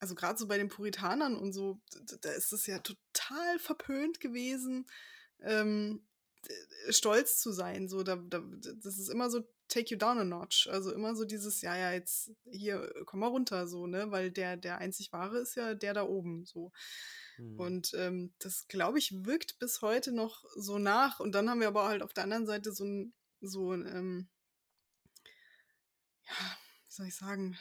also 0.00 0.14
gerade 0.14 0.38
so 0.38 0.46
bei 0.46 0.58
den 0.58 0.68
Puritanern 0.68 1.36
und 1.36 1.52
so, 1.52 1.80
da 2.20 2.32
ist 2.32 2.52
es 2.52 2.66
ja 2.66 2.78
total 2.80 3.58
verpönt 3.58 4.20
gewesen, 4.20 4.86
ähm, 5.40 6.06
stolz 6.88 7.38
zu 7.40 7.52
sein. 7.52 7.88
So, 7.88 8.02
da, 8.02 8.16
da, 8.16 8.42
das 8.82 8.98
ist 8.98 9.08
immer 9.08 9.30
so 9.30 9.42
take 9.68 9.90
you 9.90 9.98
down 9.98 10.18
a 10.18 10.24
notch. 10.24 10.68
Also 10.68 10.92
immer 10.92 11.14
so 11.14 11.24
dieses, 11.24 11.60
ja, 11.62 11.76
ja, 11.76 11.92
jetzt 11.92 12.30
hier, 12.50 12.92
komm 13.06 13.20
mal 13.20 13.28
runter, 13.28 13.66
so, 13.66 13.86
ne? 13.86 14.10
Weil 14.10 14.30
der, 14.30 14.56
der 14.56 14.78
einzig 14.78 15.12
wahre 15.12 15.38
ist 15.38 15.54
ja 15.56 15.74
der 15.74 15.94
da 15.94 16.04
oben. 16.04 16.44
So. 16.44 16.72
Hm. 17.36 17.58
Und 17.58 17.94
ähm, 17.94 18.34
das, 18.38 18.66
glaube 18.68 18.98
ich, 18.98 19.24
wirkt 19.24 19.58
bis 19.58 19.82
heute 19.82 20.12
noch 20.12 20.44
so 20.56 20.78
nach. 20.78 21.20
Und 21.20 21.32
dann 21.32 21.48
haben 21.48 21.60
wir 21.60 21.68
aber 21.68 21.88
halt 21.88 22.02
auf 22.02 22.12
der 22.12 22.24
anderen 22.24 22.46
Seite 22.46 22.72
so 22.72 22.84
ein, 22.84 23.14
so 23.40 23.72
ein, 23.72 23.86
ähm, 23.86 24.28
ja, 26.26 26.56
wie 26.86 26.92
soll 26.92 27.06
ich 27.06 27.16
sagen, 27.16 27.58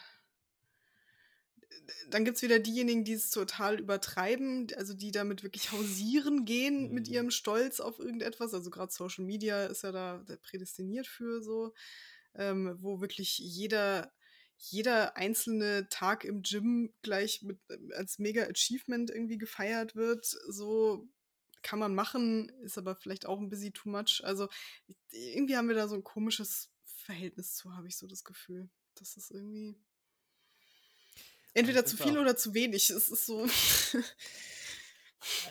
dann 2.09 2.25
gibt 2.25 2.38
es 2.38 2.43
wieder 2.43 2.59
diejenigen, 2.59 3.03
die 3.03 3.13
es 3.13 3.29
total 3.29 3.79
übertreiben, 3.79 4.67
also 4.77 4.93
die 4.93 5.11
damit 5.11 5.43
wirklich 5.43 5.71
hausieren 5.71 6.45
gehen 6.45 6.91
mit 6.93 7.07
Mhm. 7.07 7.13
ihrem 7.13 7.31
Stolz 7.31 7.79
auf 7.79 7.99
irgendetwas. 7.99 8.53
Also 8.53 8.69
gerade 8.69 8.91
Social 8.91 9.25
Media 9.25 9.65
ist 9.65 9.84
ja 9.84 9.91
da, 9.91 10.23
prädestiniert 10.43 11.07
für 11.07 11.41
so, 11.41 11.73
ähm, 12.36 12.77
wo 12.79 13.01
wirklich 13.01 13.38
jeder, 13.38 14.11
jeder 14.57 15.17
einzelne 15.17 15.88
Tag 15.89 16.23
im 16.23 16.41
Gym 16.41 16.93
gleich 17.01 17.41
mit, 17.41 17.59
als 17.95 18.19
mega 18.19 18.43
Achievement 18.43 19.09
irgendwie 19.09 19.38
gefeiert 19.38 19.95
wird. 19.95 20.25
So 20.49 21.07
kann 21.63 21.79
man 21.79 21.95
machen, 21.95 22.49
ist 22.61 22.77
aber 22.77 22.95
vielleicht 22.95 23.25
auch 23.25 23.39
ein 23.39 23.49
bisschen 23.49 23.73
too 23.73 23.89
much. 23.89 24.21
Also 24.23 24.47
irgendwie 25.11 25.57
haben 25.57 25.67
wir 25.67 25.75
da 25.75 25.88
so 25.88 25.95
ein 25.95 26.03
komisches 26.03 26.69
Verhältnis 26.86 27.55
zu, 27.55 27.75
habe 27.75 27.88
ich 27.88 27.97
so 27.97 28.07
das 28.07 28.23
Gefühl. 28.23 28.69
Das 28.95 29.17
ist 29.17 29.31
irgendwie. 29.31 29.75
Entweder 31.54 31.82
ich 31.82 31.86
zu 31.88 31.97
find's 31.97 32.10
viel 32.12 32.18
auch- 32.18 32.24
oder 32.24 32.36
zu 32.38 32.54
wenig. 32.54 32.89
Es 32.89 33.10
ist 33.10 33.26
so. 33.26 33.47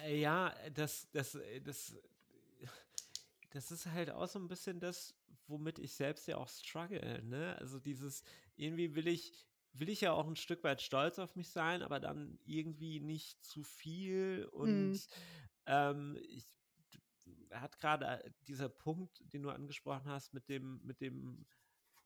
Äh, 0.05 0.21
Ja, 0.21 0.55
das, 0.75 1.09
das, 1.13 1.35
äh, 1.35 1.61
das, 1.61 1.95
das 3.51 3.71
ist 3.71 3.87
halt 3.87 4.11
auch 4.11 4.29
so 4.29 4.39
ein 4.39 4.49
bisschen 4.49 4.81
das, 4.81 5.15
womit 5.47 5.79
ich 5.79 5.95
selbst 5.95 6.27
ja 6.29 6.37
auch 6.37 6.49
struggle, 6.49 7.23
ne? 7.25 7.57
Also 7.59 7.79
dieses, 7.79 8.23
irgendwie 8.57 8.95
will 8.95 9.09
ich, 9.09 9.33
will 9.73 9.89
ich 9.89 10.01
ja 10.03 10.13
auch 10.13 10.27
ein 10.27 10.37
Stück 10.37 10.63
weit 10.65 10.83
stolz 10.83 11.19
auf 11.19 11.37
mich 11.37 11.49
sein, 11.51 11.83
aber 11.83 12.01
dann 12.01 12.39
irgendwie 12.45 13.01
nicht 13.01 13.43
zu 13.45 13.63
viel 13.63 14.47
und 14.53 15.01
ähm, 15.67 16.19
ich 16.29 16.47
hat 17.51 17.79
gerade 17.79 18.07
äh, 18.25 18.31
dieser 18.49 18.69
Punkt, 18.69 19.23
den 19.33 19.43
du 19.43 19.51
angesprochen 19.51 20.07
hast, 20.07 20.33
mit 20.35 20.49
dem, 20.49 20.81
mit 20.85 21.01
dem 21.01 21.45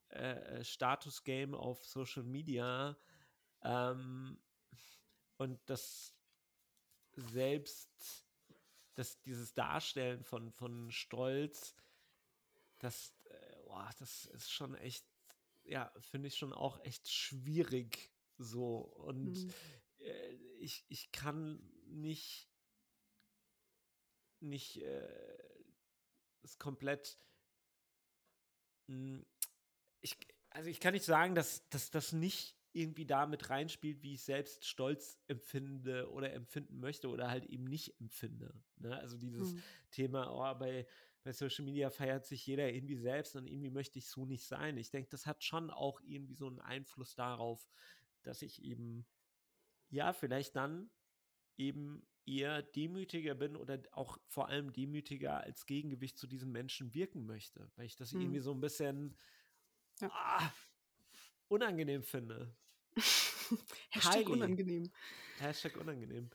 äh, 0.08 0.62
Status-Game 0.64 1.54
auf 1.54 1.84
Social 1.84 2.22
Media 2.24 2.96
ähm, 3.62 4.38
und 5.36 5.60
das 5.66 6.14
selbst 7.12 8.26
das, 8.94 9.20
dieses 9.22 9.52
Darstellen 9.54 10.24
von, 10.24 10.50
von 10.52 10.90
Stolz, 10.90 11.74
das, 12.78 13.14
äh, 13.24 13.62
boah, 13.64 13.90
das 13.98 14.26
ist 14.26 14.50
schon 14.50 14.74
echt, 14.74 15.06
ja, 15.64 15.92
finde 15.98 16.28
ich 16.28 16.36
schon 16.36 16.52
auch 16.52 16.80
echt 16.80 17.08
schwierig 17.10 18.10
so. 18.38 18.78
Und 18.78 19.44
Mhm. 19.44 19.54
äh, 19.98 20.32
ich, 20.58 20.84
ich 20.88 21.12
kann 21.12 21.58
nicht, 21.84 22.48
nicht 24.40 24.82
äh, 24.82 25.38
es 26.42 26.58
komplett, 26.58 27.18
mh, 28.86 29.24
ich, 30.00 30.16
also 30.50 30.70
ich 30.70 30.80
kann 30.80 30.94
nicht 30.94 31.04
sagen, 31.04 31.34
dass, 31.34 31.68
dass 31.68 31.90
das 31.90 32.12
nicht 32.12 32.56
irgendwie 32.76 33.06
damit 33.06 33.50
reinspielt, 33.50 34.02
wie 34.02 34.14
ich 34.14 34.22
selbst 34.24 34.66
Stolz 34.66 35.18
empfinde 35.28 36.10
oder 36.10 36.32
empfinden 36.32 36.78
möchte 36.80 37.08
oder 37.08 37.30
halt 37.30 37.46
eben 37.46 37.64
nicht 37.64 37.98
empfinde. 38.00 38.62
Ne? 38.76 38.96
Also 38.98 39.18
dieses 39.18 39.54
Mhm. 39.54 39.62
Thema, 39.90 40.30
oh, 40.32 40.58
bei, 40.58 40.86
bei 41.24 41.32
Social 41.32 41.64
Media 41.64 41.90
feiert 41.90 42.26
sich 42.26 42.46
jeder 42.46 42.72
irgendwie 42.72 42.96
selbst 42.96 43.36
und 43.36 43.46
irgendwie 43.46 43.70
möchte 43.70 43.98
ich 43.98 44.08
so 44.08 44.26
nicht 44.26 44.46
sein. 44.46 44.76
Ich 44.78 44.90
denke, 44.90 45.10
das 45.10 45.26
hat 45.26 45.44
schon 45.44 45.70
auch 45.70 46.00
irgendwie 46.02 46.34
so 46.34 46.46
einen 46.48 46.60
Einfluss 46.60 47.14
darauf, 47.14 47.68
dass 48.22 48.42
ich 48.42 48.62
eben, 48.62 49.06
ja, 49.90 50.12
vielleicht 50.12 50.56
dann 50.56 50.90
eben 51.56 52.06
eher 52.26 52.62
demütiger 52.62 53.34
bin 53.34 53.56
oder 53.56 53.82
auch 53.92 54.18
vor 54.26 54.48
allem 54.48 54.72
demütiger 54.72 55.38
als 55.40 55.66
Gegengewicht 55.66 56.18
zu 56.18 56.26
diesem 56.26 56.52
Menschen 56.52 56.94
wirken 56.94 57.26
möchte, 57.26 57.70
weil 57.76 57.86
ich 57.86 57.96
das 57.96 58.12
Mhm. 58.12 58.14
irgendwie 58.14 58.40
so 58.40 58.52
ein 58.52 58.60
bisschen 58.60 59.16
Ja. 60.00 60.10
ah, 60.10 60.52
unangenehm 61.48 62.02
finde. 62.02 62.56
Hashtag 63.90 64.28
unangenehm. 64.28 64.90
Hashtag 65.38 65.76
unangenehm. 65.76 66.30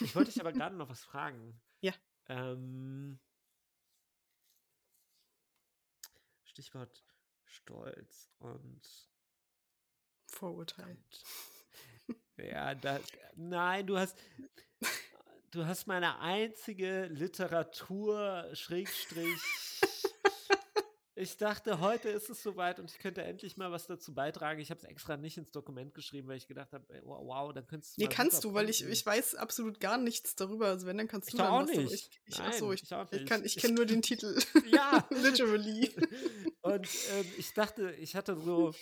Ich 0.00 0.14
wollte 0.14 0.30
dich 0.30 0.40
aber 0.40 0.52
gerade 0.52 0.76
noch 0.76 0.88
was 0.88 1.02
fragen. 1.04 1.60
Ja. 1.82 1.94
Ähm, 2.28 3.18
Stichwort 6.44 7.02
Stolz 7.46 8.28
und 8.38 8.82
Vorurteil. 10.26 10.98
Ja, 12.36 12.74
da, 12.74 13.00
nein, 13.34 13.86
du 13.86 13.96
hast, 13.96 14.18
du 15.50 15.64
hast 15.64 15.86
meine 15.86 16.18
einzige 16.20 17.06
Literatur, 17.06 18.50
Schrägstrich. 18.52 19.40
Ich 21.20 21.36
dachte, 21.36 21.80
heute 21.80 22.08
ist 22.08 22.30
es 22.30 22.42
soweit 22.42 22.80
und 22.80 22.90
ich 22.90 22.98
könnte 22.98 23.22
endlich 23.22 23.58
mal 23.58 23.70
was 23.70 23.86
dazu 23.86 24.14
beitragen. 24.14 24.58
Ich 24.58 24.70
habe 24.70 24.80
es 24.80 24.84
extra 24.84 25.18
nicht 25.18 25.36
ins 25.36 25.50
Dokument 25.50 25.92
geschrieben, 25.92 26.28
weil 26.28 26.38
ich 26.38 26.46
gedacht 26.46 26.72
habe, 26.72 26.86
ey, 26.94 27.02
wow, 27.04 27.20
wow, 27.22 27.52
dann 27.52 27.66
könntest 27.66 27.98
du 27.98 28.00
Nee, 28.00 28.08
kannst 28.08 28.42
du, 28.42 28.54
weil 28.54 28.70
ich, 28.70 28.86
ich 28.86 29.04
weiß 29.04 29.34
absolut 29.34 29.80
gar 29.80 29.98
nichts 29.98 30.34
darüber. 30.34 30.68
Also 30.68 30.86
wenn, 30.86 30.96
dann 30.96 31.08
kannst 31.08 31.28
Ich 31.28 31.32
du 31.32 31.38
dann 31.38 31.48
auch 31.48 31.68
was, 31.68 31.76
nicht. 31.76 31.92
Ich, 31.92 32.20
ich, 32.24 32.38
Nein, 32.38 32.48
ach 32.50 32.54
so, 32.54 32.72
ich, 32.72 32.82
ich 32.84 32.94
auch 32.94 33.12
ich, 33.12 33.26
kann, 33.26 33.44
ich 33.44 33.56
kenne 33.56 33.74
nur 33.74 33.84
den 33.84 34.00
Titel. 34.02 34.40
Ja. 34.70 35.06
Literally. 35.10 35.90
Und 36.62 36.88
ähm, 37.12 37.26
ich 37.36 37.52
dachte, 37.52 37.92
ich 37.96 38.16
hatte 38.16 38.34
so, 38.34 38.74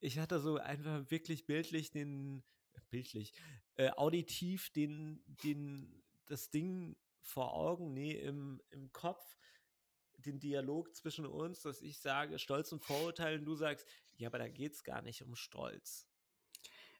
ich 0.00 0.18
hatte 0.18 0.40
so 0.40 0.56
einfach 0.56 1.10
wirklich 1.10 1.44
bildlich 1.44 1.90
den, 1.90 2.42
bildlich, 2.88 3.34
äh, 3.74 3.90
auditiv 3.90 4.70
den, 4.70 5.22
den, 5.44 6.02
das 6.24 6.48
Ding 6.50 6.96
vor 7.20 7.52
Augen, 7.52 7.92
nee, 7.92 8.12
im, 8.12 8.62
im 8.70 8.90
Kopf, 8.92 9.36
den 10.22 10.38
Dialog 10.40 10.94
zwischen 10.94 11.26
uns, 11.26 11.62
dass 11.62 11.82
ich 11.82 12.00
sage, 12.00 12.38
Stolz 12.38 12.72
und 12.72 12.82
Vorurteil 12.84 13.38
und 13.38 13.44
du 13.44 13.54
sagst, 13.54 13.86
ja, 14.16 14.28
aber 14.28 14.38
da 14.38 14.48
geht 14.48 14.72
es 14.74 14.84
gar 14.84 15.02
nicht 15.02 15.22
um 15.22 15.34
Stolz. 15.34 16.06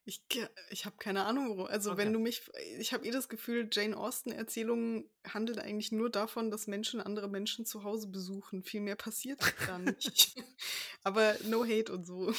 Ich, 0.05 0.25
ich 0.71 0.85
habe 0.85 0.97
keine 0.99 1.25
Ahnung. 1.27 1.65
Also, 1.69 1.97
wenn 1.97 2.09
Okay. 2.09 2.13
du 2.13 2.19
mich. 2.19 2.43
Ich 2.81 2.93
habe 2.93 3.07
eh 3.07 3.13
das 3.13 3.29
Gefühl, 3.29 3.69
Jane 3.71 3.97
Austen-Erzählungen 3.97 5.09
handeln 5.25 5.61
eigentlich 5.61 5.93
nur 5.93 6.11
davon, 6.11 6.51
dass 6.51 6.67
Menschen 6.67 7.01
andere 7.01 7.29
Menschen 7.29 7.65
zu 7.67 7.85
Hause 7.85 8.09
besuchen. 8.09 8.65
Viel 8.65 8.81
mehr 8.81 8.97
passiert 8.97 9.41
da 9.69 9.79
nicht. 9.79 10.35
Aber 11.05 11.37
no 11.45 11.65
hate 11.65 11.93
und 11.93 12.05
so. 12.05 12.35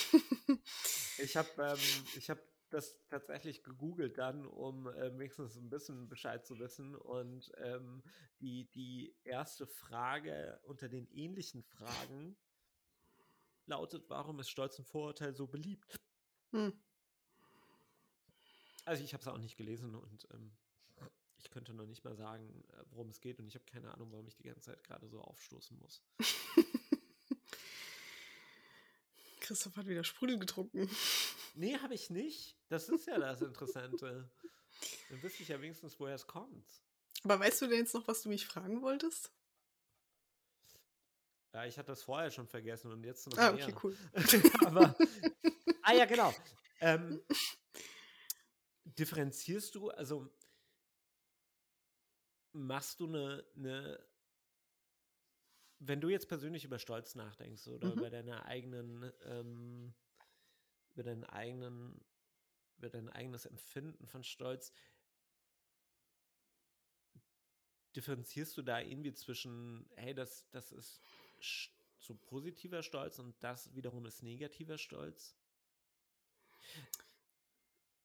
Ich 1.20 1.38
habe 1.38 1.50
ähm, 1.58 1.80
ich 2.18 2.30
hab 2.30 2.40
das 2.74 2.98
tatsächlich 3.08 3.64
gegoogelt 3.64 4.18
dann, 4.18 4.46
um 4.46 4.88
äh, 4.88 5.18
wenigstens 5.18 5.56
ein 5.56 5.70
bisschen 5.70 6.10
Bescheid 6.10 6.46
zu 6.46 6.60
wissen. 6.60 6.96
Und 6.96 7.52
ähm, 7.58 8.04
die, 8.40 8.66
die 8.72 9.16
erste 9.24 9.68
Frage 9.68 10.60
unter 10.64 10.90
den 10.90 11.08
ähnlichen 11.12 11.64
Fragen 11.64 12.36
lautet, 13.66 14.10
warum 14.10 14.40
ist 14.40 14.50
Stolz 14.50 14.80
und 14.80 14.86
Vorurteil 14.86 15.36
so 15.36 15.48
beliebt? 15.48 16.00
Hm. 16.52 16.74
Also 18.86 19.04
ich 19.04 19.14
habe 19.14 19.22
es 19.22 19.28
auch 19.28 19.38
nicht 19.38 19.56
gelesen 19.56 19.96
und 19.96 20.28
ähm, 20.34 20.52
ich 21.38 21.50
könnte 21.52 21.74
noch 21.74 21.86
nicht 21.86 22.04
mal 22.04 22.16
sagen, 22.16 22.64
äh, 22.72 22.84
worum 22.90 23.10
es 23.10 23.22
geht. 23.22 23.40
Und 23.40 23.48
ich 23.48 23.56
habe 23.56 23.66
keine 23.66 23.94
Ahnung, 23.94 24.12
warum 24.12 24.28
ich 24.28 24.36
die 24.36 24.44
ganze 24.44 24.62
Zeit 24.62 24.84
gerade 24.84 25.08
so 25.08 25.22
aufstoßen 25.22 25.78
muss. 25.78 26.02
Christoph 29.42 29.76
hat 29.76 29.88
wieder 29.88 30.04
Sprudel 30.04 30.40
getrunken. 30.40 30.90
Nee, 31.54 31.78
habe 31.78 31.94
ich 31.94 32.10
nicht. 32.10 32.58
Das 32.70 32.90
ist 32.90 33.08
ja 33.08 33.20
das 33.20 33.42
Interessante. 33.42 34.30
Dann 35.10 35.22
wüsste 35.24 35.44
ich 35.44 35.50
ja 35.50 35.62
wenigstens, 35.62 36.00
woher 36.00 36.16
es 36.16 36.26
kommt. 36.26 36.66
Aber 37.24 37.40
weißt 37.40 37.62
du 37.62 37.68
denn 37.68 37.80
jetzt 37.80 37.94
noch, 37.94 38.08
was 38.08 38.24
du 38.24 38.30
mich 38.30 38.46
fragen 38.48 38.82
wolltest? 38.82 39.32
Ja, 41.54 41.66
ich 41.66 41.78
hatte 41.78 41.92
das 41.92 42.02
vorher 42.02 42.32
schon 42.32 42.48
vergessen 42.48 42.92
und 42.92 43.04
jetzt 43.04 43.28
noch 43.28 43.38
Ah, 43.38 43.52
mehr. 43.52 43.68
okay, 43.68 43.76
cool. 43.84 43.96
Aber, 44.66 44.98
ah 45.84 45.94
ja, 45.94 46.06
genau. 46.06 46.34
Ähm, 46.82 47.22
differenzierst 48.86 49.76
du, 49.76 49.90
also 49.92 50.30
machst 52.54 53.00
du 53.00 53.08
eine, 53.08 53.46
eine, 53.56 54.04
wenn 55.80 56.02
du 56.02 56.10
jetzt 56.10 56.28
persönlich 56.28 56.66
über 56.66 56.80
Stolz 56.80 57.14
nachdenkst 57.16 57.68
oder 57.68 57.92
Mhm. 57.92 57.98
über 58.00 58.10
deine 58.10 58.46
eigenen, 58.46 59.12
ähm, 59.26 59.94
über 60.94 61.04
deinen 61.04 61.24
eigenen, 61.24 62.04
über 62.78 62.90
dein 62.90 63.10
eigenes 63.10 63.46
Empfinden 63.46 64.08
von 64.08 64.24
Stolz, 64.24 64.74
differenzierst 67.96 68.58
du 68.58 68.62
da 68.62 68.80
irgendwie 68.80 69.14
zwischen, 69.14 69.90
hey, 69.96 70.14
das, 70.14 70.50
das 70.50 70.72
ist 70.72 71.02
so 72.00 72.16
positiver 72.16 72.84
Stolz 72.84 73.20
und 73.20 73.36
das 73.44 73.74
wiederum 73.76 74.06
ist 74.06 74.24
negativer 74.24 74.78
Stolz? 74.78 75.38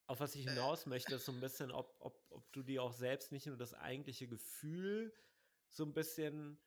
Auf 0.06 0.20
was 0.20 0.34
ich 0.34 0.48
hinaus 0.48 0.86
möchte, 0.86 1.16
ist 1.16 1.26
so 1.26 1.32
ein 1.32 1.40
bisschen, 1.40 1.70
ob, 1.70 1.94
ob, 2.00 2.24
ob 2.30 2.52
du 2.52 2.62
dir 2.62 2.82
auch 2.82 2.92
selbst 2.92 3.32
nicht 3.32 3.46
nur 3.46 3.56
das 3.56 3.74
eigentliche 3.74 4.26
Gefühl 4.26 5.12
so 5.68 5.84
ein 5.84 5.92
bisschen 5.92 6.58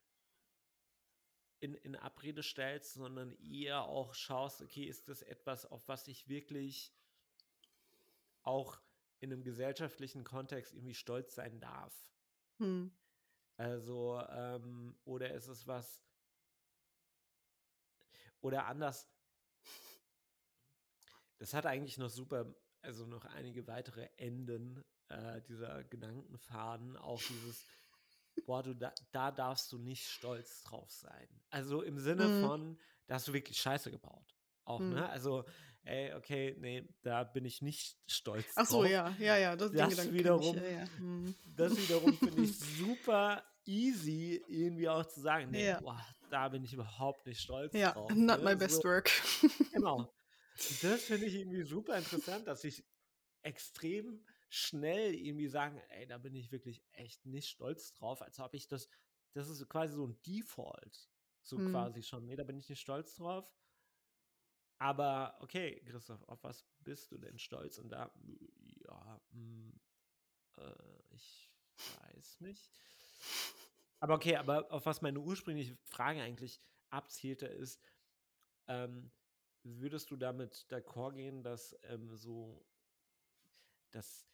in, 1.62 1.76
in 1.76 1.96
Abrede 1.96 2.44
stellst, 2.44 2.94
sondern 2.94 3.32
eher 3.40 3.84
auch 3.84 4.14
schaust, 4.16 4.62
okay, 4.62 4.84
ist 4.84 5.08
das 5.08 5.22
etwas, 5.22 5.66
auf 5.66 5.88
was 5.88 6.08
ich 6.08 6.28
wirklich 6.28 6.92
auch 8.42 8.82
in 9.20 9.32
einem 9.32 9.44
gesellschaftlichen 9.44 10.24
Kontext 10.24 10.74
irgendwie 10.74 10.96
stolz 10.96 11.36
sein 11.36 11.60
darf? 11.60 11.94
Hm. 12.58 12.92
Also, 13.58 14.20
ähm, 14.30 14.98
oder 15.06 15.32
ist 15.36 15.48
es 15.48 15.68
was, 15.68 16.04
oder 18.42 18.66
anders, 18.66 19.08
das 21.38 21.54
hat 21.54 21.68
eigentlich 21.68 22.00
noch 22.00 22.10
super, 22.10 22.56
also 22.82 23.06
noch 23.06 23.26
einige 23.26 23.68
weitere 23.68 24.10
Enden 24.18 24.84
äh, 25.10 25.42
dieser 25.44 25.84
Gedankenfaden, 25.84 26.98
auch 26.98 27.22
dieses, 27.22 27.66
boah, 28.46 28.64
du 28.64 28.74
da, 28.76 28.94
da 29.12 29.32
darfst 29.32 29.72
du 29.72 29.78
nicht 29.78 30.08
stolz 30.08 30.64
drauf 30.64 30.90
sein. 30.92 31.28
Also 31.50 31.82
im 31.82 31.98
Sinne 32.00 32.28
Mhm. 32.28 32.42
von, 32.42 32.80
da 33.08 33.16
hast 33.16 33.28
du 33.28 33.34
wirklich 33.34 33.58
Scheiße 33.60 33.92
gebaut. 33.92 34.36
Auch, 34.64 34.80
Mhm. 34.80 34.94
ne? 34.94 35.10
Also, 35.10 35.44
ey, 35.84 36.14
okay, 36.14 36.56
nee, 36.60 36.88
da 37.02 37.24
bin 37.24 37.46
ich 37.46 37.62
nicht 37.62 37.98
stolz 38.08 38.46
Ach 38.56 38.66
so, 38.66 38.82
drauf. 38.84 38.90
ja, 38.92 39.16
ja, 39.20 39.38
ja, 39.38 39.56
das, 39.56 39.72
Das 39.72 40.12
wiederum- 40.14 40.56
Ich, 40.58 40.62
ja, 40.64 40.70
ja. 40.70 40.86
Hm. 40.98 41.36
Das 41.56 41.72
wiederum 41.78 42.18
finde 42.18 42.44
ich 42.44 42.58
super 42.60 43.44
easy, 43.66 44.44
irgendwie 44.48 44.90
auch 44.90 45.06
zu 45.06 45.22
sagen, 45.22 45.52
nee, 45.52 45.68
Ja. 45.68 45.80
boah, 45.80 46.04
da 46.30 46.50
bin 46.50 46.64
ich 46.64 46.74
überhaupt 46.74 47.26
nicht 47.26 47.42
stolz 47.42 47.74
Ja, 47.74 47.92
drauf. 47.92 48.10
not 48.12 48.40
ne? 48.40 48.44
my 48.46 48.56
best 48.56 48.76
So, 48.82 48.84
work. 48.84 49.10
genau. 49.72 50.14
Das 50.82 51.04
finde 51.06 51.26
ich 51.26 51.36
irgendwie 51.36 51.64
super 51.64 51.98
interessant, 51.98 52.46
dass 52.46 52.64
ich 52.64 52.84
extrem 53.42 54.24
schnell 54.52 55.16
irgendwie 55.16 55.48
sagen, 55.48 55.80
ey, 55.90 56.08
da 56.08 56.20
bin 56.20 56.36
ich 56.36 56.52
wirklich 56.52 56.84
echt 56.94 57.26
nicht 57.26 57.50
stolz 57.50 57.94
drauf, 57.94 58.22
als 58.22 58.40
ob 58.40 58.54
ich 58.54 58.68
das, 58.68 58.90
das 59.34 59.50
ist 59.50 59.68
quasi 59.70 59.96
so 59.96 60.06
ein 60.08 60.22
Default, 60.24 61.10
so 61.42 61.58
Hm. 61.58 61.64
quasi 61.64 62.04
schon, 62.04 62.26
nee, 62.26 62.36
da 62.36 62.44
bin 62.44 62.58
ich 62.58 62.70
nicht 62.70 62.82
stolz 62.82 63.16
drauf. 63.16 63.56
Aber 64.80 65.38
okay, 65.42 65.82
Christoph, 65.86 66.24
auf 66.28 66.44
was 66.44 66.66
bist 66.80 67.12
du 67.12 67.18
denn 67.18 67.38
stolz? 67.38 67.78
Und 67.78 67.90
da, 67.90 68.12
ja, 68.88 69.22
hm, 69.32 69.80
äh, 70.58 70.74
ich 71.12 71.52
weiß 71.86 72.42
nicht. 72.42 72.72
Aber 74.00 74.16
okay, 74.16 74.36
aber 74.36 74.72
auf 74.72 74.86
was 74.86 75.02
meine 75.02 75.20
ursprüngliche 75.20 75.78
Frage 75.86 76.22
eigentlich 76.22 76.62
abzielte, 76.90 77.46
ist, 77.48 77.82
ähm, 78.68 79.12
würdest 79.64 80.12
du 80.12 80.18
damit 80.18 80.68
d'accord 80.70 81.14
gehen, 81.16 81.44
dass 81.44 81.78
ähm, 81.84 82.16
so, 82.16 82.66
dass 83.92 84.31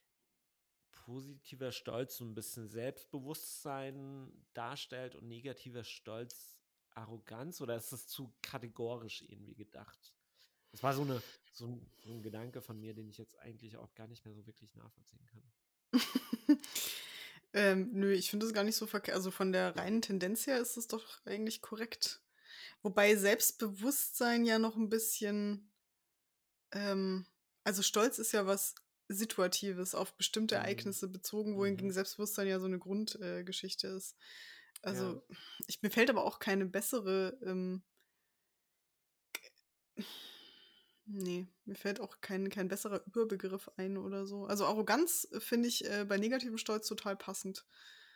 positiver 1.07 1.71
Stolz 1.71 2.17
so 2.17 2.25
ein 2.25 2.35
bisschen 2.35 2.67
Selbstbewusstsein 2.67 4.29
darstellt 4.53 5.15
und 5.15 5.25
negativer 5.29 5.85
Stolz 5.85 6.59
Arroganz 6.95 7.61
oder 7.61 7.77
ist 7.77 7.93
das 7.93 8.07
zu 8.07 8.35
kategorisch 8.41 9.21
irgendwie 9.21 9.55
gedacht? 9.55 10.13
Das 10.71 10.83
war 10.83 10.93
so, 10.93 11.03
eine, 11.03 11.23
so, 11.53 11.67
ein, 11.67 11.89
so 12.03 12.11
ein 12.11 12.21
Gedanke 12.21 12.61
von 12.61 12.77
mir, 12.77 12.93
den 12.93 13.07
ich 13.07 13.17
jetzt 13.17 13.39
eigentlich 13.39 13.77
auch 13.77 13.95
gar 13.95 14.07
nicht 14.07 14.25
mehr 14.25 14.33
so 14.33 14.45
wirklich 14.45 14.75
nachvollziehen 14.75 15.25
kann. 15.27 15.43
ähm, 17.53 17.89
nö, 17.93 18.11
ich 18.11 18.29
finde 18.29 18.45
es 18.45 18.53
gar 18.53 18.65
nicht 18.65 18.75
so 18.75 18.85
verkehrt. 18.85 19.15
Also 19.15 19.31
von 19.31 19.53
der 19.53 19.77
reinen 19.77 20.01
Tendenz 20.01 20.45
her 20.45 20.59
ist 20.59 20.75
es 20.75 20.87
doch 20.87 21.25
eigentlich 21.25 21.61
korrekt. 21.61 22.19
Wobei 22.81 23.15
Selbstbewusstsein 23.15 24.43
ja 24.43 24.59
noch 24.59 24.75
ein 24.75 24.89
bisschen, 24.89 25.71
ähm, 26.73 27.25
also 27.63 27.81
Stolz 27.81 28.19
ist 28.19 28.33
ja 28.33 28.45
was 28.45 28.75
Situatives, 29.07 29.95
auf 29.95 30.15
bestimmte 30.17 30.55
Mhm. 30.55 30.57
Ereignisse 30.57 31.07
bezogen, 31.07 31.57
wohingegen 31.57 31.91
Mhm. 31.91 31.93
Selbstbewusstsein 31.93 32.47
ja 32.47 32.59
so 32.59 32.65
eine 32.65 32.79
Grundgeschichte 32.79 33.87
ist. 33.87 34.15
Also 34.81 35.21
Ja. 35.21 35.37
ich, 35.67 35.81
mir 35.81 35.89
fällt 35.91 36.09
aber 36.09 36.25
auch 36.25 36.39
keine 36.39 36.65
bessere, 36.65 37.37
ähm, 37.43 37.83
nee, 41.05 41.47
mir 41.65 41.75
fällt 41.75 41.99
auch 41.99 42.21
kein, 42.21 42.49
kein 42.49 42.67
besserer 42.67 43.05
Überbegriff 43.07 43.69
ein 43.77 43.97
oder 43.97 44.25
so. 44.25 44.45
Also 44.45 44.65
Arroganz 44.65 45.27
äh, 45.31 45.39
finde 45.39 45.67
ich 45.69 45.85
äh, 45.89 46.05
bei 46.07 46.17
negativem 46.17 46.57
Stolz 46.57 46.87
total 46.87 47.15
passend. 47.15 47.65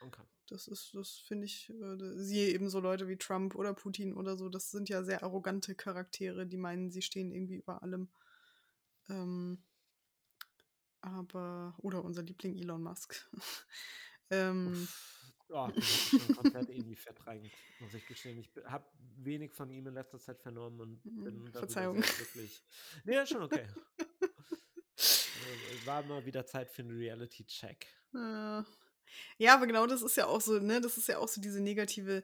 Okay. 0.01 0.23
Das 0.47 0.67
ist, 0.67 0.93
das 0.93 1.17
finde 1.27 1.45
ich, 1.45 1.69
äh, 1.69 1.97
siehe 2.17 2.49
eben 2.53 2.69
so 2.69 2.79
Leute 2.79 3.07
wie 3.07 3.17
Trump 3.17 3.55
oder 3.55 3.73
Putin 3.73 4.13
oder 4.15 4.35
so, 4.37 4.49
das 4.49 4.69
sind 4.71 4.89
ja 4.89 5.03
sehr 5.03 5.23
arrogante 5.23 5.75
Charaktere, 5.75 6.45
die 6.45 6.57
meinen, 6.57 6.91
sie 6.91 7.01
stehen 7.01 7.31
irgendwie 7.31 7.55
über 7.55 7.81
allem. 7.83 8.09
Ähm, 9.09 9.63
aber, 11.01 11.75
oder 11.79 12.03
unser 12.03 12.23
Liebling 12.23 12.57
Elon 12.57 12.81
Musk. 12.83 13.29
ähm, 14.29 14.87
Ja, 15.49 15.67
hab 15.67 16.05
ich 16.05 16.13
schon 16.15 16.31
komplett 16.31 16.69
irgendwie 16.69 16.95
verdrängt, 16.95 17.53
muss 17.79 17.93
ich 17.93 18.05
gestehen. 18.05 18.37
Ich 18.37 18.49
habe 18.65 18.85
wenig 19.17 19.53
von 19.53 19.69
ihm 19.69 19.87
in 19.87 19.93
letzter 19.93 20.19
Zeit 20.19 20.39
vernommen 20.39 20.79
und 20.79 21.03
Mhm, 21.03 21.23
bin 21.23 21.51
Verzeihung. 21.51 22.01
glücklich. 22.01 22.63
Nee, 23.03 23.21
ist 23.21 23.29
schon 23.29 23.43
okay. 23.43 23.67
Äh, 25.33 25.85
War 25.85 26.03
mal 26.03 26.25
wieder 26.25 26.45
Zeit 26.45 26.69
für 26.69 26.83
einen 26.83 26.95
Reality-Check. 26.97 27.87
Äh, 28.13 28.63
ja, 29.37 29.55
aber 29.55 29.67
genau 29.67 29.87
das 29.87 30.01
ist 30.01 30.15
ja 30.17 30.27
auch 30.27 30.41
so, 30.41 30.59
ne, 30.59 30.81
das 30.81 30.97
ist 30.97 31.07
ja 31.07 31.17
auch 31.17 31.27
so 31.27 31.41
diese 31.41 31.61
negative, 31.61 32.23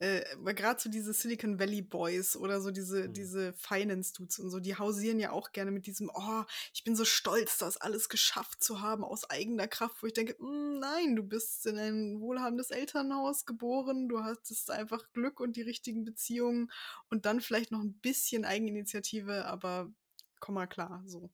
äh, 0.00 0.22
gerade 0.54 0.80
so 0.80 0.88
diese 0.90 1.12
Silicon 1.12 1.58
Valley 1.58 1.82
Boys 1.82 2.36
oder 2.36 2.60
so 2.60 2.70
diese, 2.70 3.04
Hm. 3.04 3.12
diese 3.12 3.52
Finance-Dudes 3.54 4.38
und 4.38 4.50
so, 4.50 4.60
die 4.60 4.76
hausieren 4.76 5.18
ja 5.20 5.32
auch 5.32 5.52
gerne 5.52 5.70
mit 5.70 5.86
diesem, 5.86 6.10
oh, 6.14 6.44
ich 6.72 6.84
bin 6.84 6.94
so 6.96 7.04
stolz, 7.04 7.58
das 7.58 7.76
alles 7.78 8.08
geschafft 8.08 8.62
zu 8.62 8.80
haben 8.80 9.04
aus 9.04 9.28
eigener 9.30 9.66
Kraft, 9.68 10.02
wo 10.02 10.06
ich 10.06 10.12
denke, 10.14 10.36
"Mm, 10.42 10.78
nein, 10.78 11.16
du 11.16 11.22
bist 11.22 11.66
in 11.66 11.78
ein 11.78 12.20
wohlhabendes 12.20 12.70
Elternhaus 12.70 13.44
geboren, 13.46 14.08
du 14.08 14.22
hattest 14.22 14.70
einfach 14.70 15.10
Glück 15.12 15.40
und 15.40 15.56
die 15.56 15.62
richtigen 15.62 16.04
Beziehungen 16.04 16.70
und 17.10 17.26
dann 17.26 17.40
vielleicht 17.40 17.72
noch 17.72 17.80
ein 17.80 17.94
bisschen 18.00 18.44
Eigeninitiative, 18.44 19.44
aber 19.46 19.92
komm 20.40 20.54
mal 20.56 20.66
klar, 20.66 21.02
so. 21.06 21.30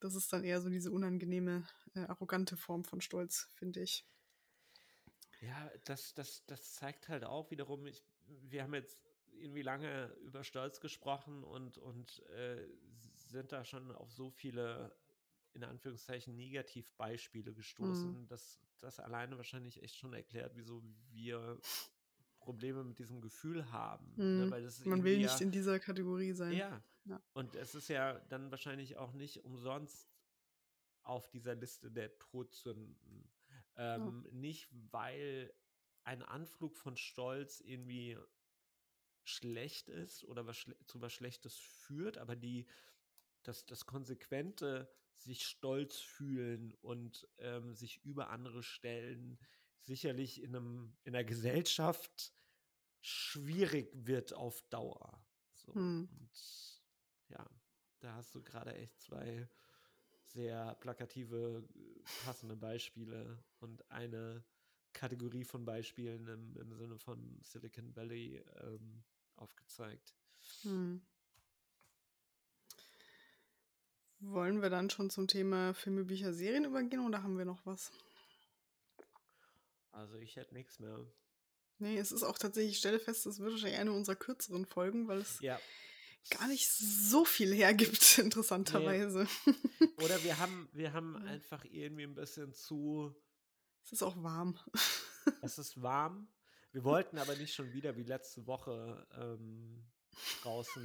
Das 0.00 0.14
ist 0.14 0.32
dann 0.32 0.44
eher 0.44 0.60
so 0.60 0.68
diese 0.68 0.90
unangenehme, 0.92 1.66
äh, 1.94 2.00
arrogante 2.00 2.56
Form 2.56 2.84
von 2.84 3.00
Stolz, 3.00 3.48
finde 3.56 3.80
ich. 3.82 4.04
Ja, 5.42 5.70
das, 5.84 6.14
das, 6.14 6.44
das 6.46 6.74
zeigt 6.74 7.08
halt 7.08 7.24
auch 7.24 7.50
wiederum, 7.50 7.86
ich, 7.86 8.02
wir 8.26 8.62
haben 8.62 8.74
jetzt 8.74 8.98
irgendwie 9.32 9.62
lange 9.62 10.06
über 10.22 10.44
Stolz 10.44 10.80
gesprochen 10.80 11.42
und, 11.42 11.78
und 11.78 12.20
äh, 12.30 12.66
sind 13.30 13.52
da 13.52 13.64
schon 13.64 13.90
auf 13.92 14.12
so 14.12 14.30
viele, 14.30 14.94
in 15.52 15.64
Anführungszeichen, 15.64 16.36
Negativbeispiele 16.36 17.52
gestoßen, 17.52 18.28
dass 18.28 18.60
das 18.80 19.00
alleine 19.00 19.36
wahrscheinlich 19.36 19.82
echt 19.82 19.96
schon 19.96 20.12
erklärt, 20.14 20.52
wieso 20.54 20.82
wir 21.10 21.58
Probleme 22.38 22.84
mit 22.84 22.98
diesem 22.98 23.20
Gefühl 23.20 23.70
haben. 23.70 24.14
Ne? 24.16 24.46
Mhm. 24.46 24.50
Weil 24.50 24.62
das 24.62 24.84
Man 24.84 25.04
will 25.04 25.18
nicht 25.18 25.40
ja, 25.40 25.46
in 25.46 25.50
dieser 25.50 25.78
Kategorie 25.78 26.32
sein. 26.32 26.52
ja. 26.52 26.82
Ja. 27.04 27.20
Und 27.32 27.56
es 27.56 27.74
ist 27.74 27.88
ja 27.88 28.18
dann 28.28 28.50
wahrscheinlich 28.50 28.96
auch 28.96 29.12
nicht 29.12 29.44
umsonst 29.44 30.08
auf 31.02 31.28
dieser 31.30 31.54
Liste 31.54 31.90
der 31.90 32.16
Todsünden. 32.18 33.28
Ähm, 33.76 34.26
Nicht, 34.32 34.68
weil 34.90 35.52
ein 36.04 36.22
Anflug 36.22 36.76
von 36.76 36.96
Stolz 36.96 37.60
irgendwie 37.60 38.18
schlecht 39.24 39.88
ist 39.88 40.24
oder 40.24 40.46
was 40.46 40.56
schle 40.56 40.76
zu 40.86 41.00
was 41.00 41.12
Schlechtes 41.12 41.56
führt, 41.56 42.18
aber 42.18 42.34
die, 42.34 42.66
das, 43.44 43.66
das 43.66 43.86
konsequente 43.86 44.90
sich 45.16 45.46
stolz 45.46 45.98
fühlen 45.98 46.74
und 46.80 47.28
ähm, 47.38 47.74
sich 47.74 48.04
über 48.04 48.30
andere 48.30 48.62
stellen, 48.62 49.38
sicherlich 49.80 50.42
in, 50.42 50.56
einem, 50.56 50.96
in 51.04 51.14
einer 51.14 51.24
Gesellschaft 51.24 52.34
schwierig 53.00 53.90
wird 53.94 54.32
auf 54.32 54.62
Dauer. 54.70 55.24
So. 55.54 55.74
Hm. 55.74 56.08
Und 56.10 56.82
ja, 57.28 57.48
da 58.00 58.14
hast 58.14 58.34
du 58.34 58.42
gerade 58.42 58.74
echt 58.74 59.00
zwei 59.00 59.48
sehr 60.34 60.74
plakative, 60.76 61.64
äh, 61.74 62.24
passende 62.24 62.56
Beispiele 62.56 63.42
und 63.60 63.88
eine 63.90 64.44
Kategorie 64.92 65.44
von 65.44 65.64
Beispielen 65.64 66.26
im, 66.26 66.56
im 66.56 66.74
Sinne 66.74 66.98
von 66.98 67.38
Silicon 67.42 67.94
Valley 67.96 68.42
ähm, 68.62 69.02
aufgezeigt. 69.36 70.14
Hm. 70.62 71.02
Wollen 74.20 74.62
wir 74.62 74.70
dann 74.70 74.88
schon 74.88 75.10
zum 75.10 75.26
Thema 75.26 75.74
Filme, 75.74 76.04
Bücher, 76.04 76.32
Serien 76.32 76.64
übergehen 76.64 77.04
oder 77.04 77.22
haben 77.22 77.38
wir 77.38 77.44
noch 77.44 77.66
was? 77.66 77.90
Also 79.90 80.16
ich 80.16 80.36
hätte 80.36 80.54
nichts 80.54 80.78
mehr. 80.78 80.98
Nee, 81.78 81.98
es 81.98 82.12
ist 82.12 82.22
auch 82.22 82.38
tatsächlich, 82.38 82.74
ich 82.74 82.78
stelle 82.78 83.00
fest, 83.00 83.26
es 83.26 83.40
wird 83.40 83.50
wahrscheinlich 83.50 83.80
eine 83.80 83.92
unserer 83.92 84.14
kürzeren 84.14 84.64
Folgen, 84.64 85.08
weil 85.08 85.18
es 85.18 85.40
Ja. 85.40 85.60
Gar 86.30 86.48
nicht 86.48 86.68
so 86.70 87.24
viel 87.24 87.54
hergibt, 87.54 88.18
interessanterweise. 88.18 89.26
Oder 89.96 90.22
wir 90.22 90.38
haben, 90.38 90.68
wir 90.72 90.92
haben 90.92 91.16
einfach 91.26 91.64
irgendwie 91.64 92.04
ein 92.04 92.14
bisschen 92.14 92.52
zu. 92.54 93.14
Es 93.84 93.92
ist 93.92 94.02
auch 94.02 94.22
warm. 94.22 94.58
Es 95.40 95.56
ist 95.56 95.80
warm. 95.80 96.26
Wir 96.72 96.82
wollten 96.82 97.16
aber 97.16 97.36
nicht 97.36 97.54
schon 97.54 97.72
wieder 97.72 97.96
wie 97.96 98.02
letzte 98.02 98.44
Woche 98.48 99.06
ähm, 99.12 99.84
draußen 100.42 100.84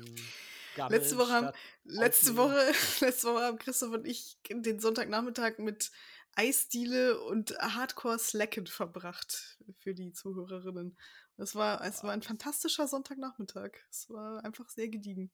gammeln. 0.76 1.02
Letzte 1.02 1.18
Woche 1.18 1.32
haben, 1.32 1.52
letzte. 1.86 2.38
Woche, 2.38 2.72
letzte 3.00 3.28
Woche 3.28 3.42
haben 3.42 3.58
Christoph 3.58 3.94
und 3.94 4.06
ich 4.06 4.38
den 4.48 4.80
Sonntagnachmittag 4.80 5.58
mit 5.58 5.92
Eisdiele 6.36 7.20
und 7.20 7.58
Hardcore-Slacken 7.58 8.68
verbracht 8.68 9.58
für 9.80 9.96
die 9.96 10.14
Zuhörerinnen. 10.14 10.96
Es 11.38 11.56
war, 11.56 11.84
es 11.84 12.04
war 12.04 12.12
ein 12.12 12.24
fantastischer 12.24 12.88
Sonntagnachmittag. 12.88 13.72
Es 13.90 14.10
war 14.10 14.44
einfach 14.44 14.70
sehr 14.70 14.90
gediegen. 14.90 15.32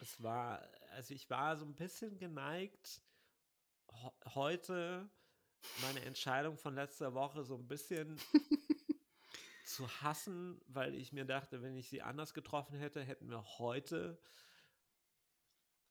Es 0.00 0.22
war, 0.22 0.62
also 0.90 1.14
ich 1.14 1.30
war 1.30 1.56
so 1.56 1.64
ein 1.64 1.74
bisschen 1.74 2.18
geneigt, 2.18 3.00
heute 4.34 5.08
meine 5.80 6.04
Entscheidung 6.04 6.58
von 6.58 6.74
letzter 6.74 7.14
Woche 7.14 7.44
so 7.44 7.56
ein 7.56 7.66
bisschen 7.66 8.20
zu 9.64 9.88
hassen, 10.02 10.60
weil 10.66 10.94
ich 10.94 11.12
mir 11.12 11.24
dachte, 11.24 11.62
wenn 11.62 11.76
ich 11.76 11.88
sie 11.88 12.02
anders 12.02 12.34
getroffen 12.34 12.76
hätte, 12.76 13.02
hätten 13.02 13.30
wir 13.30 13.44
heute 13.58 14.20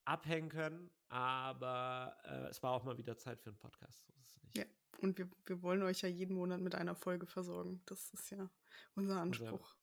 abhängen 0.06 0.50
können. 0.50 0.92
Aber 1.10 2.16
äh, 2.26 2.50
es 2.50 2.62
war 2.62 2.74
auch 2.74 2.84
mal 2.84 2.98
wieder 2.98 3.18
Zeit 3.18 3.42
für 3.42 3.50
einen 3.50 3.60
Podcast. 3.60 4.06
So. 4.26 4.40
Ja, 4.56 4.66
und 5.02 5.18
wir, 5.18 5.30
wir 5.45 5.61
wollen 5.61 5.82
euch 5.84 6.02
ja 6.02 6.10
jeden 6.10 6.36
Monat 6.36 6.61
mit 6.61 6.76
einer 6.76 6.95
Folge 6.95 7.26
versorgen. 7.26 7.82
Das 7.86 8.11
ist 8.14 8.30
ja 8.32 8.49
unser 8.95 9.22
Anspruch. 9.22 9.76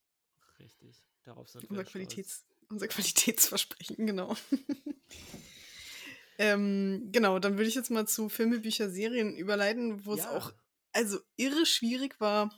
Richtig. 0.58 1.04
Darauf 1.24 1.48
sind 1.48 1.64
Unser, 1.64 1.82
wir 1.82 1.86
stolz. 1.86 1.92
Qualitäts, 1.92 2.46
unser 2.68 2.88
Qualitätsversprechen, 2.88 4.06
genau. 4.06 4.36
ähm, 6.38 7.08
genau, 7.12 7.38
dann 7.38 7.56
würde 7.58 7.68
ich 7.68 7.74
jetzt 7.74 7.90
mal 7.90 8.06
zu 8.06 8.28
Filme, 8.28 8.60
Bücher, 8.60 8.90
Serien 8.90 9.36
überleiten, 9.36 10.04
wo 10.06 10.14
es 10.14 10.20
Ja. 10.20 10.36
auch 10.36 10.52
also 10.92 11.18
irre 11.36 11.66
schwierig 11.66 12.20
war, 12.20 12.52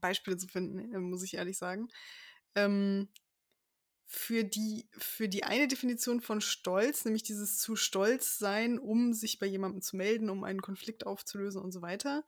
Beispiele 0.00 0.36
zu 0.36 0.48
finden, 0.48 0.92
äh, 0.92 0.98
muss 0.98 1.22
ich 1.22 1.34
ehrlich 1.34 1.58
sagen. 1.58 1.88
Ähm, 2.54 3.08
für 4.14 4.44
die, 4.44 4.86
für 4.98 5.26
die 5.26 5.42
eine 5.42 5.66
Definition 5.68 6.20
von 6.20 6.42
Stolz, 6.42 7.06
nämlich 7.06 7.22
dieses 7.22 7.56
zu 7.58 7.76
stolz 7.76 8.38
sein, 8.38 8.78
um 8.78 9.14
sich 9.14 9.38
bei 9.38 9.46
jemandem 9.46 9.80
zu 9.80 9.96
melden, 9.96 10.28
um 10.28 10.44
einen 10.44 10.60
Konflikt 10.60 11.06
aufzulösen 11.06 11.62
und 11.62 11.72
so 11.72 11.80
weiter, 11.80 12.22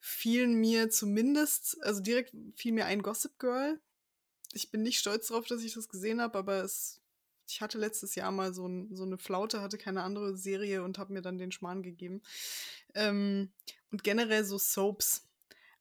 fielen 0.00 0.54
mir 0.54 0.90
zumindest, 0.90 1.80
also 1.82 2.00
direkt 2.00 2.34
fiel 2.56 2.72
mir 2.72 2.86
ein 2.86 3.02
Gossip 3.02 3.38
Girl. 3.38 3.80
Ich 4.52 4.72
bin 4.72 4.82
nicht 4.82 4.98
stolz 4.98 5.28
darauf, 5.28 5.46
dass 5.46 5.62
ich 5.62 5.74
das 5.74 5.88
gesehen 5.88 6.20
habe, 6.20 6.36
aber 6.36 6.64
es, 6.64 7.00
ich 7.46 7.60
hatte 7.60 7.78
letztes 7.78 8.16
Jahr 8.16 8.32
mal 8.32 8.52
so, 8.52 8.66
ein, 8.66 8.88
so 8.92 9.04
eine 9.04 9.16
Flaute, 9.16 9.60
hatte 9.60 9.78
keine 9.78 10.02
andere 10.02 10.36
Serie 10.36 10.82
und 10.82 10.98
habe 10.98 11.12
mir 11.12 11.22
dann 11.22 11.38
den 11.38 11.52
Schmarrn 11.52 11.84
gegeben. 11.84 12.20
Ähm, 12.94 13.52
und 13.92 14.02
generell 14.02 14.44
so 14.44 14.58
Soaps 14.58 15.28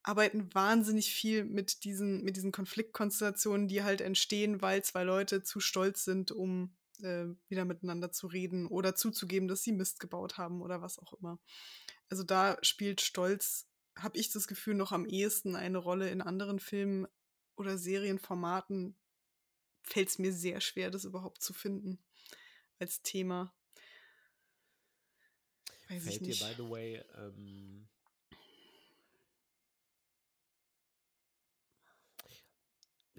arbeiten 0.04 0.54
wahnsinnig 0.54 1.14
viel 1.14 1.44
mit 1.44 1.84
diesen, 1.84 2.24
mit 2.24 2.36
diesen 2.36 2.52
Konfliktkonstellationen, 2.52 3.68
die 3.68 3.84
halt 3.84 4.02
entstehen, 4.02 4.62
weil 4.62 4.84
zwei 4.84 5.04
Leute 5.04 5.44
zu 5.44 5.60
stolz 5.60 6.04
sind, 6.04 6.32
um 6.32 6.76
äh, 7.02 7.26
wieder 7.48 7.66
miteinander 7.66 8.12
zu 8.12 8.28
reden 8.28 8.68
oder 8.68 8.96
zuzugeben, 8.96 9.48
dass 9.48 9.64
sie 9.64 9.72
Mist 9.72 10.00
gebaut 10.00 10.38
haben 10.38 10.62
oder 10.62 10.82
was 10.82 11.00
auch 11.00 11.14
immer. 11.14 11.40
Also 12.10 12.24
da 12.24 12.58
spielt 12.62 13.02
Stolz, 13.02 13.68
habe 13.98 14.18
ich 14.18 14.32
das 14.32 14.48
Gefühl, 14.48 14.76
noch 14.76 14.92
am 14.92 15.06
ehesten 15.06 15.56
eine 15.56 15.78
Rolle 15.78 16.10
in 16.10 16.22
anderen 16.22 16.60
Filmen 16.60 17.08
oder 17.56 17.78
Serienformaten. 17.78 18.96
Fällt 19.84 20.10
es 20.10 20.20
mir 20.20 20.34
sehr 20.34 20.62
schwer, 20.62 20.92
das 20.92 21.06
überhaupt 21.06 21.42
zu 21.42 21.54
finden 21.54 22.00
als 22.80 23.02
Thema. 23.02 23.54
Weiß 25.90 26.04
Fällt 26.04 26.26
dir, 26.26 26.36
by 26.36 26.54
the 26.58 26.70
way, 26.70 27.04
ähm, 27.18 27.88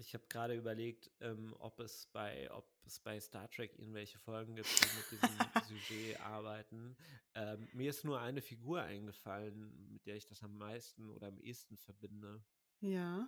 ich 0.05 0.13
habe 0.13 0.25
gerade 0.27 0.55
überlegt, 0.55 1.09
ähm, 1.21 1.55
ob, 1.59 1.79
es 1.79 2.07
bei, 2.11 2.51
ob 2.51 2.67
es 2.85 2.99
bei 2.99 3.19
Star 3.19 3.49
Trek 3.49 3.77
irgendwelche 3.79 4.19
Folgen 4.19 4.55
gibt, 4.55 4.67
die 4.67 4.97
mit 4.97 5.11
diesem 5.11 5.37
Sujet 5.87 6.19
arbeiten. 6.19 6.97
Ähm, 7.35 7.69
mir 7.71 7.89
ist 7.89 8.03
nur 8.03 8.19
eine 8.19 8.41
Figur 8.41 8.81
eingefallen, 8.81 9.91
mit 9.91 10.05
der 10.05 10.17
ich 10.17 10.25
das 10.25 10.43
am 10.43 10.57
meisten 10.57 11.09
oder 11.09 11.27
am 11.27 11.39
ehesten 11.39 11.77
verbinde. 11.77 12.43
Ja. 12.81 13.27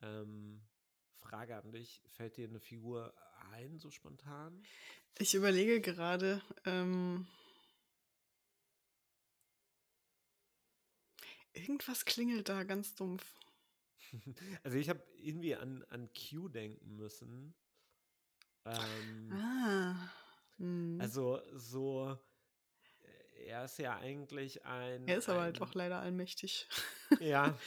Ähm, 0.00 0.60
Frage 1.20 1.56
an 1.56 1.70
dich, 1.70 2.02
fällt 2.08 2.36
dir 2.36 2.48
eine 2.48 2.60
Figur 2.60 3.14
ein, 3.52 3.78
so 3.78 3.90
spontan? 3.92 4.64
Ich 5.18 5.34
überlege 5.34 5.80
gerade, 5.80 6.42
ähm, 6.64 7.28
irgendwas 11.52 12.04
klingelt 12.04 12.48
da 12.48 12.64
ganz 12.64 12.96
dumpf. 12.96 13.24
Also 14.62 14.76
ich 14.78 14.88
habe 14.88 15.02
irgendwie 15.16 15.54
an, 15.54 15.84
an 15.88 16.08
Q 16.12 16.48
denken 16.48 16.96
müssen. 16.96 17.54
Ähm, 18.64 19.32
Ah. 19.32 19.94
Hm. 20.58 20.98
Also 21.00 21.40
so, 21.54 22.18
äh, 23.02 23.46
er 23.46 23.64
ist 23.64 23.78
ja 23.78 23.96
eigentlich 23.96 24.64
ein. 24.64 25.08
er 25.08 25.18
ist 25.18 25.28
aber 25.28 25.42
halt 25.42 25.58
ein, 25.58 25.62
auch 25.62 25.74
leider 25.74 25.98
allmächtig. 26.00 26.68
Ja, 27.20 27.58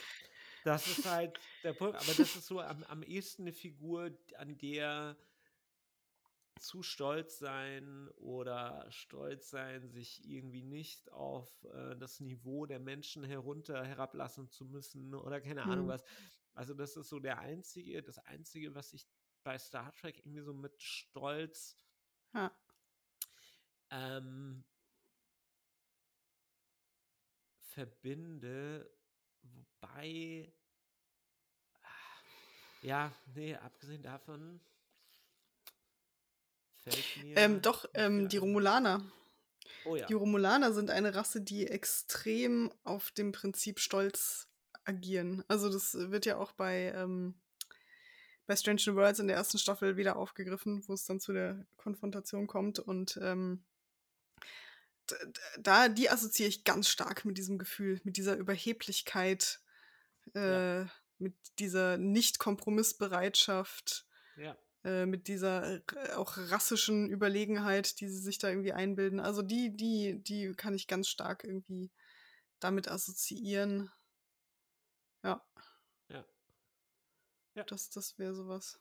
das 0.64 0.88
ist 0.88 1.04
halt 1.06 1.38
der 1.62 1.72
Punkt. 1.72 1.94
Aber 1.94 2.06
das 2.06 2.18
ist 2.18 2.46
so 2.46 2.60
am, 2.60 2.82
am 2.84 3.04
ehesten 3.04 3.42
eine 3.42 3.52
Figur, 3.52 4.10
an 4.38 4.58
der 4.58 5.16
zu 6.58 6.82
stolz 6.82 7.38
sein 7.38 8.08
oder 8.16 8.86
stolz 8.90 9.50
sein, 9.50 9.88
sich 9.90 10.26
irgendwie 10.28 10.62
nicht 10.62 11.12
auf 11.12 11.64
äh, 11.64 11.96
das 11.96 12.20
Niveau 12.20 12.66
der 12.66 12.80
Menschen 12.80 13.24
herunter 13.24 13.84
herablassen 13.84 14.48
zu 14.50 14.64
müssen 14.66 15.14
oder 15.14 15.40
keine 15.40 15.66
Ahnung 15.66 15.86
Hm. 15.86 15.88
was. 15.88 16.02
Also 16.54 16.74
das 16.74 16.96
ist 16.96 17.08
so 17.10 17.20
der 17.20 17.38
einzige, 17.40 18.02
das 18.02 18.18
einzige, 18.18 18.74
was 18.74 18.92
ich 18.94 19.06
bei 19.44 19.58
Star 19.58 19.92
Trek 19.92 20.18
irgendwie 20.18 20.40
so 20.42 20.54
mit 20.54 20.80
Stolz 20.82 21.76
Ja. 22.34 22.50
ähm, 23.90 24.64
verbinde, 27.60 28.90
wobei, 29.42 30.52
ah, 31.82 32.20
ja, 32.82 33.12
nee, 33.34 33.54
abgesehen 33.56 34.02
davon. 34.02 34.60
Ähm, 37.34 37.62
doch, 37.62 37.88
ähm, 37.94 38.28
die. 38.28 38.36
Romulaner. 38.38 39.02
Oh 39.84 39.96
ja. 39.96 40.06
Die 40.06 40.14
Romulaner 40.14 40.72
sind 40.72 40.90
eine 40.90 41.14
Rasse, 41.14 41.40
die 41.40 41.66
extrem 41.66 42.72
auf 42.84 43.10
dem 43.12 43.32
Prinzip 43.32 43.78
Stolz 43.80 44.48
agieren. 44.84 45.44
Also 45.48 45.70
das 45.70 45.94
wird 45.94 46.26
ja 46.26 46.36
auch 46.38 46.52
bei, 46.52 46.92
ähm, 46.94 47.34
bei 48.46 48.56
Strange 48.56 48.80
New 48.86 48.94
Worlds 48.96 49.18
in 49.20 49.28
der 49.28 49.36
ersten 49.36 49.58
Staffel 49.58 49.96
wieder 49.96 50.16
aufgegriffen, 50.16 50.82
wo 50.88 50.94
es 50.94 51.04
dann 51.04 51.20
zu 51.20 51.32
der 51.32 51.66
Konfrontation 51.76 52.46
kommt. 52.46 52.78
Und 52.78 53.18
ähm, 53.22 53.64
da, 55.58 55.88
die 55.88 56.10
assoziiere 56.10 56.48
ich 56.48 56.64
ganz 56.64 56.88
stark 56.88 57.24
mit 57.24 57.38
diesem 57.38 57.58
Gefühl, 57.58 58.00
mit 58.04 58.16
dieser 58.16 58.36
Überheblichkeit, 58.36 59.60
äh, 60.34 60.80
Ja. 60.80 60.90
mit 61.18 61.34
dieser 61.58 61.96
Nicht-Kompromissbereitschaft 61.96 64.06
Ja. 64.36 64.56
Äh, 64.86 65.04
mit 65.04 65.26
dieser 65.26 65.74
äh, 65.74 66.12
auch 66.14 66.36
rassischen 66.36 67.10
Überlegenheit, 67.10 67.98
die 68.00 68.08
sie 68.08 68.20
sich 68.20 68.38
da 68.38 68.48
irgendwie 68.48 68.72
einbilden. 68.72 69.18
Also 69.18 69.42
die, 69.42 69.76
die, 69.76 70.22
die 70.22 70.52
kann 70.54 70.74
ich 70.74 70.86
ganz 70.86 71.08
stark 71.08 71.42
irgendwie 71.42 71.90
damit 72.60 72.88
assoziieren. 72.88 73.90
Ja. 75.24 75.44
Ja. 76.08 76.24
Ja. 77.54 77.64
Das, 77.64 77.90
das 77.90 78.16
wäre 78.16 78.32
sowas. 78.32 78.78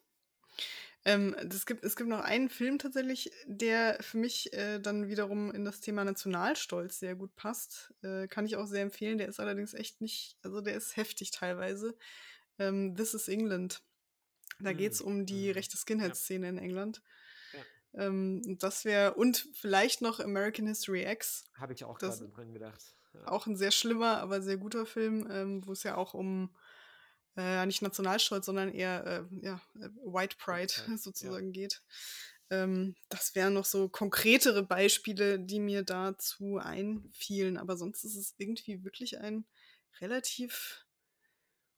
Ähm, 1.05 1.35
das 1.43 1.65
gibt, 1.65 1.83
es 1.83 1.95
gibt 1.95 2.09
noch 2.09 2.21
einen 2.21 2.49
Film 2.49 2.77
tatsächlich, 2.77 3.31
der 3.47 3.97
für 4.01 4.17
mich 4.17 4.53
äh, 4.53 4.79
dann 4.79 5.07
wiederum 5.09 5.51
in 5.51 5.65
das 5.65 5.81
Thema 5.81 6.05
Nationalstolz 6.05 6.99
sehr 6.99 7.15
gut 7.15 7.35
passt. 7.35 7.95
Äh, 8.03 8.27
kann 8.27 8.45
ich 8.45 8.57
auch 8.57 8.67
sehr 8.67 8.83
empfehlen. 8.83 9.17
Der 9.17 9.27
ist 9.27 9.39
allerdings 9.39 9.73
echt 9.73 10.01
nicht, 10.01 10.37
also 10.43 10.61
der 10.61 10.75
ist 10.75 10.97
heftig 10.97 11.31
teilweise. 11.31 11.97
Ähm, 12.59 12.95
This 12.95 13.15
is 13.15 13.27
England. 13.27 13.81
Da 14.59 14.73
geht 14.73 14.93
es 14.93 15.01
um 15.01 15.25
die 15.25 15.47
mhm. 15.47 15.53
rechte 15.53 15.77
Skinhead-Szene 15.77 16.47
in 16.49 16.57
England. 16.57 17.01
Ja. 17.53 18.05
Ähm, 18.05 18.57
das 18.59 18.85
wäre, 18.85 19.15
und 19.15 19.47
vielleicht 19.53 20.01
noch 20.01 20.19
American 20.19 20.67
History 20.67 21.03
X. 21.03 21.45
Habe 21.57 21.73
ich 21.73 21.83
auch 21.83 21.97
Das- 21.97 22.19
gerade 22.19 22.31
dran 22.31 22.53
gedacht. 22.53 22.95
Ja. 23.13 23.27
Auch 23.29 23.47
ein 23.47 23.55
sehr 23.55 23.71
schlimmer, 23.71 24.17
aber 24.17 24.41
sehr 24.41 24.57
guter 24.57 24.85
Film, 24.85 25.27
ähm, 25.31 25.65
wo 25.65 25.71
es 25.71 25.83
ja 25.83 25.95
auch 25.95 26.13
um 26.13 26.53
äh, 27.37 27.65
nicht 27.65 27.81
Nationalstolz, 27.81 28.45
sondern 28.45 28.73
eher 28.73 29.05
äh, 29.05 29.45
ja, 29.45 29.61
äh, 29.75 29.89
White 30.03 30.37
Pride 30.37 30.73
ja. 30.87 30.97
sozusagen 30.97 31.51
geht. 31.51 31.81
Ähm, 32.49 32.95
das 33.09 33.35
wären 33.35 33.53
noch 33.53 33.65
so 33.65 33.89
konkretere 33.89 34.63
Beispiele, 34.63 35.39
die 35.39 35.59
mir 35.59 35.83
dazu 35.83 36.57
einfielen. 36.57 37.57
Aber 37.57 37.77
sonst 37.77 38.03
ist 38.03 38.15
es 38.15 38.35
irgendwie 38.37 38.83
wirklich 38.83 39.19
ein 39.19 39.45
relativ 39.99 40.85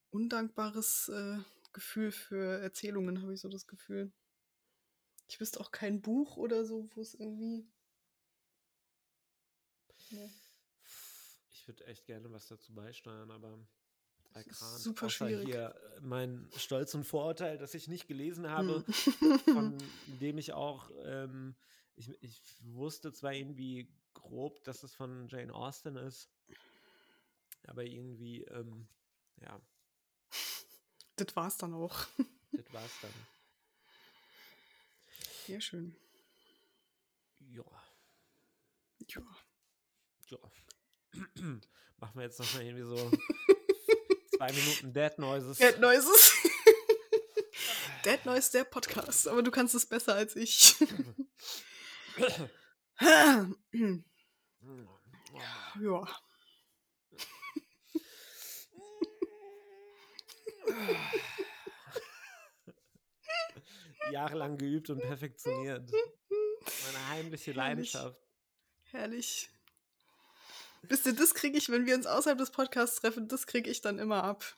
undankbares 0.09 1.09
äh, 1.09 1.37
Gefühl 1.77 2.11
für 2.11 2.59
Erzählungen, 2.59 3.21
habe 3.21 3.35
ich 3.35 3.39
so 3.39 3.49
das 3.49 3.67
Gefühl. 3.67 4.11
Ich 5.27 5.39
wüsste 5.39 5.59
auch 5.59 5.71
kein 5.71 6.01
Buch 6.01 6.35
oder 6.35 6.65
so, 6.65 6.89
wo 6.95 7.01
es 7.01 7.13
irgendwie. 7.13 7.69
Nee. 10.09 10.31
Ich 11.51 11.67
würde 11.67 11.85
echt 11.85 12.07
gerne 12.07 12.31
was 12.31 12.47
dazu 12.47 12.73
beisteuern, 12.73 13.29
aber 13.29 13.59
erkannt. 14.33 14.79
Super 14.79 15.07
schwierig. 15.11 15.45
Hier 15.45 15.79
mein 16.01 16.49
Stolz 16.57 16.95
und 16.95 17.03
Vorurteil, 17.03 17.59
das 17.59 17.75
ich 17.75 17.87
nicht 17.87 18.07
gelesen 18.07 18.49
habe, 18.49 18.83
hm. 19.19 19.39
von 19.53 19.77
dem 20.19 20.39
ich 20.39 20.53
auch, 20.53 20.89
ähm, 21.03 21.55
ich, 21.95 22.09
ich 22.23 22.41
wusste 22.61 23.13
zwar 23.13 23.33
irgendwie 23.33 23.87
grob, 24.15 24.63
dass 24.63 24.81
es 24.81 24.95
von 24.95 25.27
Jane 25.27 25.53
Austen 25.53 25.95
ist, 25.95 26.31
aber 27.67 27.83
irgendwie, 27.83 28.45
ähm, 28.45 28.87
ja. 29.41 29.61
Das 31.17 31.35
war's 31.35 31.57
dann 31.57 31.73
auch. 31.73 32.05
das 32.51 32.73
war's 32.73 32.91
dann. 33.01 33.11
Sehr 35.45 35.61
schön. 35.61 35.95
Ja. 37.39 37.63
Ja. 39.07 39.21
Ja. 40.27 40.37
Machen 41.97 42.15
wir 42.15 42.23
jetzt 42.23 42.39
nochmal 42.39 42.63
irgendwie 42.63 42.83
so 42.83 43.11
Zwei 44.37 44.51
Minuten 44.53 44.93
Dead 44.93 45.17
Noises. 45.17 45.57
Dead 45.57 45.79
Noises. 45.79 46.33
Dead 48.05 48.23
Noise, 48.25 48.51
der 48.51 48.65
Podcast. 48.65 49.27
Aber 49.27 49.41
du 49.41 49.49
kannst 49.49 49.73
es 49.73 49.87
besser 49.87 50.13
als 50.13 50.35
ich. 50.35 50.75
ja. 55.81 56.07
Jahrelang 64.11 64.57
geübt 64.57 64.89
und 64.89 65.01
perfektioniert. 65.01 65.89
Meine 66.85 67.09
heimliche 67.09 67.53
Herrlich. 67.53 67.55
Leidenschaft. 67.55 68.17
Herrlich. 68.91 69.49
Wisst 70.83 71.05
ihr, 71.05 71.13
das 71.13 71.33
kriege 71.33 71.57
ich, 71.57 71.69
wenn 71.69 71.85
wir 71.85 71.95
uns 71.95 72.05
außerhalb 72.05 72.37
des 72.37 72.51
Podcasts 72.51 73.01
treffen, 73.01 73.27
das 73.27 73.47
kriege 73.47 73.69
ich 73.69 73.81
dann 73.81 73.99
immer 73.99 74.23
ab. 74.23 74.55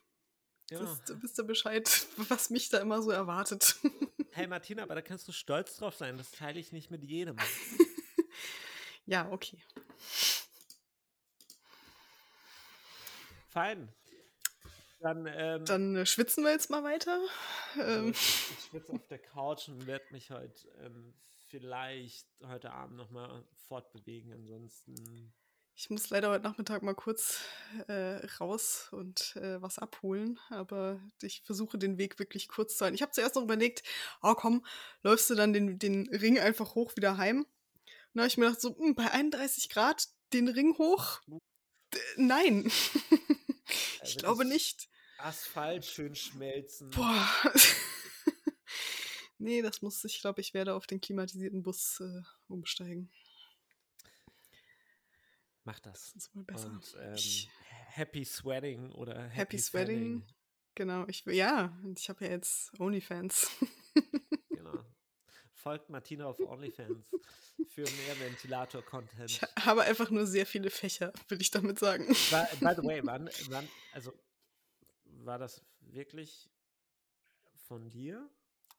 Ja. 0.69 0.79
Das, 0.79 0.99
wisst 1.21 1.39
ihr 1.39 1.45
Bescheid, 1.45 1.89
was 2.17 2.51
mich 2.51 2.69
da 2.69 2.77
immer 2.79 3.01
so 3.01 3.11
erwartet. 3.11 3.75
Hey 4.31 4.45
Martina, 4.45 4.83
aber 4.83 4.93
da 4.93 5.01
kannst 5.01 5.27
du 5.27 5.31
stolz 5.31 5.77
drauf 5.77 5.95
sein. 5.95 6.15
Das 6.15 6.29
teile 6.29 6.59
ich 6.59 6.71
nicht 6.71 6.91
mit 6.91 7.03
jedem. 7.03 7.35
ja, 9.07 9.27
okay. 9.31 9.57
Fein. 13.49 13.91
Dann, 14.99 15.25
ähm, 15.27 15.65
Dann 15.65 15.95
äh, 15.95 16.05
schwitzen 16.05 16.43
wir 16.43 16.51
jetzt 16.51 16.69
mal 16.69 16.83
weiter. 16.83 17.19
Also 17.75 18.07
ähm. 18.07 18.09
Ich, 18.11 18.65
schwitze 18.69 18.93
auf 18.93 19.07
der 19.07 19.19
Couch 19.19 19.69
und 19.69 19.87
werde 19.87 20.05
mich 20.11 20.29
heute 20.29 20.67
ähm, 20.83 21.13
vielleicht 21.47 22.27
heute 22.45 22.71
Abend 22.71 22.97
nochmal 22.97 23.43
fortbewegen. 23.67 24.33
Ansonsten 24.33 25.33
ich 25.81 25.89
muss 25.89 26.09
leider 26.09 26.29
heute 26.29 26.43
Nachmittag 26.43 26.83
mal 26.83 26.93
kurz 26.93 27.39
äh, 27.87 28.25
raus 28.41 28.89
und 28.91 29.37
äh, 29.37 29.61
was 29.61 29.79
abholen, 29.79 30.37
aber 30.49 30.99
ich 31.21 31.41
versuche 31.45 31.77
den 31.77 31.97
Weg 31.97 32.19
wirklich 32.19 32.49
kurz 32.49 32.75
zu 32.75 32.83
halten. 32.83 32.95
Ich 32.95 33.01
habe 33.01 33.13
zuerst 33.13 33.35
noch 33.35 33.43
überlegt, 33.43 33.83
oh 34.21 34.33
komm, 34.33 34.65
läufst 35.03 35.29
du 35.29 35.35
dann 35.35 35.53
den, 35.53 35.79
den 35.79 36.09
Ring 36.09 36.37
einfach 36.37 36.75
hoch 36.75 36.97
wieder 36.97 37.15
heim? 37.15 37.43
Und 37.43 37.47
dann 38.13 38.23
habe 38.23 38.27
ich 38.27 38.37
mir 38.37 38.47
gedacht, 38.47 38.59
so, 38.59 38.71
mh, 38.71 38.87
hm, 38.87 38.95
bei 38.95 39.09
31 39.09 39.69
Grad 39.69 40.09
den 40.33 40.49
Ring 40.49 40.77
hoch? 40.77 41.21
D 41.93 41.99
nein. 42.17 42.69
ich 44.09 44.17
glaube 44.17 44.45
nicht. 44.45 44.89
Asphalt 45.17 45.85
schön 45.85 46.15
schmelzen. 46.15 46.89
Boah. 46.91 47.29
nee, 49.37 49.61
das 49.61 49.81
muss, 49.81 50.03
ich 50.05 50.21
glaube, 50.21 50.41
ich 50.41 50.53
werde 50.53 50.73
auf 50.73 50.87
den 50.87 51.01
klimatisierten 51.01 51.61
Bus 51.61 51.99
äh, 51.99 52.21
umsteigen. 52.47 53.11
Mach 55.63 55.79
das. 55.79 56.13
Das 56.13 56.23
ist 56.23 56.35
mal 56.35 56.43
besser. 56.45 56.69
Und 56.69 56.95
ähm, 56.99 57.17
Happy 57.89 58.25
Sweating 58.25 58.91
oder 58.91 59.23
Happy, 59.23 59.35
Happy 59.35 59.59
Sweating. 59.59 60.25
Genau, 60.75 61.05
ich 61.07 61.25
ja, 61.25 61.77
ich 61.95 62.09
habe 62.09 62.25
ja 62.25 62.31
jetzt 62.31 62.71
OnlyFans. 62.79 63.51
Folgt 65.61 65.89
Martina 65.89 66.25
auf 66.25 66.39
OnlyFans 66.39 67.05
für 67.67 67.81
mehr 67.81 68.19
Ventilator-Content. 68.19 69.29
Ich 69.29 69.41
habe 69.65 69.83
einfach 69.83 70.09
nur 70.09 70.25
sehr 70.25 70.45
viele 70.45 70.69
Fächer, 70.69 71.11
will 71.27 71.41
ich 71.41 71.51
damit 71.51 71.79
sagen. 71.79 72.07
By, 72.07 72.45
by 72.61 72.73
the 72.77 72.87
way, 72.87 73.01
wann, 73.03 73.29
wann, 73.49 73.67
also 73.91 74.13
war 75.25 75.37
das 75.37 75.61
wirklich 75.81 76.49
von 77.67 77.89
dir? 77.89 78.29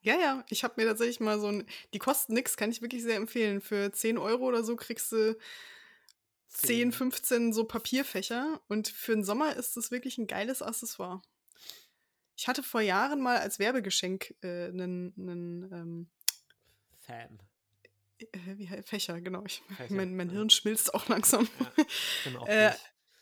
Ja, 0.01 0.19
ja, 0.19 0.45
ich 0.49 0.65
habe 0.65 0.75
mir 0.79 0.89
tatsächlich 0.89 1.21
mal 1.21 1.39
so 1.39 1.49
ein, 1.49 1.67
die 1.93 1.99
kosten 1.99 2.33
nichts, 2.33 2.57
kann 2.57 2.71
ich 2.71 2.81
wirklich 2.81 3.03
sehr 3.03 3.17
empfehlen. 3.17 3.61
Für 3.61 3.93
10 3.93 4.17
Euro 4.17 4.47
oder 4.47 4.65
so 4.65 4.75
kriegst 4.75 5.13
du 5.13 5.37
10, 6.49 6.93
15 6.93 7.53
so 7.53 7.65
Papierfächer 7.65 8.59
und 8.69 8.89
für 8.89 9.13
den 9.13 9.25
Sommer 9.25 9.55
ist 9.55 9.77
das 9.77 9.91
wirklich 9.91 10.17
ein 10.17 10.27
geiles 10.27 10.63
Accessoire. 10.63 11.21
Ich 12.37 12.49
hatte 12.49 12.63
vor 12.63 12.81
Jahren 12.81 13.21
mal 13.21 13.37
als 13.37 13.59
Werbegeschenk 13.59 14.35
einen 14.43 15.13
äh, 15.71 15.77
ähm, 15.77 16.11
Fan. 17.11 17.39
Äh, 18.19 18.59
wie 18.59 18.67
Fächer, 18.85 19.21
genau. 19.21 19.45
Ich, 19.45 19.63
Fächer, 19.77 19.95
mein, 19.95 20.17
mein 20.17 20.29
ja. 20.29 20.35
Hirn 20.35 20.51
schmilzt 20.51 20.95
auch 20.95 21.09
langsam. 21.09 21.49
Ja, 22.25 22.75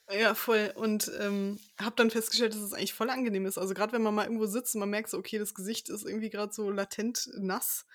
äh, 0.08 0.20
ja 0.20 0.34
voll. 0.34 0.72
Und 0.74 1.10
ähm, 1.20 1.58
habe 1.78 1.96
dann 1.96 2.10
festgestellt, 2.10 2.54
dass 2.54 2.60
es 2.60 2.72
eigentlich 2.72 2.94
voll 2.94 3.10
angenehm 3.10 3.46
ist. 3.46 3.58
Also 3.58 3.74
gerade 3.74 3.92
wenn 3.92 4.02
man 4.02 4.14
mal 4.14 4.24
irgendwo 4.24 4.46
sitzt 4.46 4.74
und 4.74 4.80
man 4.80 4.90
merkt 4.90 5.10
so, 5.10 5.18
okay, 5.18 5.38
das 5.38 5.54
Gesicht 5.54 5.88
ist 5.88 6.04
irgendwie 6.04 6.30
gerade 6.30 6.52
so 6.52 6.70
latent 6.70 7.28
nass, 7.38 7.86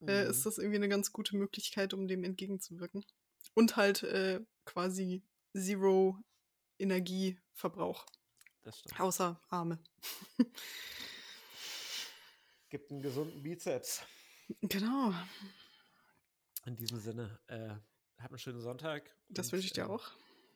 mhm. 0.00 0.08
äh, 0.08 0.28
ist 0.28 0.44
das 0.46 0.58
irgendwie 0.58 0.76
eine 0.76 0.88
ganz 0.88 1.12
gute 1.12 1.36
Möglichkeit, 1.36 1.94
um 1.94 2.08
dem 2.08 2.24
entgegenzuwirken. 2.24 3.04
Und 3.54 3.76
halt 3.76 4.02
äh, 4.02 4.40
quasi 4.64 5.22
Zero 5.56 6.18
Energieverbrauch. 6.78 8.06
Das 8.62 8.78
stimmt. 8.78 9.00
Außer 9.00 9.40
Arme. 9.48 9.78
Gibt 12.70 12.90
einen 12.90 13.00
gesunden 13.00 13.42
Bizeps. 13.42 14.02
Genau. 14.62 15.12
In 16.64 16.76
diesem 16.76 16.98
Sinne, 16.98 17.40
äh, 17.46 17.74
hab 18.22 18.30
einen 18.30 18.38
schönen 18.38 18.60
Sonntag. 18.60 19.14
Das 19.28 19.52
wünsche 19.52 19.66
ich 19.66 19.72
dir 19.72 19.84
äh, 19.84 19.86
auch. 19.86 20.10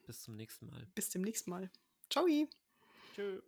Bis 0.06 0.23
zum 0.23 0.36
nächsten 0.36 0.66
Mal. 0.66 0.86
Bis 0.94 1.10
zum 1.10 1.23
nächsten 1.23 1.51
Mal. 1.51 1.70
Ciao. 2.10 2.27
Tschüss. 3.14 3.43